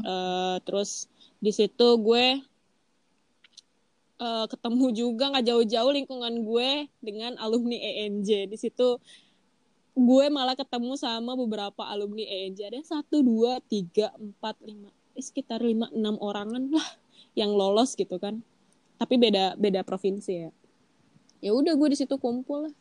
Uh, 0.00 0.56
terus 0.64 1.10
di 1.42 1.52
situ 1.52 1.88
gue 2.00 2.40
uh, 4.22 4.46
ketemu 4.48 4.86
juga 4.94 5.24
nggak 5.34 5.46
jauh-jauh 5.46 5.92
lingkungan 5.92 6.34
gue 6.42 6.88
dengan 7.02 7.36
alumni 7.42 7.76
ENJ 7.76 8.48
di 8.48 8.56
situ 8.56 8.96
gue 9.98 10.26
malah 10.30 10.54
ketemu 10.54 10.94
sama 10.94 11.34
beberapa 11.34 11.82
alumni 11.90 12.22
ENJ 12.22 12.60
ada 12.70 12.80
satu 12.86 13.18
dua 13.26 13.58
tiga 13.66 14.14
empat 14.14 14.54
lima 14.62 14.94
eh, 15.18 15.24
sekitar 15.24 15.58
lima 15.58 15.90
enam 15.90 16.14
orangan 16.22 16.70
lah 16.70 16.88
yang 17.34 17.50
lolos 17.50 17.98
gitu 17.98 18.16
kan. 18.22 18.38
Tapi 18.98 19.14
beda 19.18 19.58
beda 19.58 19.82
provinsi 19.82 20.32
ya. 20.46 20.50
Ya 21.38 21.50
udah 21.54 21.74
gue 21.74 21.88
di 21.94 21.98
situ 21.98 22.14
kumpul 22.18 22.70
lah 22.70 22.74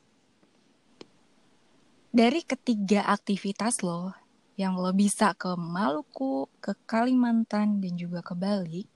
Dari 2.08 2.41
ketiga 2.43 3.03
aktivitas 3.08 3.84
lo 3.84 4.16
yang 4.58 4.80
lo 4.80 4.89
bisa 4.95 5.38
ke 5.38 5.53
Maluku, 5.53 6.49
ke 6.58 6.74
Kalimantan, 6.89 7.78
dan 7.78 7.93
juga 7.93 8.26
ke 8.26 8.34
Bali, 8.34 8.89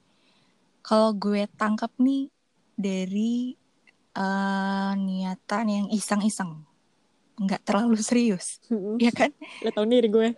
kalau 0.82 1.14
gue 1.14 1.45
tangkap 1.53 1.93
nih 2.01 2.34
dari 2.74 3.53
eh, 4.18 4.91
niatan 4.97 5.66
yang 5.70 5.88
iseng-iseng, 5.93 6.66
nggak 7.38 7.62
terlalu 7.62 8.01
serius, 8.01 8.57
ya 8.97 9.14
kan? 9.14 9.30
lo 9.62 9.70
tau 9.70 9.86
diri 9.86 10.09
gue 10.09 10.30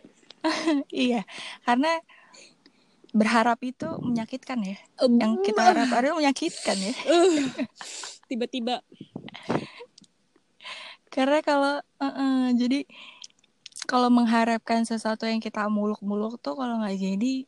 iya, 0.92 1.24
karena 1.64 2.04
berharap 3.14 3.62
itu 3.64 3.88
menyakitkan 4.02 4.60
ya. 4.66 4.78
Yang 5.00 5.34
kita 5.48 5.62
harap 5.72 5.90
ada 5.94 6.18
menyakitkan 6.18 6.78
ya. 6.82 6.94
Uh, 7.08 7.48
tiba-tiba 8.28 8.82
Karena 11.14 11.46
kalau 11.46 11.78
eh, 12.02 12.48
jadi 12.58 12.90
kalau 13.86 14.10
mengharapkan 14.10 14.82
sesuatu 14.82 15.30
yang 15.30 15.38
kita 15.38 15.70
muluk-muluk 15.70 16.42
tuh 16.42 16.58
kalau 16.58 16.82
nggak 16.82 16.98
jadi 16.98 17.46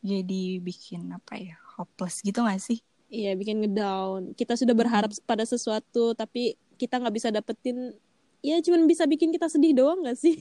jadi 0.00 0.42
bikin 0.62 1.10
apa 1.10 1.34
ya 1.34 1.58
hopeless 1.74 2.22
gitu 2.22 2.46
nggak 2.46 2.62
sih? 2.62 2.78
Iya 3.10 3.34
bikin 3.34 3.58
ngedown. 3.58 4.38
Kita 4.38 4.54
sudah 4.54 4.72
berharap 4.78 5.10
pada 5.26 5.42
sesuatu 5.42 6.14
tapi 6.14 6.54
kita 6.78 7.02
nggak 7.02 7.14
bisa 7.18 7.28
dapetin. 7.34 7.98
Ya 8.40 8.62
cuman 8.62 8.86
bisa 8.86 9.04
bikin 9.04 9.34
kita 9.34 9.52
sedih 9.52 9.76
doang 9.76 10.00
gak 10.00 10.16
sih? 10.16 10.40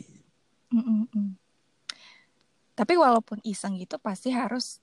Mm-mm-mm. 0.71 1.35
Tapi 2.71 2.93
walaupun 2.95 3.43
iseng 3.43 3.75
gitu 3.75 3.99
pasti 3.99 4.31
harus 4.31 4.79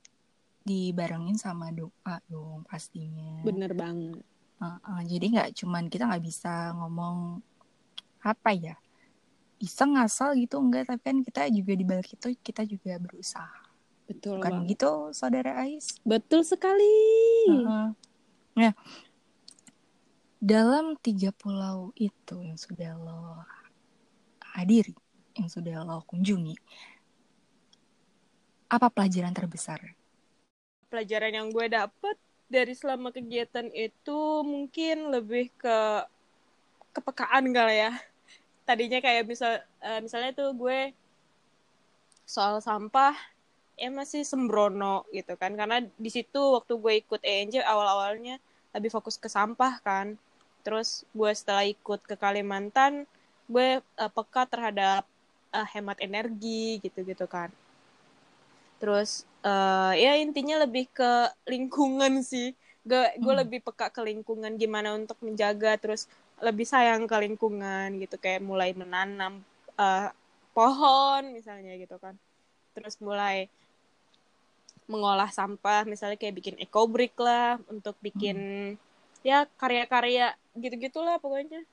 dibarengin 0.67 1.41
sama 1.41 1.73
doa 1.73 2.21
dong 2.29 2.67
pastinya. 2.69 3.41
Bener 3.41 3.73
banget. 3.73 4.21
Uh-uh, 4.61 5.01
jadi 5.09 5.25
nggak 5.33 5.51
cuman 5.63 5.89
kita 5.89 6.11
nggak 6.11 6.25
bisa 6.27 6.77
ngomong 6.77 7.41
apa 8.27 8.51
ya 8.51 8.75
iseng 9.63 9.95
ngasal 9.95 10.35
gitu 10.35 10.59
enggak 10.59 10.91
tapi 10.91 11.01
kan 11.01 11.17
kita 11.23 11.43
juga 11.55 11.73
di 11.79 11.85
balik 11.87 12.11
itu 12.19 12.35
kita 12.43 12.67
juga 12.67 12.99
berusaha 12.99 13.67
Betul 14.07 14.39
kan 14.39 14.67
gitu 14.67 15.11
saudara 15.11 15.67
Ais 15.67 15.99
Betul 16.07 16.47
sekali. 16.47 16.95
Uh-uh. 17.51 17.91
Nah, 18.57 18.73
dalam 20.39 20.95
tiga 21.03 21.35
pulau 21.35 21.91
itu 21.99 22.39
yang 22.39 22.55
sudah 22.55 22.95
lo 22.95 23.43
hadiri, 24.55 24.95
yang 25.35 25.51
sudah 25.51 25.83
lo 25.83 26.01
kunjungi, 26.07 26.55
apa 28.71 28.87
pelajaran 28.89 29.35
terbesar? 29.35 29.83
Pelajaran 30.89 31.35
yang 31.35 31.49
gue 31.51 31.67
dapet 31.67 32.17
dari 32.47 32.73
selama 32.73 33.11
kegiatan 33.11 33.69
itu 33.75 34.47
mungkin 34.47 35.11
lebih 35.11 35.51
ke 35.59 35.79
kepekaan 36.95 37.51
kali 37.51 37.91
ya. 37.91 37.93
Tadinya 38.67 38.99
kayak 39.05 39.25
misal 39.31 39.53
eh, 39.89 40.01
misalnya 40.05 40.31
tuh 40.41 40.51
gue 40.63 40.79
soal 42.35 42.57
sampah 42.69 43.15
ya 43.83 43.89
masih 43.99 44.23
sembrono 44.31 44.97
gitu 45.17 45.33
kan. 45.43 45.53
Karena 45.61 45.79
di 46.05 46.11
situ 46.17 46.41
waktu 46.57 46.73
gue 46.85 46.93
ikut 47.03 47.21
ENJ 47.33 47.55
awal-awalnya 47.73 48.35
lebih 48.75 48.91
fokus 48.95 49.17
ke 49.23 49.29
sampah 49.37 49.75
kan. 49.87 50.07
Terus 50.65 50.89
gue 51.19 51.31
setelah 51.39 51.65
ikut 51.75 52.01
ke 52.11 52.15
Kalimantan 52.19 52.93
gue 53.53 53.69
eh, 53.81 54.11
peka 54.17 54.43
terhadap 54.53 55.03
eh, 55.57 55.67
hemat 55.75 55.99
energi 56.03 56.83
gitu-gitu 56.85 57.27
kan. 57.31 57.51
Terus 58.81 59.11
eh, 59.47 59.93
ya 60.05 60.13
intinya 60.25 60.57
lebih 60.65 60.85
ke 60.93 61.13
lingkungan 61.49 62.21
sih. 62.31 62.53
Gue 62.87 63.03
gue 63.25 63.35
Hmm. 63.35 63.41
lebih 63.43 63.61
peka 63.67 63.87
ke 63.95 64.01
lingkungan 64.05 64.53
gimana 64.63 64.95
untuk 64.99 65.19
menjaga. 65.25 65.79
Terus 65.83 66.07
lebih 66.43 66.69
sayang 66.69 67.09
ke 67.09 67.17
lingkungan 67.17 67.97
gitu 68.01 68.21
kayak 68.21 68.45
mulai 68.45 68.77
menanam 68.77 69.41
eh, 69.77 70.09
pohon 70.53 71.23
misalnya 71.33 71.77
gitu 71.81 71.97
kan 71.97 72.17
terus 72.77 73.01
mulai 73.01 73.49
mengolah 74.87 75.33
sampah 75.33 75.83
misalnya 75.89 76.21
kayak 76.21 76.37
bikin 76.39 76.57
eco 76.63 76.87
brick 76.87 77.17
lah 77.19 77.59
untuk 77.73 77.97
bikin 77.99 78.37
ya 79.27 79.49
karya-karya 79.59 80.37
gitu-gitulah 80.55 81.19
pokoknya 81.19 81.65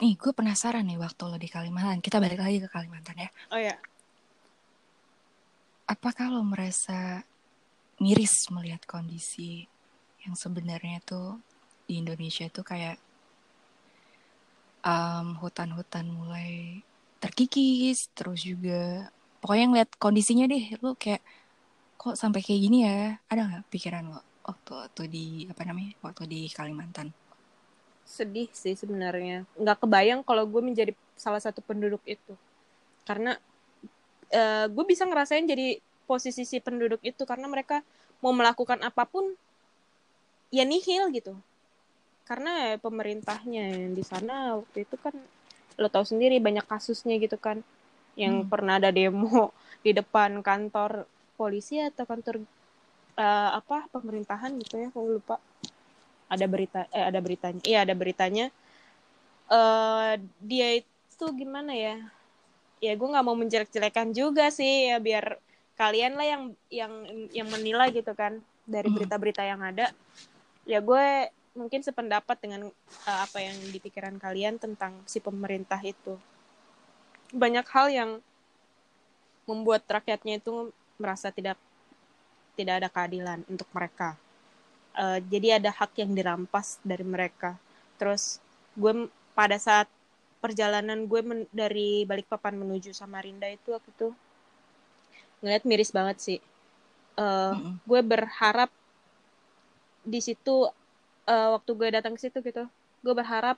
Nih, 0.00 0.16
gue 0.16 0.32
penasaran 0.32 0.88
nih 0.88 0.96
waktu 0.96 1.28
lo 1.28 1.36
di 1.36 1.44
Kalimantan. 1.44 2.00
Kita 2.00 2.24
balik 2.24 2.40
lagi 2.40 2.56
ke 2.56 2.72
Kalimantan 2.72 3.20
ya. 3.20 3.28
oh 3.52 3.60
ya 3.60 3.76
Apakah 5.84 6.32
lo 6.32 6.40
merasa 6.40 7.20
miris 8.00 8.48
melihat 8.48 8.80
kondisi 8.88 9.68
yang 10.24 10.32
sebenarnya 10.32 11.04
tuh 11.04 11.36
di 11.90 11.98
Indonesia 11.98 12.46
tuh 12.46 12.62
kayak 12.62 12.96
um, 14.86 15.34
hutan-hutan 15.42 16.06
mulai 16.06 16.78
terkikis, 17.18 18.14
terus 18.14 18.46
juga 18.46 19.10
pokoknya 19.42 19.66
ngeliat 19.66 19.90
kondisinya 19.98 20.46
deh, 20.46 20.78
lo 20.78 20.94
kayak 20.94 21.20
kok 21.98 22.14
sampai 22.14 22.40
kayak 22.46 22.60
gini 22.62 22.78
ya? 22.86 23.18
Ada 23.26 23.40
nggak 23.50 23.64
pikiran 23.74 24.04
lo 24.14 24.22
waktu 24.46 24.70
waktu 24.72 25.02
di 25.10 25.26
apa 25.50 25.62
namanya 25.66 25.92
waktu 26.06 26.22
di 26.30 26.40
Kalimantan? 26.54 27.10
sedih 28.10 28.50
sih 28.50 28.74
sebenarnya 28.74 29.46
nggak 29.54 29.86
kebayang 29.86 30.26
kalau 30.26 30.42
gue 30.42 30.58
menjadi 30.58 30.92
salah 31.14 31.38
satu 31.38 31.62
penduduk 31.62 32.02
itu 32.02 32.34
karena 33.06 33.38
eh, 34.34 34.66
gue 34.66 34.84
bisa 34.84 35.06
ngerasain 35.06 35.46
jadi 35.46 35.78
posisi 36.10 36.42
si 36.42 36.58
penduduk 36.58 36.98
itu 37.06 37.22
karena 37.22 37.46
mereka 37.46 37.86
mau 38.18 38.34
melakukan 38.34 38.82
apa 38.82 39.06
pun 39.06 39.30
ya 40.50 40.66
nihil 40.66 41.14
gitu 41.14 41.38
karena 42.30 42.50
ya 42.64 42.74
pemerintahnya 42.86 43.62
yang 43.82 43.92
di 43.98 44.04
sana 44.12 44.34
waktu 44.60 44.78
itu 44.86 44.96
kan 45.04 45.14
lo 45.80 45.88
tahu 45.94 46.04
sendiri 46.12 46.36
banyak 46.46 46.66
kasusnya 46.72 47.14
gitu 47.24 47.36
kan. 47.46 47.58
Yang 48.22 48.34
Hmm. 48.42 48.50
pernah 48.52 48.74
ada 48.80 48.90
demo 48.98 49.50
di 49.86 49.90
depan 49.98 50.30
kantor 50.48 50.90
polisi 51.38 51.74
atau 51.88 52.04
kantor 52.10 52.36
eh, 53.24 53.50
apa 53.60 53.76
pemerintahan 53.94 54.52
gitu 54.62 54.74
ya 54.82 54.88
kalau 54.94 55.08
lupa. 55.18 55.36
Ada 56.34 56.46
berita 56.46 56.80
eh 56.94 57.04
ada 57.10 57.18
beritanya 57.26 57.60
iya 57.66 57.78
ada 57.84 57.94
beritanya. 58.00 58.46
Eh 59.50 60.12
dia 60.50 60.68
itu 60.78 61.24
gimana 61.40 61.72
ya? 61.84 61.94
Ya 62.84 62.92
gue 62.98 63.08
nggak 63.12 63.26
mau 63.26 63.36
menjelek-jelekan 63.36 64.08
juga 64.20 64.44
sih 64.58 64.88
ya 64.90 64.96
biar 65.06 65.24
kalian 65.80 66.12
lah 66.18 66.26
yang 66.32 66.42
yang 66.80 66.92
yang 67.38 67.48
menilai 67.54 67.88
gitu 67.98 68.12
kan 68.20 68.32
dari 68.64 68.88
Hmm. 68.88 68.94
berita-berita 68.94 69.42
yang 69.44 69.60
ada. 69.70 69.86
Ya 70.68 70.78
gue 70.88 71.06
mungkin 71.54 71.82
sependapat 71.82 72.38
dengan 72.38 72.70
eh, 73.06 73.20
apa 73.20 73.42
yang 73.42 73.56
di 73.70 73.78
pikiran 73.82 74.16
kalian 74.16 74.56
tentang 74.60 74.98
si 75.06 75.18
pemerintah 75.18 75.80
itu. 75.82 76.14
Banyak 77.30 77.66
hal 77.70 77.86
yang 77.90 78.10
membuat 79.46 79.82
rakyatnya 79.90 80.38
itu 80.38 80.70
merasa 81.00 81.34
tidak 81.34 81.58
tidak 82.54 82.84
ada 82.84 82.88
keadilan 82.92 83.40
untuk 83.48 83.66
mereka. 83.72 84.14
Uh, 84.90 85.22
jadi 85.30 85.62
ada 85.62 85.70
hak 85.70 85.96
yang 86.02 86.12
dirampas 86.12 86.82
dari 86.82 87.06
mereka. 87.06 87.54
Terus 87.96 88.42
gue 88.74 89.06
pada 89.32 89.56
saat 89.56 89.86
perjalanan 90.42 91.06
gue 91.06 91.20
men 91.22 91.46
dari 91.54 92.02
Balikpapan 92.04 92.58
menuju 92.58 92.90
Samarinda 92.90 93.46
itu 93.46 93.70
waktu 93.70 93.90
itu 93.94 94.08
ngeliat 95.40 95.62
miris 95.64 95.94
banget 95.94 96.16
sih. 96.20 96.38
Uh, 97.14 97.54
mm 97.54 97.58
-hmm. 97.58 97.74
gue 97.86 98.00
berharap 98.02 98.70
di 100.04 100.20
situ 100.20 100.68
uh, 101.26 101.58
waktu 101.58 101.70
gue 101.74 101.88
datang 101.92 102.14
ke 102.16 102.20
situ 102.22 102.38
gitu 102.40 102.64
gue 103.00 103.14
berharap 103.16 103.56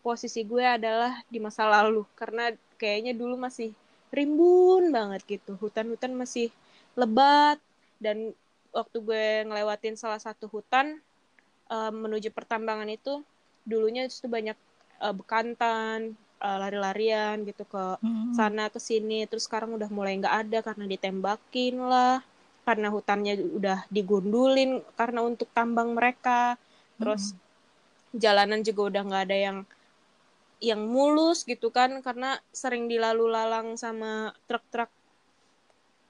posisi 0.00 0.40
gue 0.46 0.64
adalah 0.64 1.20
di 1.28 1.38
masa 1.42 1.68
lalu 1.68 2.08
karena 2.16 2.54
kayaknya 2.80 3.12
dulu 3.12 3.36
masih 3.36 3.76
rimbun 4.10 4.90
banget 4.90 5.22
gitu 5.28 5.54
hutan-hutan 5.60 6.16
masih 6.16 6.48
lebat 6.96 7.60
dan 8.00 8.32
waktu 8.72 8.96
gue 9.02 9.26
ngelewatin 9.46 9.94
salah 9.94 10.18
satu 10.18 10.48
hutan 10.48 10.98
uh, 11.68 11.92
menuju 11.92 12.32
pertambangan 12.32 12.88
itu 12.90 13.22
dulunya 13.68 14.08
itu 14.08 14.26
banyak 14.26 14.56
uh, 15.04 15.14
bekantan 15.14 16.16
uh, 16.40 16.56
lari-larian 16.58 17.44
gitu 17.44 17.68
ke 17.68 17.84
hmm. 18.00 18.32
sana 18.34 18.72
ke 18.72 18.80
sini 18.80 19.28
terus 19.28 19.46
sekarang 19.46 19.76
udah 19.76 19.92
mulai 19.92 20.16
nggak 20.16 20.36
ada 20.48 20.58
karena 20.64 20.84
ditembakin 20.88 21.76
lah 21.76 22.24
karena 22.70 22.86
hutannya 22.86 23.34
udah 23.58 23.82
digundulin 23.90 24.78
karena 24.94 25.26
untuk 25.26 25.50
tambang 25.50 25.90
mereka 25.90 26.54
terus 27.02 27.34
hmm. 27.34 28.22
jalanan 28.22 28.62
juga 28.62 28.94
udah 28.94 29.02
nggak 29.10 29.24
ada 29.26 29.38
yang 29.50 29.58
yang 30.62 30.78
mulus 30.86 31.42
gitu 31.42 31.74
kan 31.74 31.98
karena 31.98 32.38
sering 32.54 32.86
dilalu 32.86 33.26
lalang 33.26 33.74
sama 33.74 34.30
truk-truk 34.46 34.86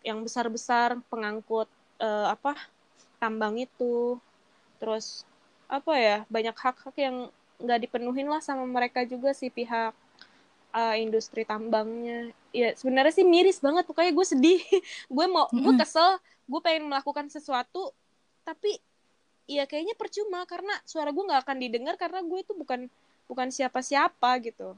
yang 0.05 0.21
besar-besar 0.21 1.01
pengangkut 1.09 1.73
uh, 1.97 2.29
apa 2.29 2.61
tambang 3.17 3.57
itu 3.57 4.21
terus 4.77 5.25
apa 5.65 5.97
ya 5.97 6.17
banyak 6.29 6.57
hak-hak 6.61 6.97
yang 7.01 7.17
nggak 7.57 7.89
dipenuhin 7.89 8.29
lah 8.29 8.45
sama 8.45 8.69
mereka 8.69 9.09
juga 9.09 9.33
sih 9.33 9.49
pihak 9.49 9.97
uh, 10.77 10.97
industri 10.99 11.49
tambangnya 11.49 12.35
ya 12.51 12.75
sebenarnya 12.75 13.15
sih 13.15 13.27
miris 13.27 13.63
banget 13.63 13.87
pokoknya 13.87 14.13
gue 14.13 14.27
sedih 14.27 14.61
gue 15.15 15.27
mau 15.31 15.47
mm 15.47 15.55
-hmm. 15.55 15.63
gue 15.63 15.75
kesel 15.79 16.11
gue 16.51 16.61
pengen 16.61 16.91
melakukan 16.91 17.31
sesuatu 17.31 17.95
tapi 18.43 18.83
ya 19.47 19.67
kayaknya 19.71 19.95
percuma 19.95 20.43
karena 20.47 20.75
suara 20.83 21.15
gue 21.15 21.23
nggak 21.23 21.43
akan 21.47 21.59
didengar 21.63 21.95
karena 21.95 22.23
gue 22.27 22.39
itu 22.43 22.53
bukan 22.55 22.91
bukan 23.31 23.49
siapa-siapa 23.55 24.43
gitu. 24.43 24.75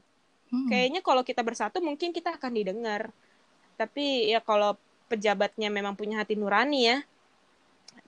Hmm. 0.53 0.69
Kayaknya 0.69 1.01
kalau 1.01 1.25
kita 1.25 1.41
bersatu 1.41 1.81
mungkin 1.81 2.13
kita 2.13 2.37
akan 2.37 2.53
didengar. 2.53 3.09
Tapi 3.73 4.29
ya 4.29 4.37
kalau 4.37 4.77
pejabatnya 5.09 5.73
memang 5.73 5.97
punya 5.97 6.21
hati 6.21 6.37
nurani 6.37 6.93
ya, 6.93 6.97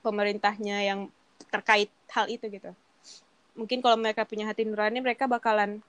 pemerintahnya 0.06 0.86
yang 0.86 1.10
terkait 1.50 1.90
hal 2.14 2.30
itu 2.30 2.46
gitu. 2.54 2.70
Mungkin 3.58 3.82
kalau 3.82 3.98
mereka 3.98 4.22
punya 4.30 4.46
hati 4.46 4.62
nurani 4.62 5.02
mereka 5.02 5.26
bakalan 5.26 5.82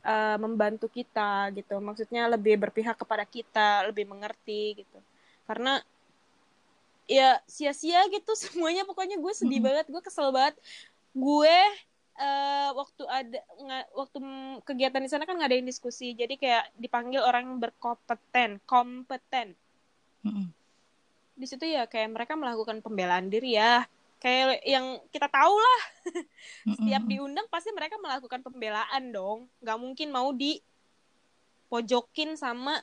uh, 0.00 0.36
membantu 0.40 0.88
kita 0.88 1.52
gitu. 1.52 1.76
Maksudnya 1.76 2.24
lebih 2.32 2.56
berpihak 2.56 2.96
kepada 2.96 3.28
kita, 3.28 3.84
lebih 3.92 4.08
mengerti 4.08 4.80
gitu. 4.80 4.98
Karena 5.44 5.76
ya 7.08 7.40
sia-sia 7.48 8.04
gitu 8.12 8.36
semuanya 8.42 8.84
pokoknya 8.84 9.16
gue 9.18 9.32
sedih 9.32 9.58
hmm. 9.58 9.66
banget, 9.66 9.86
gue 9.88 10.02
kesel 10.04 10.28
banget. 10.30 10.54
Gue 11.16 11.56
uh, 12.18 12.70
waktu 12.74 13.02
ada 13.06 13.40
nggak 13.40 13.86
waktu 13.94 14.18
kegiatan 14.66 15.02
di 15.02 15.10
sana 15.10 15.24
kan 15.24 15.38
nggak 15.38 15.50
ada 15.50 15.58
yang 15.58 15.68
diskusi 15.68 16.12
jadi 16.12 16.34
kayak 16.34 16.64
dipanggil 16.76 17.22
orang 17.22 17.46
yang 17.48 17.58
berkompeten 17.62 18.58
kompeten 18.66 19.54
mm-hmm. 20.26 20.46
di 21.38 21.46
situ 21.46 21.64
ya 21.64 21.86
kayak 21.86 22.10
mereka 22.12 22.34
melakukan 22.34 22.82
pembelaan 22.82 23.30
diri 23.30 23.56
ya 23.56 23.86
kayak 24.18 24.66
yang 24.66 24.98
kita 25.14 25.30
tahu 25.30 25.54
lah 25.54 25.80
setiap 26.74 27.02
diundang 27.06 27.46
pasti 27.46 27.70
mereka 27.70 27.94
melakukan 28.02 28.42
pembelaan 28.42 29.14
dong 29.14 29.46
nggak 29.62 29.78
mungkin 29.78 30.08
mau 30.10 30.34
di 30.34 30.58
pojokin 31.70 32.34
sama 32.34 32.82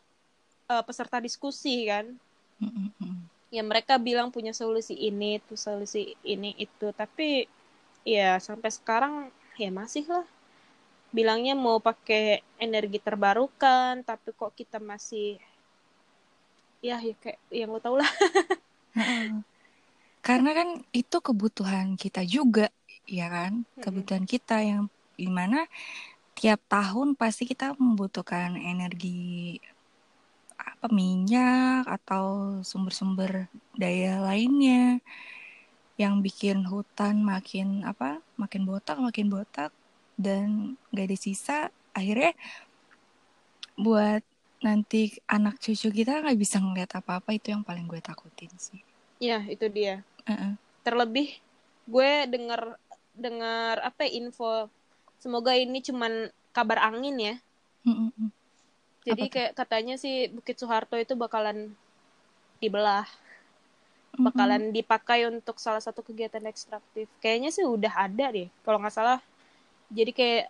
uh, 0.71 0.83
peserta 0.87 1.19
diskusi 1.19 1.91
kan 1.91 2.15
mm-hmm. 2.63 2.94
Ya 3.55 3.63
mereka 3.63 3.95
bilang 3.95 4.35
punya 4.35 4.51
solusi 4.51 4.91
ini 4.99 5.39
tuh 5.47 5.55
solusi 5.55 6.19
ini 6.27 6.51
itu. 6.59 6.91
Tapi 6.91 7.47
ya 8.03 8.35
sampai 8.43 8.67
sekarang 8.67 9.13
ya 9.55 9.71
masih 9.71 10.03
lah. 10.11 10.27
Bilangnya 11.15 11.55
mau 11.55 11.79
pakai 11.79 12.43
energi 12.59 12.99
terbarukan 12.99 14.03
tapi 14.03 14.35
kok 14.35 14.51
kita 14.51 14.83
masih 14.83 15.39
ya 16.83 16.99
ya 16.99 17.15
kayak 17.15 17.39
yang 17.47 17.71
lo 17.71 17.79
tau 17.79 17.95
lah. 17.95 18.11
Karena 20.27 20.51
kan 20.51 20.83
itu 20.91 21.17
kebutuhan 21.23 21.95
kita 21.95 22.27
juga 22.27 22.67
ya 23.07 23.31
kan? 23.31 23.63
Kebutuhan 23.79 24.27
kita 24.27 24.59
yang 24.59 24.91
di 25.15 25.31
mana 25.31 25.63
tiap 26.35 26.59
tahun 26.67 27.15
pasti 27.15 27.47
kita 27.47 27.79
membutuhkan 27.79 28.59
energi 28.59 29.55
apa 30.75 30.91
minyak 30.91 31.87
atau 31.87 32.59
sumber-sumber 32.61 33.47
daya 33.79 34.19
lainnya 34.19 34.99
yang 35.95 36.19
bikin 36.19 36.67
hutan 36.67 37.23
makin 37.23 37.87
apa 37.87 38.19
makin 38.35 38.67
botak 38.67 38.99
makin 38.99 39.31
botak 39.31 39.71
dan 40.19 40.75
gak 40.91 41.07
ada 41.07 41.17
sisa 41.17 41.59
akhirnya 41.95 42.35
buat 43.79 44.19
nanti 44.59 45.15
anak 45.27 45.59
cucu 45.59 45.91
kita 45.91 46.23
nggak 46.23 46.39
bisa 46.39 46.59
ngeliat 46.59 46.91
apa-apa 46.99 47.35
itu 47.35 47.55
yang 47.55 47.63
paling 47.63 47.87
gue 47.87 47.99
takutin 48.03 48.51
sih 48.59 48.83
ya 49.23 49.43
itu 49.47 49.67
dia 49.71 50.03
uh-uh. 50.27 50.59
terlebih 50.83 51.39
gue 51.87 52.11
dengar 52.27 52.75
dengar 53.15 53.79
apa 53.79 54.03
ya, 54.07 54.19
info 54.19 54.67
semoga 55.23 55.55
ini 55.55 55.79
cuman 55.79 56.27
kabar 56.51 56.91
angin 56.91 57.15
ya 57.15 57.35
uh-uh. 57.87 58.34
Jadi 59.05 59.23
apa 59.29 59.33
kayak 59.33 59.51
katanya 59.53 59.95
sih 60.01 60.33
Bukit 60.33 60.57
Soeharto 60.57 60.97
itu 60.97 61.13
bakalan 61.13 61.77
dibelah 62.57 63.05
bakalan 64.15 64.71
dipakai 64.71 65.27
untuk 65.27 65.59
salah 65.59 65.83
satu 65.83 65.99
kegiatan 65.99 66.43
ekstraktif. 66.47 67.11
Kayaknya 67.19 67.49
sih 67.51 67.67
udah 67.67 67.91
ada 67.91 68.31
deh, 68.31 68.47
kalau 68.63 68.79
nggak 68.79 68.95
salah. 68.95 69.19
Jadi 69.91 70.11
kayak 70.15 70.45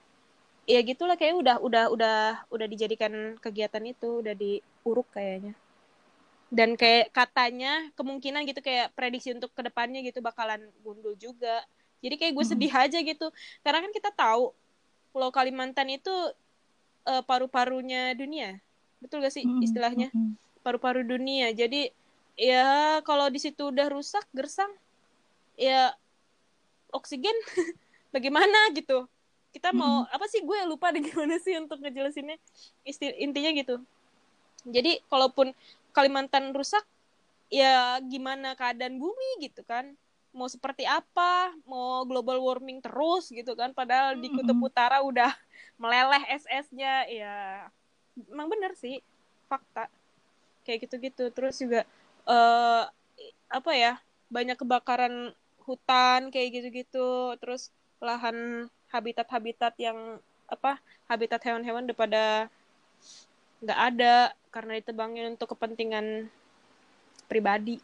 ya 0.66 0.80
gitulah 0.82 1.18
kayak 1.18 1.36
udah 1.38 1.56
udah 1.62 1.86
udah 1.94 2.18
udah 2.50 2.68
dijadikan 2.70 3.38
kegiatan 3.42 3.84
itu 3.86 4.22
udah 4.22 4.34
diuruk 4.38 5.10
kayaknya. 5.14 5.54
Dan 6.54 6.78
kayak 6.78 7.12
katanya 7.12 7.90
kemungkinan 7.98 8.46
gitu 8.48 8.62
kayak 8.62 8.94
prediksi 8.94 9.34
untuk 9.34 9.52
ke 9.52 9.66
depannya 9.66 10.06
gitu 10.06 10.22
bakalan 10.22 10.62
gundul 10.86 11.18
juga. 11.18 11.66
Jadi 12.06 12.16
kayak 12.22 12.34
gue 12.38 12.46
sedih 12.46 12.72
aja 12.72 13.02
gitu. 13.02 13.28
Karena 13.66 13.82
kan 13.82 13.92
kita 13.92 14.14
tahu 14.14 14.54
Pulau 15.10 15.34
Kalimantan 15.34 15.90
itu 15.90 16.14
uh, 17.06 17.24
paru-parunya 17.24 18.14
dunia. 18.18 18.58
Betul 19.00 19.22
gak 19.22 19.34
sih 19.34 19.46
istilahnya? 19.62 20.10
Paru-paru 20.66 21.06
dunia. 21.06 21.54
Jadi 21.54 21.94
ya 22.36 23.00
kalau 23.08 23.32
di 23.32 23.40
situ 23.40 23.72
udah 23.72 23.88
rusak 23.88 24.28
gersang 24.36 24.70
ya 25.56 25.96
oksigen 26.92 27.36
bagaimana 28.16 28.72
gitu 28.76 29.08
kita 29.56 29.72
mau 29.72 30.04
hmm. 30.04 30.16
apa 30.16 30.26
sih 30.28 30.44
gue 30.44 30.60
lupa 30.68 30.92
deh 30.92 31.00
gimana 31.08 31.40
sih 31.40 31.56
untuk 31.56 31.80
ngejelasinnya 31.80 32.36
Istil 32.84 33.16
intinya 33.16 33.56
gitu 33.56 33.80
jadi 34.68 35.00
kalaupun 35.08 35.56
Kalimantan 35.96 36.52
rusak 36.52 36.84
ya 37.48 37.96
gimana 38.04 38.52
keadaan 38.60 39.00
bumi 39.00 39.48
gitu 39.48 39.64
kan 39.64 39.96
mau 40.36 40.52
seperti 40.52 40.84
apa 40.84 41.56
mau 41.64 42.04
global 42.04 42.44
warming 42.44 42.84
terus 42.84 43.32
gitu 43.32 43.56
kan 43.56 43.72
padahal 43.72 44.20
di 44.20 44.28
kutub 44.28 44.60
utara 44.60 45.00
udah 45.00 45.32
meleleh 45.82 46.24
SS-nya 46.44 47.08
ya 47.08 47.36
emang 48.32 48.48
bener 48.52 48.76
sih 48.76 49.00
fakta. 49.48 49.92
Kayak 50.66 50.90
gitu-gitu. 50.90 51.30
Terus 51.32 51.56
juga 51.60 51.82
uh, 52.26 52.88
apa 53.52 53.72
ya 53.76 54.00
banyak 54.32 54.58
kebakaran 54.58 55.36
hutan 55.64 56.32
kayak 56.32 56.62
gitu-gitu. 56.62 57.38
Terus 57.40 57.70
lahan 58.00 58.68
habitat-habitat 58.90 59.76
yang 59.80 60.20
apa 60.46 60.78
habitat 61.10 61.42
hewan-hewan 61.42 61.90
daripada 61.90 62.48
nggak 63.66 63.80
ada 63.94 64.16
karena 64.54 64.78
ditebangin 64.80 65.36
untuk 65.36 65.54
kepentingan 65.56 66.30
pribadi. 67.28 67.82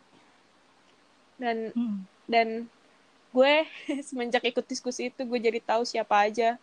Dan 1.41 1.73
hmm. 1.73 2.10
Dan 2.31 2.71
gue 3.35 3.53
semenjak 4.07 4.47
ikut 4.47 4.63
diskusi 4.63 5.11
itu 5.11 5.21
gue 5.27 5.39
jadi 5.39 5.59
tahu 5.59 5.83
siapa 5.83 6.31
aja 6.31 6.55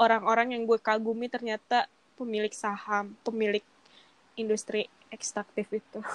orang-orang 0.00 0.56
yang 0.56 0.64
gue 0.64 0.80
kagumi 0.80 1.28
ternyata 1.28 1.84
pemilik 2.16 2.52
saham 2.56 3.12
pemilik 3.20 3.64
industri 4.40 4.88
ekstraktif 5.12 5.68
itu 5.68 6.00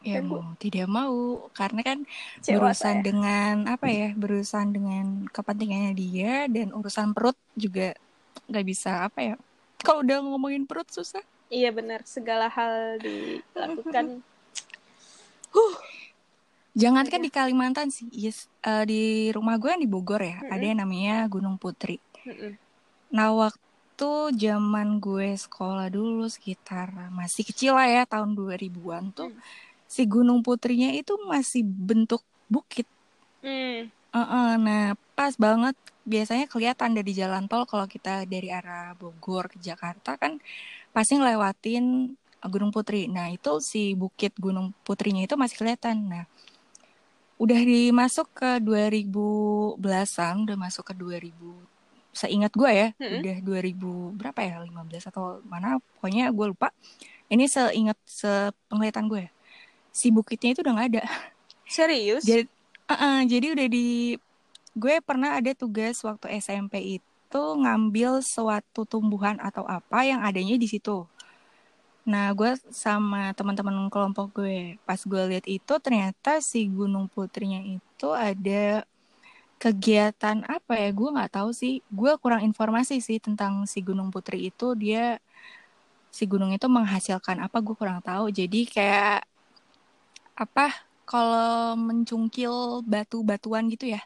Ya 0.00 0.24
mau 0.24 0.56
tidak 0.56 0.88
mau 0.88 1.44
karena 1.52 1.84
kan 1.84 1.98
berurusan 2.40 3.04
ya. 3.04 3.12
dengan 3.12 3.68
apa 3.68 3.84
ya 3.92 4.16
berurusan 4.16 4.72
dengan 4.72 5.28
kepentingannya 5.28 5.92
dia 5.92 6.48
dan 6.48 6.72
urusan 6.72 7.12
perut 7.12 7.36
juga 7.52 7.92
nggak 8.48 8.64
bisa 8.64 9.04
apa 9.04 9.20
ya 9.20 9.34
kalau 9.80 10.04
udah 10.04 10.24
ngomongin 10.24 10.68
perut 10.68 10.88
susah. 10.92 11.24
Iya 11.52 11.72
benar 11.72 12.04
segala 12.08 12.48
hal 12.48 12.96
dilakukan. 13.04 14.24
huh. 15.52 15.74
Jangankan 16.80 17.20
di 17.20 17.30
Kalimantan 17.30 17.88
sih, 17.92 18.08
yes, 18.08 18.48
uh, 18.64 18.84
di 18.88 19.28
rumah 19.36 19.60
gue 19.60 19.68
yang 19.68 19.82
di 19.84 19.90
Bogor 19.90 20.22
ya, 20.24 20.40
Mm-mm. 20.40 20.54
ada 20.54 20.64
yang 20.64 20.78
namanya 20.80 21.16
Gunung 21.28 21.56
Putri. 21.60 22.00
Mm-mm. 22.24 22.56
Nah, 23.12 23.28
waktu 23.36 24.10
zaman 24.44 24.88
gue 24.96 25.36
sekolah 25.36 25.92
dulu 25.92 26.24
sekitar 26.24 26.88
masih 27.12 27.42
kecil 27.44 27.76
lah 27.76 27.84
ya, 27.84 28.02
tahun 28.08 28.32
2000-an 28.32 29.04
tuh, 29.12 29.28
Hmm. 29.28 29.42
si 29.84 30.02
Gunung 30.08 30.40
Putrinya 30.46 30.88
itu 30.96 31.12
masih 31.28 31.62
bentuk 31.66 32.22
bukit. 32.48 32.88
Hmm. 33.44 33.92
Uh-uh, 34.10 34.58
nah, 34.58 34.96
pas 35.18 35.34
banget 35.36 35.76
biasanya 36.08 36.46
kelihatan 36.50 36.90
dari 36.98 37.12
jalan 37.14 37.44
tol 37.46 37.68
kalau 37.68 37.86
kita 37.86 38.24
dari 38.26 38.48
arah 38.50 38.96
Bogor 38.98 39.52
ke 39.52 39.58
Jakarta 39.62 40.16
kan 40.18 40.40
pasti 40.94 41.12
ngelewatin 41.20 42.16
Gunung 42.52 42.72
Putri. 42.74 43.06
Nah, 43.06 43.28
itu 43.30 43.60
si 43.60 43.92
bukit 43.94 44.32
Gunung 44.40 44.72
Putrinya 44.86 45.22
itu 45.26 45.36
masih 45.38 45.56
kelihatan. 45.60 45.96
Nah, 46.08 46.24
udah 47.40 47.60
dimasuk 47.64 48.28
ke 48.36 48.60
2010-an, 48.60 50.44
udah 50.44 50.56
masuk 50.60 50.92
ke 50.92 50.94
2000 50.94 51.32
seingat 52.10 52.50
gue 52.52 52.70
ya, 52.70 52.88
Mm-mm. 52.98 53.22
udah 53.22 53.36
2000 53.40 54.18
berapa 54.18 54.40
ya? 54.42 54.54
15 54.66 55.08
atau 55.14 55.38
mana? 55.46 55.78
Pokoknya 55.96 56.28
gue 56.34 56.46
lupa. 56.52 56.68
Ini 57.30 57.46
seingat 57.46 57.96
sepenglihatan 58.04 59.06
gue. 59.06 59.24
ya. 59.24 59.30
Si 59.94 60.10
bukitnya 60.10 60.52
itu 60.52 60.60
udah 60.60 60.74
nggak 60.74 60.88
ada. 60.96 61.02
Serius? 61.70 62.26
Jadi, 62.26 62.50
uh-uh, 62.90 63.18
jadi 63.30 63.46
udah 63.54 63.66
di 63.70 64.18
gue 64.74 64.94
pernah 65.02 65.38
ada 65.38 65.54
tugas 65.54 66.02
waktu 66.02 66.42
SMP 66.42 66.98
itu 66.98 67.42
ngambil 67.62 68.22
suatu 68.26 68.82
tumbuhan 68.82 69.38
atau 69.38 69.62
apa 69.64 70.02
yang 70.02 70.20
adanya 70.26 70.58
di 70.58 70.66
situ. 70.66 71.06
Nah, 72.08 72.32
gue 72.32 72.50
sama 72.72 73.30
teman-teman 73.36 73.88
kelompok 73.92 74.40
gue 74.42 74.80
pas 74.88 74.98
gue 74.98 75.22
lihat 75.30 75.46
itu 75.46 75.72
ternyata 75.84 76.40
si 76.40 76.66
Gunung 76.66 77.06
Putrinya 77.12 77.60
itu 77.60 78.08
ada 78.10 78.82
kegiatan 79.60 80.42
apa 80.48 80.72
ya? 80.80 80.88
Gue 80.96 81.08
nggak 81.14 81.32
tahu 81.36 81.50
sih. 81.52 81.84
Gue 81.92 82.16
kurang 82.22 82.42
informasi 82.48 82.98
sih 83.04 83.18
tentang 83.20 83.68
si 83.68 83.78
Gunung 83.84 84.08
Putri 84.14 84.48
itu. 84.50 84.72
Dia 84.78 85.20
si 86.10 86.24
gunung 86.30 86.50
itu 86.56 86.66
menghasilkan 86.66 87.38
apa? 87.44 87.56
Gue 87.62 87.74
kurang 87.78 88.00
tahu. 88.02 88.32
Jadi 88.32 88.66
kayak 88.66 89.24
apa? 90.38 90.66
Kalau 91.10 91.74
mencungkil 91.74 92.86
batu-batuan 92.86 93.66
gitu 93.72 93.86
ya. 93.94 94.00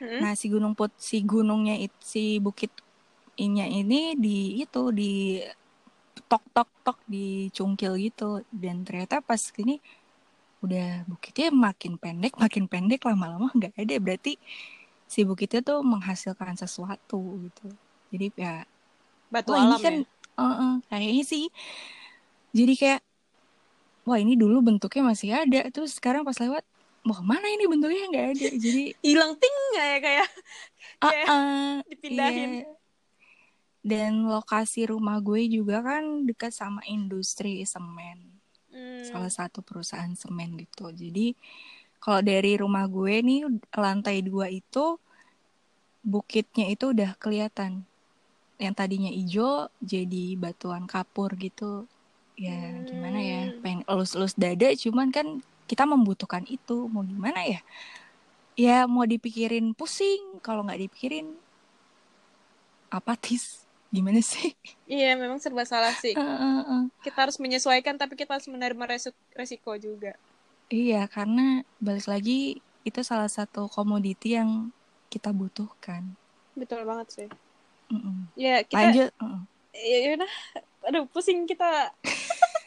Mm-mm. 0.00 0.22
Nah, 0.22 0.32
si 0.40 0.46
gunung 0.52 0.74
put 0.78 0.92
si 1.08 1.16
gunungnya 1.24 1.74
si 2.12 2.38
bukit 2.44 2.72
inya 3.44 3.64
ini 3.78 3.94
di 4.24 4.60
itu 4.62 4.78
di 4.98 5.04
tok 6.30 6.44
tok 6.54 6.70
tok 6.86 6.98
dicungkil 7.12 7.92
gitu. 8.06 8.42
Dan 8.62 8.76
ternyata 8.86 9.20
pas 9.28 9.42
ini 9.62 9.74
udah 10.64 11.08
bukitnya 11.10 11.48
makin 11.66 11.92
pendek 12.02 12.32
makin 12.36 12.64
pendek 12.72 13.00
lama-lama 13.08 13.48
nggak 13.58 13.74
ada. 13.82 13.96
Berarti 14.04 14.32
si 15.12 15.20
bukitnya 15.28 15.60
tuh 15.68 15.78
menghasilkan 15.92 16.54
sesuatu 16.62 17.20
gitu. 17.46 17.66
Jadi 18.12 18.26
ya 18.38 18.54
Batu 19.32 19.50
wah 19.50 19.58
ini 19.64 19.76
alam 19.76 19.80
kan 19.84 19.94
ya? 19.94 20.04
eh-eh, 20.40 20.74
kayaknya 20.90 21.24
sih. 21.32 21.44
Jadi 22.56 22.72
kayak 22.80 23.00
wah 24.08 24.18
ini 24.22 24.34
dulu 24.42 24.56
bentuknya 24.66 25.02
masih 25.10 25.30
ada. 25.34 25.60
Terus 25.74 25.90
sekarang 25.98 26.22
pas 26.26 26.36
lewat 26.40 26.64
wah 27.08 27.20
mana 27.24 27.46
ini 27.54 27.64
bentuknya? 27.70 28.02
Nggak 28.10 28.26
ada. 28.36 28.48
Jadi 28.64 28.82
Hilang 29.04 29.32
ting 29.40 29.54
nggak 29.72 29.86
ya 29.92 29.98
kayak? 30.06 30.28
Kayak 31.00 31.26
ah 31.28 31.74
dipindahin. 31.90 32.50
Iya. 32.64 32.79
Dan 33.80 34.28
lokasi 34.28 34.84
rumah 34.84 35.16
gue 35.24 35.48
juga 35.48 35.80
kan 35.80 36.28
dekat 36.28 36.52
sama 36.52 36.84
industri 36.84 37.64
semen, 37.64 38.28
Hmm. 38.70 39.02
salah 39.02 39.32
satu 39.32 39.64
perusahaan 39.64 40.12
semen 40.14 40.54
gitu. 40.60 40.92
Jadi 40.92 41.32
kalau 41.98 42.20
dari 42.20 42.60
rumah 42.60 42.84
gue 42.86 43.24
nih 43.24 43.48
lantai 43.72 44.20
dua 44.20 44.52
itu 44.52 45.00
bukitnya 46.04 46.68
itu 46.68 46.92
udah 46.92 47.16
kelihatan. 47.16 47.84
Yang 48.60 48.74
tadinya 48.76 49.08
hijau 49.08 49.72
jadi 49.80 50.36
batuan 50.36 50.84
kapur 50.84 51.32
gitu. 51.40 51.88
Ya 52.36 52.56
gimana 52.84 53.20
ya, 53.20 53.48
Hmm. 53.48 53.60
pengen 53.64 53.82
elus-elus 53.88 54.36
dada 54.36 54.68
cuman 54.76 55.08
kan 55.08 55.40
kita 55.64 55.88
membutuhkan 55.88 56.44
itu. 56.48 56.88
Mau 56.92 57.00
gimana 57.04 57.40
ya? 57.48 57.60
Ya 58.60 58.84
mau 58.84 59.08
dipikirin 59.08 59.72
pusing, 59.72 60.40
kalau 60.44 60.64
nggak 60.68 60.84
dipikirin 60.88 61.32
apatis. 62.92 63.64
Gimana 63.90 64.22
sih? 64.22 64.54
Iya, 64.86 65.18
memang 65.18 65.42
serba 65.42 65.66
salah 65.66 65.94
sih. 65.98 66.14
Eh, 66.14 66.22
eh, 66.22 66.62
eh. 66.62 66.82
Kita 67.02 67.26
harus 67.26 67.42
menyesuaikan, 67.42 67.98
tapi 67.98 68.14
kita 68.14 68.38
harus 68.38 68.46
menerima 68.46 68.84
resiko 69.34 69.74
juga. 69.74 70.14
Iya, 70.70 71.10
karena 71.10 71.66
balik 71.82 72.06
lagi 72.06 72.62
itu 72.86 73.00
salah 73.02 73.26
satu 73.26 73.66
komoditi 73.66 74.38
yang 74.38 74.70
kita 75.10 75.34
butuhkan. 75.34 76.14
Betul 76.54 76.86
banget 76.86 77.08
sih. 77.10 77.28
Mm-mm. 77.90 78.30
Ya, 78.38 78.62
kita... 78.62 78.78
Lanjut. 78.78 79.10
mm-mm. 79.18 79.42
Ya, 79.74 79.98
yaudah. 80.06 80.32
Aduh, 80.86 81.04
pusing 81.10 81.44
kita. 81.50 81.90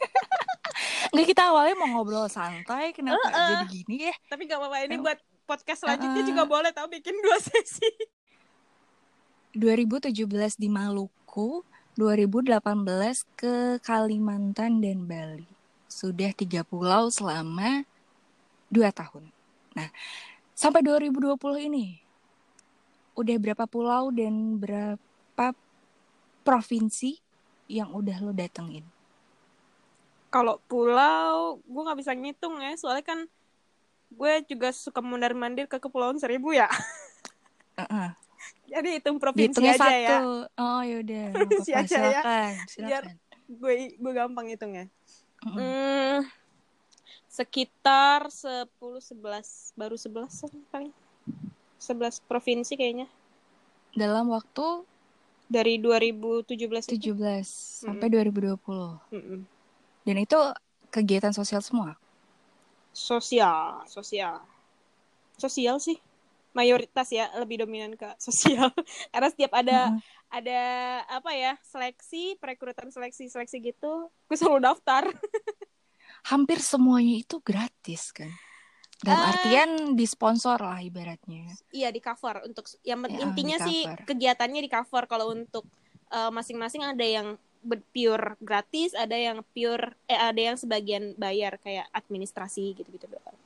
Nggak 1.16 1.26
kita 1.30 1.42
awalnya 1.48 1.74
mau 1.78 1.88
ngobrol 1.88 2.28
santai, 2.28 2.92
kenapa 2.92 3.22
Eh, 3.24 3.32
eh. 3.32 3.48
jadi 3.54 3.66
gini 3.70 3.96
ya? 4.10 4.14
Tapi 4.28 4.50
gak 4.50 4.58
apa-apa. 4.60 4.76
Ini 4.84 4.96
buat 5.00 5.18
podcast 5.48 5.86
selanjutnya 5.86 6.22
eh. 6.24 6.28
juga 6.28 6.42
boleh 6.44 6.70
tau 6.74 6.88
bikin 6.90 7.16
dua 7.24 7.38
sesi. 7.40 7.88
2017 9.54 10.58
di 10.58 10.66
Maluku, 10.66 11.62
2018 11.94 12.58
ke 13.38 13.78
Kalimantan 13.86 14.82
dan 14.82 15.06
Bali. 15.06 15.46
Sudah 15.86 16.34
tiga 16.34 16.66
pulau 16.66 17.06
selama 17.06 17.86
dua 18.66 18.90
tahun. 18.90 19.30
Nah, 19.78 19.94
sampai 20.58 20.82
2020 20.82 21.38
ini, 21.70 22.02
udah 23.14 23.36
berapa 23.38 23.64
pulau 23.70 24.10
dan 24.10 24.58
berapa 24.58 25.46
provinsi 26.42 27.22
yang 27.70 27.94
udah 27.94 28.18
lo 28.26 28.34
datengin? 28.34 28.82
Kalau 30.34 30.58
pulau, 30.66 31.62
gue 31.62 31.82
nggak 31.86 31.98
bisa 32.02 32.10
ngitung 32.10 32.58
ya. 32.58 32.74
Soalnya 32.74 33.06
kan 33.06 33.30
gue 34.10 34.32
juga 34.50 34.74
suka 34.74 34.98
mondar-mandir 34.98 35.70
ke 35.70 35.78
Kepulauan 35.78 36.18
Seribu 36.18 36.50
ya. 36.50 36.66
Heeh. 37.78 38.23
Jadi 38.74 38.88
hitung 38.92 39.16
provinsi 39.16 39.54
Dihitungnya 39.54 39.72
aja 39.72 39.86
satu. 39.86 40.02
ya. 40.02 40.18
Oh 40.56 40.82
yaudah, 40.82 41.26
Provinsi 41.38 41.70
apa-apa. 41.70 41.84
aja 41.84 41.94
ya. 41.94 42.02
silakan, 42.10 42.50
Biar- 42.50 42.68
silakan. 42.68 43.14
Gue 43.46 43.74
gue 43.94 44.12
gampang 44.12 44.46
hitungnya. 44.48 44.84
Mm-mm. 45.44 45.54
Hmm, 45.54 46.18
sekitar 47.28 48.28
10 48.28 48.66
11 48.72 49.14
baru 49.74 49.94
11 49.94 50.42
paling. 50.68 50.92
11 51.76 51.92
provinsi 52.24 52.74
kayaknya 52.74 53.04
Dalam 53.92 54.26
waktu 54.26 54.88
dari 55.46 55.76
2017 55.76 56.88
itu. 56.88 57.12
17 57.12 57.44
sampai 57.84 58.08
2020. 58.08 58.56
Mm-mm. 59.12 59.40
Dan 60.02 60.16
itu 60.16 60.38
kegiatan 60.88 61.30
sosial 61.30 61.60
semua. 61.60 61.94
Sosial, 62.90 63.84
sosial. 63.84 64.40
Sosial 65.36 65.76
sih. 65.78 65.98
Mayoritas 66.54 67.10
ya 67.10 67.28
lebih 67.36 67.66
dominan 67.66 67.98
ke 67.98 68.08
sosial. 68.26 68.70
Karena 69.10 69.28
setiap 69.28 69.52
ada 69.54 69.90
Heeh. 69.90 70.00
ada 70.34 70.60
apa 71.06 71.30
ya, 71.30 71.54
seleksi, 71.62 72.34
perekrutan 72.42 72.90
seleksi, 72.90 73.30
seleksi 73.30 73.62
gitu, 73.62 74.10
gue 74.10 74.36
selalu 74.38 74.66
daftar. 74.66 75.06
Hampir 76.30 76.58
semuanya 76.64 77.20
itu 77.20 77.38
gratis 77.44 78.10
kan. 78.10 78.30
Dalam 79.04 79.20
Eh. 79.20 79.30
artian 79.30 79.70
disponsor 79.94 80.56
lah 80.58 80.80
ibaratnya. 80.80 81.52
Iya 81.74 81.92
di 81.92 82.00
cover 82.00 82.46
untuk 82.48 82.64
yang 82.86 83.04
Ya, 83.04 83.20
intinya 83.20 83.58
sih 83.60 83.84
kegiatannya 83.84 84.60
di 84.64 84.70
cover 84.70 85.04
kalau 85.10 85.30
untuk 85.34 85.66
eh, 86.10 86.30
masing-masing 86.32 86.82
ada 86.82 87.04
yang 87.04 87.36
pure 87.92 88.36
gratis, 88.44 88.92
ada 88.92 89.16
yang 89.16 89.40
pure 89.52 89.96
eh 90.04 90.20
ada 90.20 90.40
yang 90.52 90.56
sebagian 90.60 91.16
bayar 91.16 91.56
kayak 91.60 91.88
administrasi 91.92 92.76
gitu-gitu 92.76 93.08
doang. 93.08 93.36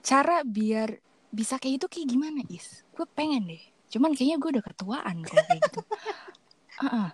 Cara 0.00 0.40
biar 0.42 0.96
bisa 1.30 1.56
kayak 1.62 1.82
itu 1.82 1.86
kayak 1.86 2.08
gimana 2.10 2.40
Is? 2.50 2.82
Gue 2.94 3.06
pengen 3.06 3.46
deh. 3.46 3.62
Cuman 3.90 4.14
kayaknya 4.14 4.38
gue 4.38 4.50
udah 4.58 4.64
ketuaan 4.66 5.16
kalau 5.26 5.42
kayak 5.46 5.62
gitu. 5.66 5.80
Heeh. 6.82 7.08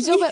Coba 0.00 0.28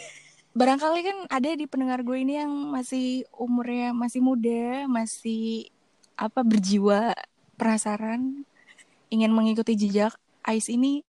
barangkali 0.51 1.01
kan 1.07 1.17
ada 1.31 1.51
di 1.55 1.65
pendengar 1.71 2.03
gue 2.03 2.19
ini 2.19 2.41
yang 2.41 2.53
masih 2.75 3.25
umurnya 3.37 3.95
masih 3.95 4.21
muda, 4.21 4.85
masih 4.91 5.71
apa 6.19 6.45
berjiwa 6.45 7.15
penasaran, 7.57 8.45
ingin 9.09 9.33
mengikuti 9.33 9.77
jejak 9.77 10.17
Ais 10.45 10.69
ini. 10.73 11.05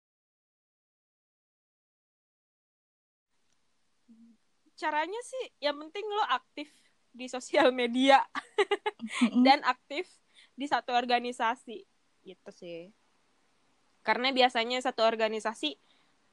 Caranya 4.78 5.20
sih 5.26 5.44
yang 5.58 5.76
penting 5.80 6.06
lo 6.06 6.24
aktif 6.30 6.70
di 7.10 7.26
sosial 7.26 7.74
media 7.74 8.22
dan 9.46 9.64
aktif 9.66 10.06
di 10.58 10.66
satu 10.66 10.90
organisasi 10.90 11.86
gitu 12.26 12.50
sih. 12.50 12.90
Karena 14.02 14.34
biasanya 14.34 14.82
satu 14.82 15.06
organisasi 15.06 15.78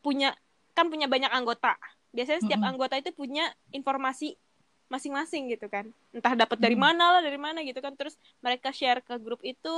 punya 0.02 0.34
kan 0.74 0.90
punya 0.90 1.06
banyak 1.06 1.30
anggota. 1.30 1.78
Biasanya 2.10 2.42
setiap 2.42 2.62
Mm-mm. 2.66 2.72
anggota 2.74 2.96
itu 2.98 3.14
punya 3.14 3.54
informasi 3.70 4.34
masing-masing 4.86 5.50
gitu 5.50 5.66
kan 5.66 5.90
entah 6.14 6.38
dapat 6.38 6.62
dari 6.62 6.78
Hmm. 6.78 6.86
mana 6.86 7.18
lah 7.18 7.22
dari 7.26 7.42
mana 7.42 7.66
gitu 7.66 7.82
kan 7.82 7.98
terus 7.98 8.22
mereka 8.38 8.70
share 8.70 9.02
ke 9.02 9.18
grup 9.18 9.42
itu 9.42 9.74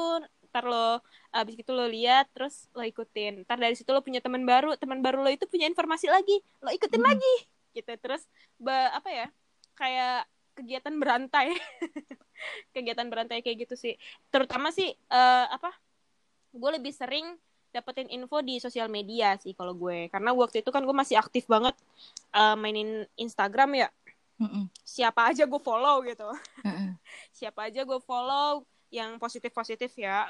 ntar 0.52 0.68
lo 0.68 1.00
abis 1.32 1.56
itu 1.56 1.72
lo 1.72 1.88
lihat 1.88 2.28
terus 2.36 2.68
lo 2.76 2.84
ikutin 2.84 3.48
ntar 3.48 3.56
dari 3.56 3.72
situ 3.72 3.88
lo 3.96 4.04
punya 4.04 4.20
teman 4.20 4.44
baru 4.44 4.76
teman 4.76 5.00
baru 5.00 5.24
lo 5.24 5.32
itu 5.32 5.48
punya 5.48 5.64
informasi 5.64 6.12
lagi 6.12 6.44
lo 6.60 6.76
ikutin 6.76 7.00
Hmm. 7.00 7.08
lagi 7.08 7.36
gitu 7.72 7.88
terus 8.04 8.28
ba- 8.60 8.92
apa 9.00 9.08
ya 9.08 9.28
kayak 9.80 10.28
kegiatan 10.58 10.94
berantai. 10.98 11.54
Kegiatan 12.76 13.08
berantai 13.10 13.46
kayak 13.46 13.70
gitu 13.70 13.76
sih. 13.78 13.94
Terutama 14.34 14.74
sih 14.74 14.90
eh, 14.90 15.46
apa 15.48 15.70
gue 16.50 16.70
lebih 16.82 16.90
sering 16.90 17.38
dapetin 17.70 18.10
info 18.10 18.42
di 18.42 18.58
sosial 18.58 18.90
media 18.90 19.38
sih 19.38 19.54
kalau 19.54 19.78
gue. 19.78 20.10
Karena 20.10 20.34
waktu 20.34 20.66
itu 20.66 20.74
kan 20.74 20.82
gue 20.82 20.96
masih 20.98 21.22
aktif 21.22 21.46
banget 21.46 21.78
eh, 22.34 22.56
mainin 22.58 23.06
Instagram 23.14 23.86
ya. 23.86 23.90
Mm-mm. 24.38 24.70
siapa 24.86 25.34
aja 25.34 25.50
gue 25.50 25.62
follow 25.62 26.06
gitu. 26.06 26.30
Mm-mm. 26.62 26.94
siapa 27.38 27.74
aja 27.74 27.82
gue 27.82 28.00
follow 28.06 28.62
yang 28.94 29.18
positif 29.18 29.50
positif 29.54 29.94
ya. 29.98 30.30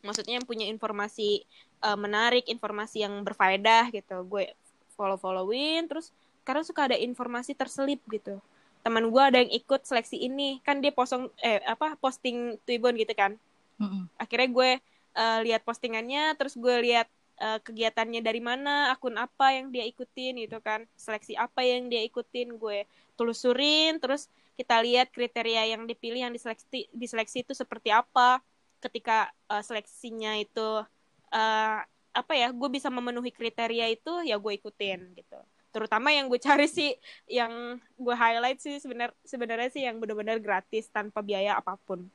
Maksudnya 0.00 0.40
yang 0.40 0.48
punya 0.48 0.64
informasi 0.64 1.44
eh, 1.84 1.98
menarik 1.98 2.48
informasi 2.48 3.04
yang 3.04 3.20
berfaedah 3.24 3.92
gitu. 3.92 4.24
Gue 4.24 4.52
follow 4.96 5.20
followin 5.20 5.86
terus 5.86 6.10
karena 6.42 6.64
suka 6.64 6.88
ada 6.88 6.96
informasi 6.96 7.52
terselip 7.52 8.00
gitu 8.08 8.40
teman 8.82 9.10
gue 9.10 9.22
ada 9.22 9.38
yang 9.42 9.52
ikut 9.52 9.84
seleksi 9.84 10.18
ini. 10.18 10.58
Kan 10.62 10.80
dia 10.84 10.94
posong 10.94 11.30
eh 11.42 11.62
apa 11.66 11.98
posting 11.98 12.56
Twibbon 12.64 12.96
gitu 12.98 13.14
kan. 13.16 13.34
Mm-mm. 13.78 14.10
akhirnya 14.18 14.48
gue 14.50 14.70
eh, 15.14 15.38
lihat 15.46 15.62
postingannya 15.62 16.34
terus 16.34 16.58
gue 16.58 16.82
lihat 16.82 17.06
eh, 17.38 17.62
kegiatannya 17.62 18.18
dari 18.26 18.42
mana 18.42 18.90
akun 18.90 19.14
apa 19.14 19.54
yang 19.54 19.70
dia 19.70 19.86
ikutin 19.86 20.42
gitu 20.42 20.58
kan. 20.58 20.82
Seleksi 20.98 21.38
apa 21.38 21.62
yang 21.62 21.86
dia 21.86 22.02
ikutin 22.02 22.58
gue 22.58 22.84
telusurin. 23.14 24.02
Terus 24.02 24.26
kita 24.58 24.82
lihat 24.82 25.14
kriteria 25.14 25.70
yang 25.78 25.86
dipilih 25.86 26.26
yang 26.26 26.34
diseleksi 26.34 26.90
diseleksi 26.90 27.46
itu 27.46 27.54
seperti 27.54 27.94
apa. 27.94 28.42
Ketika 28.82 29.30
eh, 29.50 29.62
seleksinya 29.62 30.34
itu 30.38 30.82
eh, 31.30 31.78
apa 32.18 32.32
ya 32.34 32.50
gue 32.50 32.68
bisa 32.72 32.90
memenuhi 32.90 33.30
kriteria 33.30 33.86
itu 33.94 34.26
ya 34.26 34.34
gue 34.42 34.52
ikutin 34.58 35.14
gitu 35.14 35.38
terutama 35.68 36.08
yang 36.10 36.32
gue 36.32 36.40
cari 36.40 36.64
sih 36.64 36.96
yang 37.28 37.76
gue 38.00 38.16
highlight 38.16 38.58
sih 38.58 38.80
sebenar 38.80 39.12
sebenarnya 39.22 39.68
sih 39.68 39.84
yang 39.84 40.00
benar-benar 40.00 40.40
gratis 40.40 40.88
tanpa 40.88 41.20
biaya 41.20 41.60
apa 41.60 41.76
pun. 41.84 42.08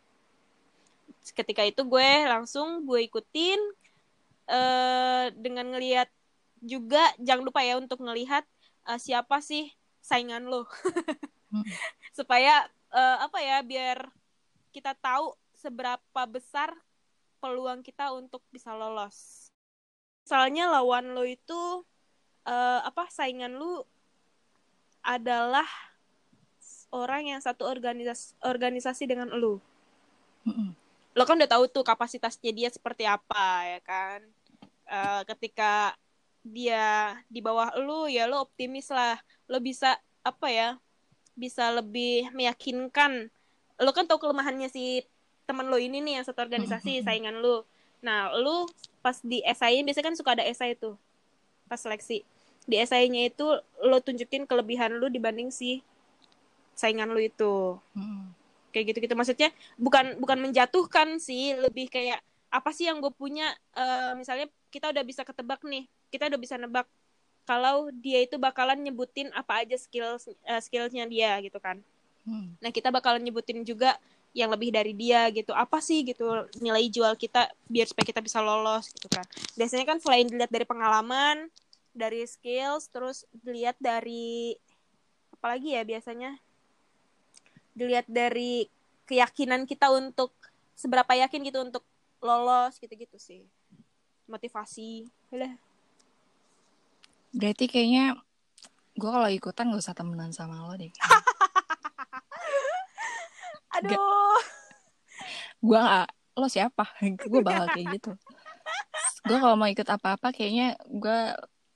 Ketika 1.23 1.63
itu 1.63 1.85
gue 1.85 2.09
langsung 2.27 2.83
gue 2.83 3.05
ikutin 3.07 3.61
eh 4.43 5.31
dengan 5.39 5.71
ngelihat 5.71 6.11
juga 6.59 6.99
jangan 7.19 7.43
lupa 7.47 7.63
ya 7.63 7.79
untuk 7.79 8.03
ngelihat 8.03 8.43
eh, 8.89 8.99
siapa 8.99 9.39
sih 9.39 9.71
saingan 10.03 10.49
lo. 10.49 10.67
Mm. 11.53 11.63
supaya 12.17 12.65
eh, 12.91 13.17
apa 13.21 13.39
ya 13.39 13.61
biar 13.63 14.09
kita 14.73 14.97
tahu 14.97 15.37
seberapa 15.53 16.21
besar 16.27 16.73
peluang 17.39 17.85
kita 17.85 18.11
untuk 18.11 18.41
bisa 18.51 18.73
lolos. 18.73 19.47
Soalnya 20.23 20.71
lawan 20.71 21.11
lo 21.11 21.23
itu 21.27 21.83
eh, 22.47 22.79
apa 22.83 23.07
saingan 23.11 23.55
lu 23.55 23.83
adalah 25.03 25.67
orang 26.93 27.35
yang 27.35 27.41
satu 27.43 27.67
organisasi 27.67 28.37
organisasi 28.43 29.03
dengan 29.09 29.31
lu. 29.33 29.59
Mm-mm. 30.43 30.75
lo 31.13 31.23
kan 31.29 31.37
udah 31.39 31.47
tahu 31.47 31.69
tuh 31.69 31.85
kapasitasnya 31.85 32.51
dia 32.51 32.69
seperti 32.69 33.05
apa 33.07 33.65
ya 33.67 33.79
kan? 33.83 34.19
Eh, 34.87 35.21
ketika 35.33 35.95
dia 36.43 37.15
di 37.31 37.39
bawah 37.39 37.71
lu 37.79 38.11
ya 38.11 38.27
lo 38.27 38.43
optimis 38.43 38.91
lah. 38.91 39.19
Lo 39.47 39.59
bisa 39.59 39.95
apa 40.23 40.47
ya 40.51 40.69
bisa 41.33 41.69
lebih 41.73 42.29
meyakinkan. 42.33 43.29
Lo 43.81 43.91
kan 43.93 44.05
tahu 44.05 44.21
kelemahannya 44.29 44.69
si 44.69 45.05
teman 45.43 45.67
lo 45.67 45.75
ini 45.75 45.99
nih 45.99 46.21
yang 46.21 46.25
satu 46.25 46.43
organisasi 46.43 47.01
Mm-mm. 47.01 47.05
saingan 47.07 47.35
lu. 47.39 47.63
Nah 48.03 48.33
lu 48.35 48.67
pas 49.03 49.19
di 49.19 49.43
SI 49.43 49.83
biasanya 49.83 50.07
kan 50.11 50.15
suka 50.15 50.29
ada 50.39 50.45
SI 50.47 50.79
tuh 50.79 50.95
pas 51.67 51.79
seleksi 51.79 52.23
di 52.63 52.79
SI-nya 52.79 53.27
itu 53.27 53.45
lo 53.83 53.97
tunjukin 53.99 54.47
kelebihan 54.47 54.95
lu 54.95 55.11
dibanding 55.11 55.51
si 55.51 55.83
saingan 56.73 57.11
lu 57.11 57.21
itu. 57.21 57.77
Mm-mm. 57.93 58.33
kayak 58.73 58.89
gitu 58.89 59.05
gitu 59.05 59.13
maksudnya 59.13 59.53
bukan 59.77 60.17
bukan 60.17 60.49
menjatuhkan 60.49 61.21
sih. 61.21 61.53
Lebih 61.53 61.93
kayak 61.93 62.19
apa 62.49 62.73
sih 62.73 62.89
yang 62.89 63.05
gue 63.05 63.13
punya? 63.13 63.53
Eh, 63.77 64.17
misalnya 64.17 64.49
kita 64.73 64.89
udah 64.89 65.03
bisa 65.05 65.21
ketebak 65.21 65.61
nih. 65.61 65.85
Kita 66.09 66.25
udah 66.25 66.39
bisa 66.41 66.57
nebak 66.57 66.89
kalau 67.45 67.91
dia 67.93 68.23
itu 68.23 68.39
bakalan 68.39 68.79
nyebutin 68.79 69.29
apa 69.35 69.61
aja 69.61 69.77
skill 69.77 70.17
eh, 70.47 70.61
skillsnya 70.63 71.05
dia 71.05 71.37
gitu 71.43 71.61
kan. 71.61 71.79
Mm. 72.23 72.55
nah 72.63 72.71
kita 72.71 72.87
bakalan 72.87 73.19
nyebutin 73.19 73.67
juga 73.67 73.99
yang 74.33 74.49
lebih 74.49 74.73
dari 74.73 74.97
dia 74.97 75.29
gitu. 75.29 75.53
Apa 75.53 75.77
sih 75.77 76.01
gitu 76.01 76.49
nilai 76.57 76.89
jual 76.89 77.13
kita 77.13 77.53
biar 77.69 77.85
supaya 77.85 78.05
kita 78.09 78.21
bisa 78.25 78.41
lolos 78.41 78.89
gitu 78.89 79.05
kan. 79.11 79.27
Biasanya 79.53 79.85
kan 79.85 80.01
selain 80.01 80.25
dilihat 80.25 80.49
dari 80.49 80.65
pengalaman 80.65 81.51
dari 81.93 82.25
skills 82.25 82.89
terus 82.89 83.29
dilihat 83.31 83.77
dari 83.77 84.57
apalagi 85.37 85.77
ya 85.77 85.85
biasanya 85.85 86.41
dilihat 87.77 88.09
dari 88.09 88.67
keyakinan 89.05 89.69
kita 89.69 89.93
untuk 89.93 90.33
seberapa 90.73 91.13
yakin 91.13 91.45
gitu 91.45 91.61
untuk 91.61 91.85
lolos 92.23 92.81
gitu-gitu 92.81 93.21
sih 93.21 93.45
motivasi 94.25 95.05
udah 95.29 95.53
Berarti 97.33 97.65
kayaknya 97.65 98.13
gue 98.93 99.09
kalau 99.09 99.25
ikutan 99.25 99.73
gak 99.73 99.81
usah 99.81 99.97
temenan 99.97 100.29
sama 100.29 100.69
lo 100.69 100.77
deh. 100.77 100.93
aduh 103.73 104.37
gue 105.65 105.79
gak, 105.81 106.13
lo 106.37 106.45
siapa? 106.45 106.85
gue 107.31 107.41
bakal 107.41 107.73
kayak 107.73 107.97
gitu. 107.97 108.13
Gue 109.25 109.37
kalau 109.41 109.57
mau 109.57 109.65
ikut 109.65 109.89
apa-apa 109.89 110.29
kayaknya 110.29 110.77
gue 110.85 111.19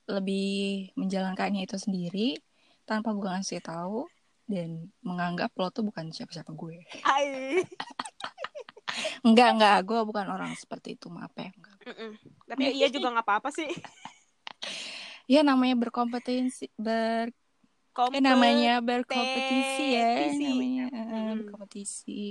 lebih 0.08 0.50
menjalankannya 0.94 1.64
itu 1.64 1.76
sendiri 1.76 2.40
tanpa 2.84 3.12
gue 3.12 3.28
ngasih 3.28 3.60
tahu 3.60 4.08
dan 4.48 4.88
menganggap 5.02 5.52
lo 5.54 5.68
tuh 5.68 5.84
bukan 5.84 6.08
siapa-siapa 6.10 6.50
gue. 6.50 6.80
Ai. 7.04 7.60
Enggak, 9.22 9.50
enggak, 9.54 9.78
gue 9.84 10.00
bukan 10.02 10.26
orang 10.26 10.52
seperti 10.54 10.96
itu, 10.96 11.08
maaf 11.08 11.36
ya. 11.36 11.52
Enggak. 11.52 11.76
Tapi 12.48 12.62
ya 12.62 12.72
iya 12.74 12.88
juga 12.88 13.12
nggak 13.12 13.26
apa-apa 13.26 13.50
sih 13.52 13.68
Ya 15.28 15.44
namanya 15.44 15.76
berkompetensi, 15.76 16.72
ber 16.74 17.36
Kompet- 17.92 18.16
eh, 18.16 18.24
namanya 18.24 18.80
berkompetisi 18.80 19.86
ya, 19.92 20.08
Kompetisi. 20.08 20.44
namanya 20.46 20.86
eh, 20.88 21.04
Mm. 21.04 21.36
berkompetisi. 21.44 22.26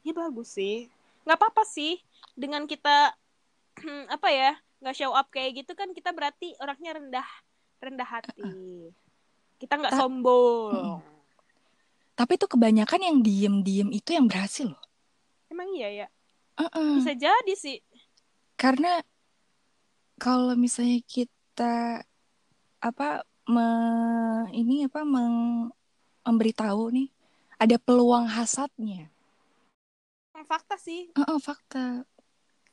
ya 0.00 0.12
bagus 0.12 0.48
sih 0.50 0.88
nggak 1.22 1.36
apa-apa 1.36 1.62
sih 1.62 2.00
dengan 2.32 2.64
kita 2.64 3.12
apa 4.10 4.28
ya 4.28 4.52
nggak 4.78 4.94
show 4.94 5.10
up 5.10 5.26
kayak 5.28 5.62
gitu 5.62 5.72
kan 5.74 5.90
kita 5.90 6.10
berarti 6.10 6.54
orangnya 6.58 6.96
rendah 6.96 7.28
rendah 7.78 8.08
hati 8.08 8.90
kita 9.58 9.74
nggak 9.74 9.92
Ta- 9.94 10.00
sombong 10.00 11.02
Tapi 12.14 12.34
tuh 12.34 12.50
kebanyakan 12.50 12.98
yang 12.98 13.18
diem-diem 13.22 13.94
itu 13.94 14.10
yang 14.10 14.26
berhasil 14.26 14.66
loh. 14.66 14.82
emang 15.46 15.70
iya 15.70 15.88
ya 16.04 16.06
Heeh. 16.58 16.94
bisa 16.98 17.14
jadi 17.14 17.54
sih 17.54 17.78
Karena 18.54 18.98
kalau 20.18 20.58
misalnya 20.58 20.98
kita 21.06 22.02
apa 22.82 23.22
me- 23.46 24.50
ini 24.50 24.90
apa 24.90 25.06
meng, 25.06 25.70
memberitahu 26.26 26.90
nih 26.90 27.06
ada 27.54 27.78
peluang 27.78 28.26
hasadnya. 28.26 29.10
Fakta 30.42 30.74
sih 30.74 31.10
Heeh, 31.14 31.38
fakta. 31.38 32.02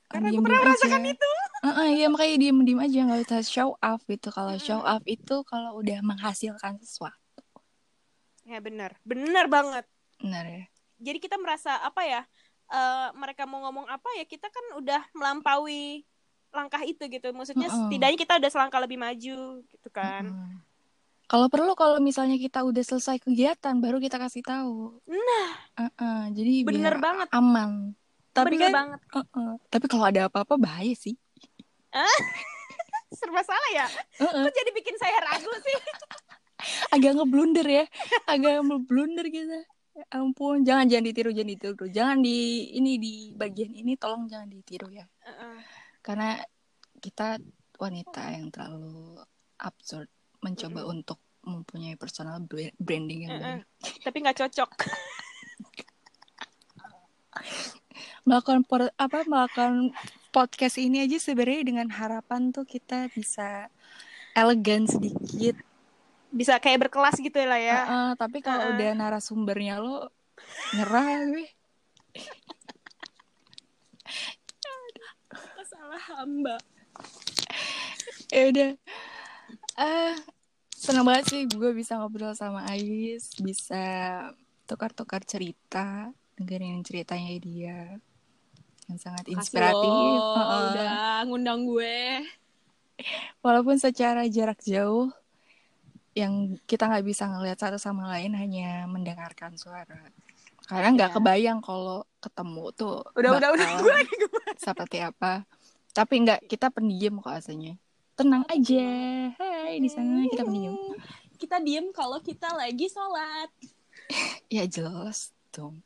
karena 0.10 0.30
Diem-diem 0.34 0.42
pernah 0.42 0.62
aja. 0.62 0.70
merasakan 0.70 1.04
itu 1.06 1.30
Heeh, 1.66 1.88
iya 1.98 2.06
makanya 2.14 2.36
diem-diem 2.42 2.80
aja 2.86 2.98
nggak 3.06 3.22
usah 3.26 3.42
show 3.54 3.70
off 3.90 4.02
gitu. 4.12 4.28
Kalau 4.38 4.54
Mm-mm. 4.54 4.66
show 4.68 4.80
off 4.94 5.04
itu 5.16 5.36
kalau 5.52 5.72
udah 5.82 5.98
menghasilkan 6.10 6.74
sesuatu. 6.84 7.20
ya 8.46 8.60
benar 8.62 8.92
benar 9.10 9.46
banget 9.50 9.86
Benar 10.22 10.46
ya? 10.46 10.64
jadi 11.02 11.18
kita 11.20 11.36
merasa 11.42 11.78
apa 11.84 12.02
ya 12.06 12.22
eh, 12.72 13.08
mereka 13.20 13.44
mau 13.50 13.60
ngomong 13.68 13.88
apa 13.90 14.10
ya 14.20 14.24
kita 14.26 14.48
kan 14.50 14.66
udah 14.80 15.02
melampaui 15.18 16.06
langkah 16.56 16.80
itu 16.88 17.04
gitu 17.12 17.36
maksudnya 17.36 17.68
Mm-mm. 17.68 17.84
setidaknya 17.92 18.18
kita 18.18 18.34
udah 18.40 18.52
selangkah 18.52 18.80
lebih 18.80 19.00
maju 19.00 19.40
gitu 19.68 19.90
kan 19.92 20.24
Heeh. 20.32 20.52
Kalau 21.26 21.48
perlu 21.50 21.74
kalau 21.74 21.98
misalnya 22.00 22.38
kita 22.38 22.62
udah 22.62 22.84
selesai 22.86 23.18
kegiatan 23.18 23.76
baru 23.82 23.98
kita 23.98 24.22
kasih 24.22 24.46
tahu. 24.46 25.02
nah 25.10 25.52
Heeh, 25.76 26.20
jadi 26.38 26.54
bener 26.64 26.96
banget 27.02 27.28
aman. 27.36 27.72
Tapi 28.36 28.56
bener 28.56 28.62
kan 28.62 28.74
banget 28.78 29.02
Heeh. 29.16 29.52
Tapi 29.74 29.86
kalau 29.92 30.06
ada 30.08 30.22
apa-apa 30.30 30.56
bahaya 30.60 30.94
sih. 30.96 31.16
serba 33.20 33.42
salah 33.46 33.72
ya 33.72 33.88
Heeh. 34.20 34.44
kok 34.44 34.54
jadi 34.54 34.72
bikin 34.76 34.96
saya 35.00 35.18
ragu 35.24 35.52
sih 35.64 35.80
Agak 36.94 37.12
ngeblunder 37.20 37.68
ya. 37.68 37.86
Agak 38.26 38.64
ngeblunder 38.64 39.26
gitu. 39.30 39.60
Ya 39.96 40.04
ampun, 40.12 40.68
jangan 40.68 40.92
jangan 40.92 41.06
ditiru, 41.08 41.30
jangan 41.32 41.52
ditiru. 41.56 41.86
Jangan 41.88 42.18
di 42.20 42.38
ini 42.76 43.00
di 43.00 43.14
bagian 43.32 43.72
ini 43.72 43.96
tolong 43.96 44.28
jangan 44.28 44.50
ditiru 44.52 44.92
ya. 44.92 45.08
Heeh. 45.24 45.56
Karena 46.04 46.36
kita 47.00 47.40
wanita 47.80 48.24
yang 48.36 48.52
terlalu 48.52 49.20
absurd 49.60 50.12
mencoba 50.44 50.84
Mm-mm. 50.84 50.94
untuk 51.00 51.20
mempunyai 51.46 51.96
personal 51.96 52.42
branding 52.80 53.30
yang 53.30 53.38
baik. 53.40 53.64
Tapi 54.06 54.18
nggak 54.24 54.40
cocok. 54.42 54.72
melakukan 58.26 58.66
apa 58.98 59.22
melakukan 59.30 59.94
podcast 60.36 60.76
ini 60.76 61.00
aja 61.00 61.16
sebenarnya 61.16 61.64
dengan 61.64 61.88
harapan 61.88 62.52
tuh 62.52 62.68
kita 62.68 63.08
bisa 63.16 63.72
elegan 64.36 64.84
sedikit. 64.84 65.56
Bisa 66.36 66.60
kayak 66.60 66.92
berkelas 66.92 67.16
gitu 67.24 67.40
lah 67.40 67.56
ya 67.56 67.80
uh, 67.80 67.88
uh, 67.88 68.10
tapi 68.20 68.44
kalau 68.44 68.68
uh. 68.68 68.72
udah 68.76 68.92
narasumbernya 68.92 69.80
lo 69.80 70.12
nyerah 70.76 71.24
gue. 71.32 71.48
Salah 75.72 76.04
hamba. 76.20 76.60
Ya 78.28 78.52
udah. 78.52 78.72
Uh, 79.80 80.16
seneng 80.76 81.08
banget 81.08 81.26
sih 81.32 81.42
gue 81.48 81.72
bisa 81.72 81.96
ngobrol 81.96 82.36
sama 82.36 82.68
Ais 82.68 83.40
bisa 83.40 83.84
tukar-tukar 84.68 85.24
cerita 85.24 86.12
dengerin 86.36 86.84
ceritanya 86.84 87.32
dia 87.40 87.80
yang 88.86 89.00
sangat 89.02 89.26
inspiratif. 89.30 89.90
Loh, 89.90 90.36
uh, 90.38 90.62
udah 90.72 91.26
ngundang 91.26 91.66
gue. 91.66 92.26
Walaupun 93.42 93.76
secara 93.82 94.24
jarak 94.30 94.62
jauh 94.64 95.12
yang 96.16 96.56
kita 96.64 96.88
nggak 96.88 97.06
bisa 97.06 97.28
ngelihat 97.28 97.60
satu 97.60 97.76
sama 97.76 98.08
lain 98.16 98.32
hanya 98.40 98.88
mendengarkan 98.88 99.60
suara. 99.60 100.00
Karena 100.66 100.90
nggak 100.96 101.12
ya. 101.12 101.16
kebayang 101.20 101.60
kalau 101.62 102.08
ketemu 102.24 102.66
tuh 102.74 103.06
udah 103.14 103.32
udah 103.38 103.50
udah 103.54 103.68
gue 103.84 103.94
lagi 103.94 104.16
seperti 104.58 104.98
apa. 105.04 105.44
Tapi 105.92 106.14
nggak 106.26 106.48
kita 106.48 106.72
pendiam 106.72 107.20
kok 107.20 107.36
aslinya. 107.36 107.76
Tenang 108.16 108.48
aja. 108.48 108.90
Hai 109.36 109.84
di 109.84 109.92
sana 109.92 110.24
kita 110.32 110.48
pendiam. 110.48 110.74
Kita 111.36 111.60
diem 111.60 111.92
kalau 111.92 112.18
kita 112.24 112.48
lagi 112.56 112.88
sholat. 112.88 113.52
ya 114.56 114.64
jelas 114.66 115.36
dong. 115.52 115.84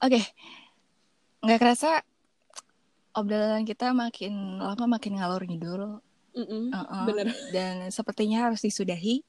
Oke. 0.00 0.16
Okay. 0.16 0.24
Nggak 1.44 1.60
kerasa 1.60 2.02
obrolan 3.16 3.64
kita 3.64 3.92
makin 3.96 4.60
lama 4.60 4.98
makin 4.98 5.18
ngalor 5.18 5.42
ngidul. 5.44 6.00
Mm 6.36 6.46
-mm, 6.46 6.64
uh 6.70 6.78
-uh. 6.84 7.04
Bener. 7.08 7.28
Dan 7.50 7.88
sepertinya 7.90 8.48
harus 8.48 8.62
disudahi. 8.62 9.24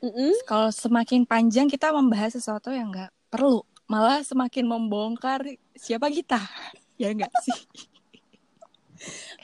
Mm 0.00 0.12
-mm. 0.12 0.32
Kalau 0.48 0.68
semakin 0.72 1.28
panjang 1.28 1.68
kita 1.68 1.92
membahas 1.92 2.36
sesuatu 2.36 2.72
yang 2.72 2.92
nggak 2.92 3.12
perlu, 3.28 3.64
malah 3.90 4.24
semakin 4.24 4.64
membongkar 4.64 5.44
siapa 5.76 6.08
kita, 6.08 6.40
ya 7.00 7.12
nggak 7.12 7.32
sih? 7.44 7.58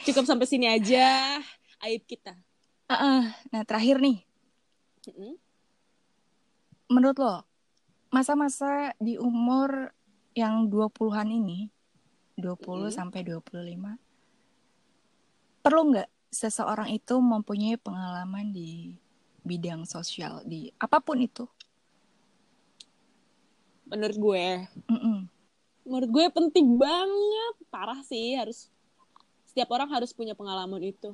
Cukup 0.08 0.24
sampai 0.24 0.46
sini 0.48 0.66
aja 0.70 1.36
aib 1.84 2.04
kita. 2.08 2.32
Uh 2.88 2.94
-uh. 2.94 3.20
Nah 3.52 3.62
terakhir 3.68 4.00
nih, 4.00 4.24
mm 5.08 5.12
-mm. 5.12 5.32
menurut 6.88 7.18
lo 7.20 7.36
masa-masa 8.10 8.90
di 8.98 9.14
umur 9.14 9.94
yang 10.34 10.66
20-an 10.66 11.30
ini 11.30 11.70
20 12.40 12.56
hmm. 12.56 12.90
sampai 12.90 13.20
25 13.22 14.00
perlu 15.60 15.92
nggak 15.92 16.08
seseorang 16.32 16.88
itu 16.94 17.18
mempunyai 17.20 17.76
pengalaman 17.76 18.48
di 18.54 18.96
bidang 19.42 19.84
sosial 19.84 20.40
di 20.46 20.70
apa 20.78 21.02
pun 21.02 21.20
itu? 21.20 21.44
Menurut 23.90 24.16
gue. 24.16 24.44
Mm 24.86 25.00
-mm. 25.00 25.18
menurut 25.84 26.10
gue 26.12 26.26
penting 26.30 26.78
banget. 26.78 27.54
Parah 27.68 28.00
sih 28.06 28.38
harus 28.38 28.70
setiap 29.42 29.74
orang 29.74 29.90
harus 29.90 30.14
punya 30.14 30.38
pengalaman 30.38 30.80
itu. 30.80 31.12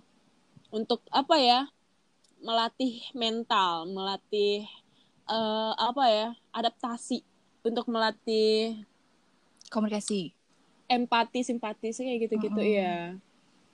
Untuk 0.68 1.00
apa 1.08 1.40
ya? 1.40 1.64
Melatih 2.36 3.00
mental 3.16 3.88
melatih 3.88 4.68
uh, 5.24 5.72
apa 5.80 6.04
ya? 6.12 6.28
Adaptasi 6.52 7.24
untuk 7.64 7.88
melatih 7.88 8.84
komunikasi 9.72 10.35
empati 10.86 11.42
simpati 11.42 11.90
sih 11.90 12.06
kayak 12.06 12.20
gitu-gitu 12.30 12.60
mm 12.62 12.68
-hmm. 12.70 12.80
ya 12.82 12.96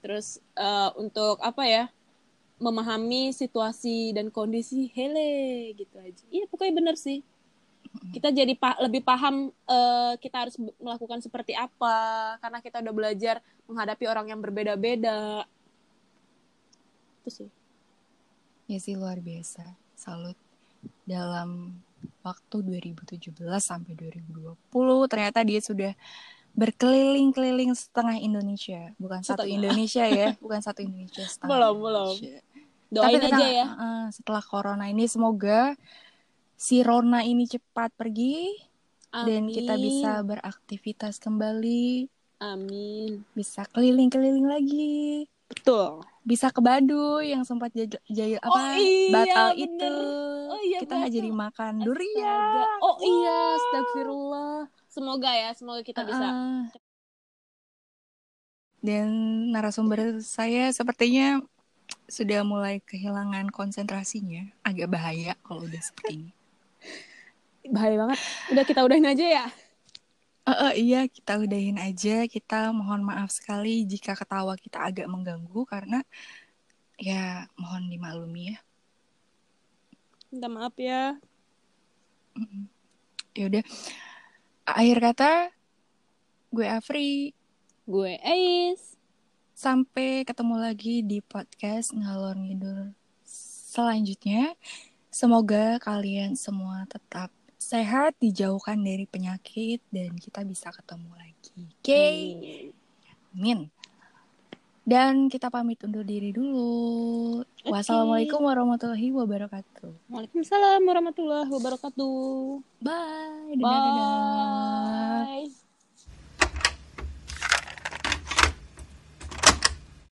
terus 0.02 0.42
uh, 0.58 0.90
untuk 0.98 1.38
apa 1.38 1.62
ya 1.62 1.84
memahami 2.62 3.34
situasi 3.34 4.14
dan 4.14 4.30
kondisi 4.30 4.86
hele 4.94 5.74
gitu 5.74 5.98
aja. 5.98 6.22
Iya 6.30 6.46
pokoknya 6.46 6.78
bener 6.78 6.94
sih. 6.94 7.26
Kita 8.14 8.30
jadi 8.30 8.54
pa 8.54 8.78
lebih 8.78 9.02
paham 9.02 9.50
uh, 9.66 10.14
kita 10.16 10.46
harus 10.46 10.54
melakukan 10.78 11.18
seperti 11.18 11.58
apa 11.58 12.38
karena 12.38 12.62
kita 12.62 12.78
udah 12.78 12.94
belajar 12.94 13.36
menghadapi 13.66 14.04
orang 14.06 14.30
yang 14.30 14.38
berbeda-beda. 14.38 15.42
Itu 17.20 17.30
sih. 17.42 17.50
Ya 18.70 18.78
sih 18.78 18.94
luar 18.94 19.18
biasa. 19.18 19.66
Salut. 19.98 20.38
Dalam 21.02 21.82
waktu 22.22 22.56
2017 22.62 23.34
sampai 23.58 23.92
2020 23.98 25.10
ternyata 25.10 25.42
dia 25.42 25.58
sudah 25.62 25.92
berkeliling-keliling 26.52 27.72
setengah 27.72 28.20
Indonesia, 28.20 28.92
bukan 29.00 29.24
setengah. 29.24 29.40
satu 29.40 29.44
Indonesia 29.48 30.04
ya, 30.04 30.28
bukan 30.44 30.60
satu 30.60 30.80
Indonesia 30.84 31.24
setengah. 31.24 31.48
Belum, 31.48 31.74
belum. 31.80 32.14
Doain 32.92 33.20
Tapi 33.24 33.32
aja 33.32 33.46
ya. 33.48 33.66
Uh, 33.72 34.06
setelah 34.12 34.44
corona 34.44 34.84
ini 34.92 35.08
semoga 35.08 35.72
si 36.60 36.84
Rona 36.84 37.24
ini 37.24 37.48
cepat 37.48 37.88
pergi 37.96 38.52
Amin. 39.16 39.24
dan 39.24 39.42
kita 39.48 39.74
bisa 39.80 40.10
beraktivitas 40.20 41.16
kembali. 41.16 42.04
Amin. 42.44 43.24
Bisa 43.32 43.64
keliling-keliling 43.72 44.44
lagi. 44.44 45.24
Betul. 45.48 46.04
Bisa 46.20 46.52
ke 46.52 46.60
Baduy 46.60 47.32
yang 47.32 47.48
sempat 47.48 47.72
jaya 48.08 48.38
apa 48.44 48.52
oh, 48.52 48.76
iya, 48.76 49.08
batal 49.12 49.48
bener. 49.56 49.64
itu. 49.64 49.94
Oh, 50.52 50.60
iya, 50.60 50.78
kita 50.84 50.92
nggak 51.00 51.12
jadi 51.16 51.30
makan 51.32 51.72
durian. 51.80 52.66
Oh 52.84 52.96
iya, 53.00 53.38
astagfirullah 53.56 54.81
semoga 54.92 55.32
ya 55.32 55.56
semoga 55.56 55.80
kita 55.80 56.04
bisa 56.04 56.20
uh, 56.28 56.62
dan 58.84 59.08
narasumber 59.48 60.20
saya 60.20 60.68
sepertinya 60.68 61.40
sudah 62.12 62.44
mulai 62.44 62.84
kehilangan 62.84 63.48
konsentrasinya 63.48 64.52
agak 64.60 64.92
bahaya 64.92 65.32
kalau 65.40 65.64
udah 65.64 65.80
seperti 65.80 66.28
ini 66.28 66.32
bahaya 67.74 67.96
banget 67.96 68.20
udah 68.52 68.64
kita 68.68 68.80
udahin 68.84 69.08
aja 69.08 69.26
ya 69.26 69.46
Uh, 70.42 70.50
uh, 70.50 70.72
iya, 70.74 71.06
kita 71.06 71.38
udahin 71.38 71.78
aja. 71.78 72.26
Kita 72.26 72.74
mohon 72.74 73.06
maaf 73.06 73.30
sekali 73.30 73.86
jika 73.86 74.18
ketawa 74.18 74.58
kita 74.58 74.90
agak 74.90 75.06
mengganggu 75.06 75.62
karena 75.70 76.02
ya 76.98 77.46
mohon 77.54 77.86
dimaklumi 77.86 78.50
ya. 78.50 78.58
Minta 80.34 80.50
maaf 80.50 80.74
ya. 80.74 81.14
Ya 83.38 83.44
udah. 83.46 83.62
Akhir 84.62 85.02
kata, 85.02 85.50
gue 86.54 86.62
Afri. 86.70 87.34
Gue 87.82 88.14
Ais. 88.22 88.94
Sampai 89.58 90.22
ketemu 90.22 90.54
lagi 90.54 91.02
di 91.02 91.18
podcast 91.18 91.90
Ngalor 91.90 92.38
Ngidur 92.38 92.94
selanjutnya. 93.26 94.54
Semoga 95.10 95.82
kalian 95.82 96.38
semua 96.38 96.86
tetap 96.86 97.34
sehat, 97.58 98.14
dijauhkan 98.22 98.78
dari 98.78 99.02
penyakit, 99.02 99.82
dan 99.90 100.14
kita 100.14 100.46
bisa 100.46 100.70
ketemu 100.70 101.10
lagi. 101.18 101.62
Oke? 101.66 101.82
Okay? 101.82 102.14
Amin. 103.34 103.66
Dan 104.82 105.30
kita 105.30 105.46
pamit 105.46 105.78
undur 105.86 106.02
diri 106.02 106.34
dulu. 106.34 107.42
Okay. 107.62 107.70
Wassalamualaikum 107.70 108.42
warahmatullahi 108.42 109.08
wabarakatuh. 109.14 110.10
Waalaikumsalam 110.10 110.82
warahmatullahi 110.82 111.46
wabarakatuh. 111.46 112.18
Bye. 112.82 113.54
Dadah, 113.54 113.62
Bye. 113.62 115.46
Dadah. 115.46 115.60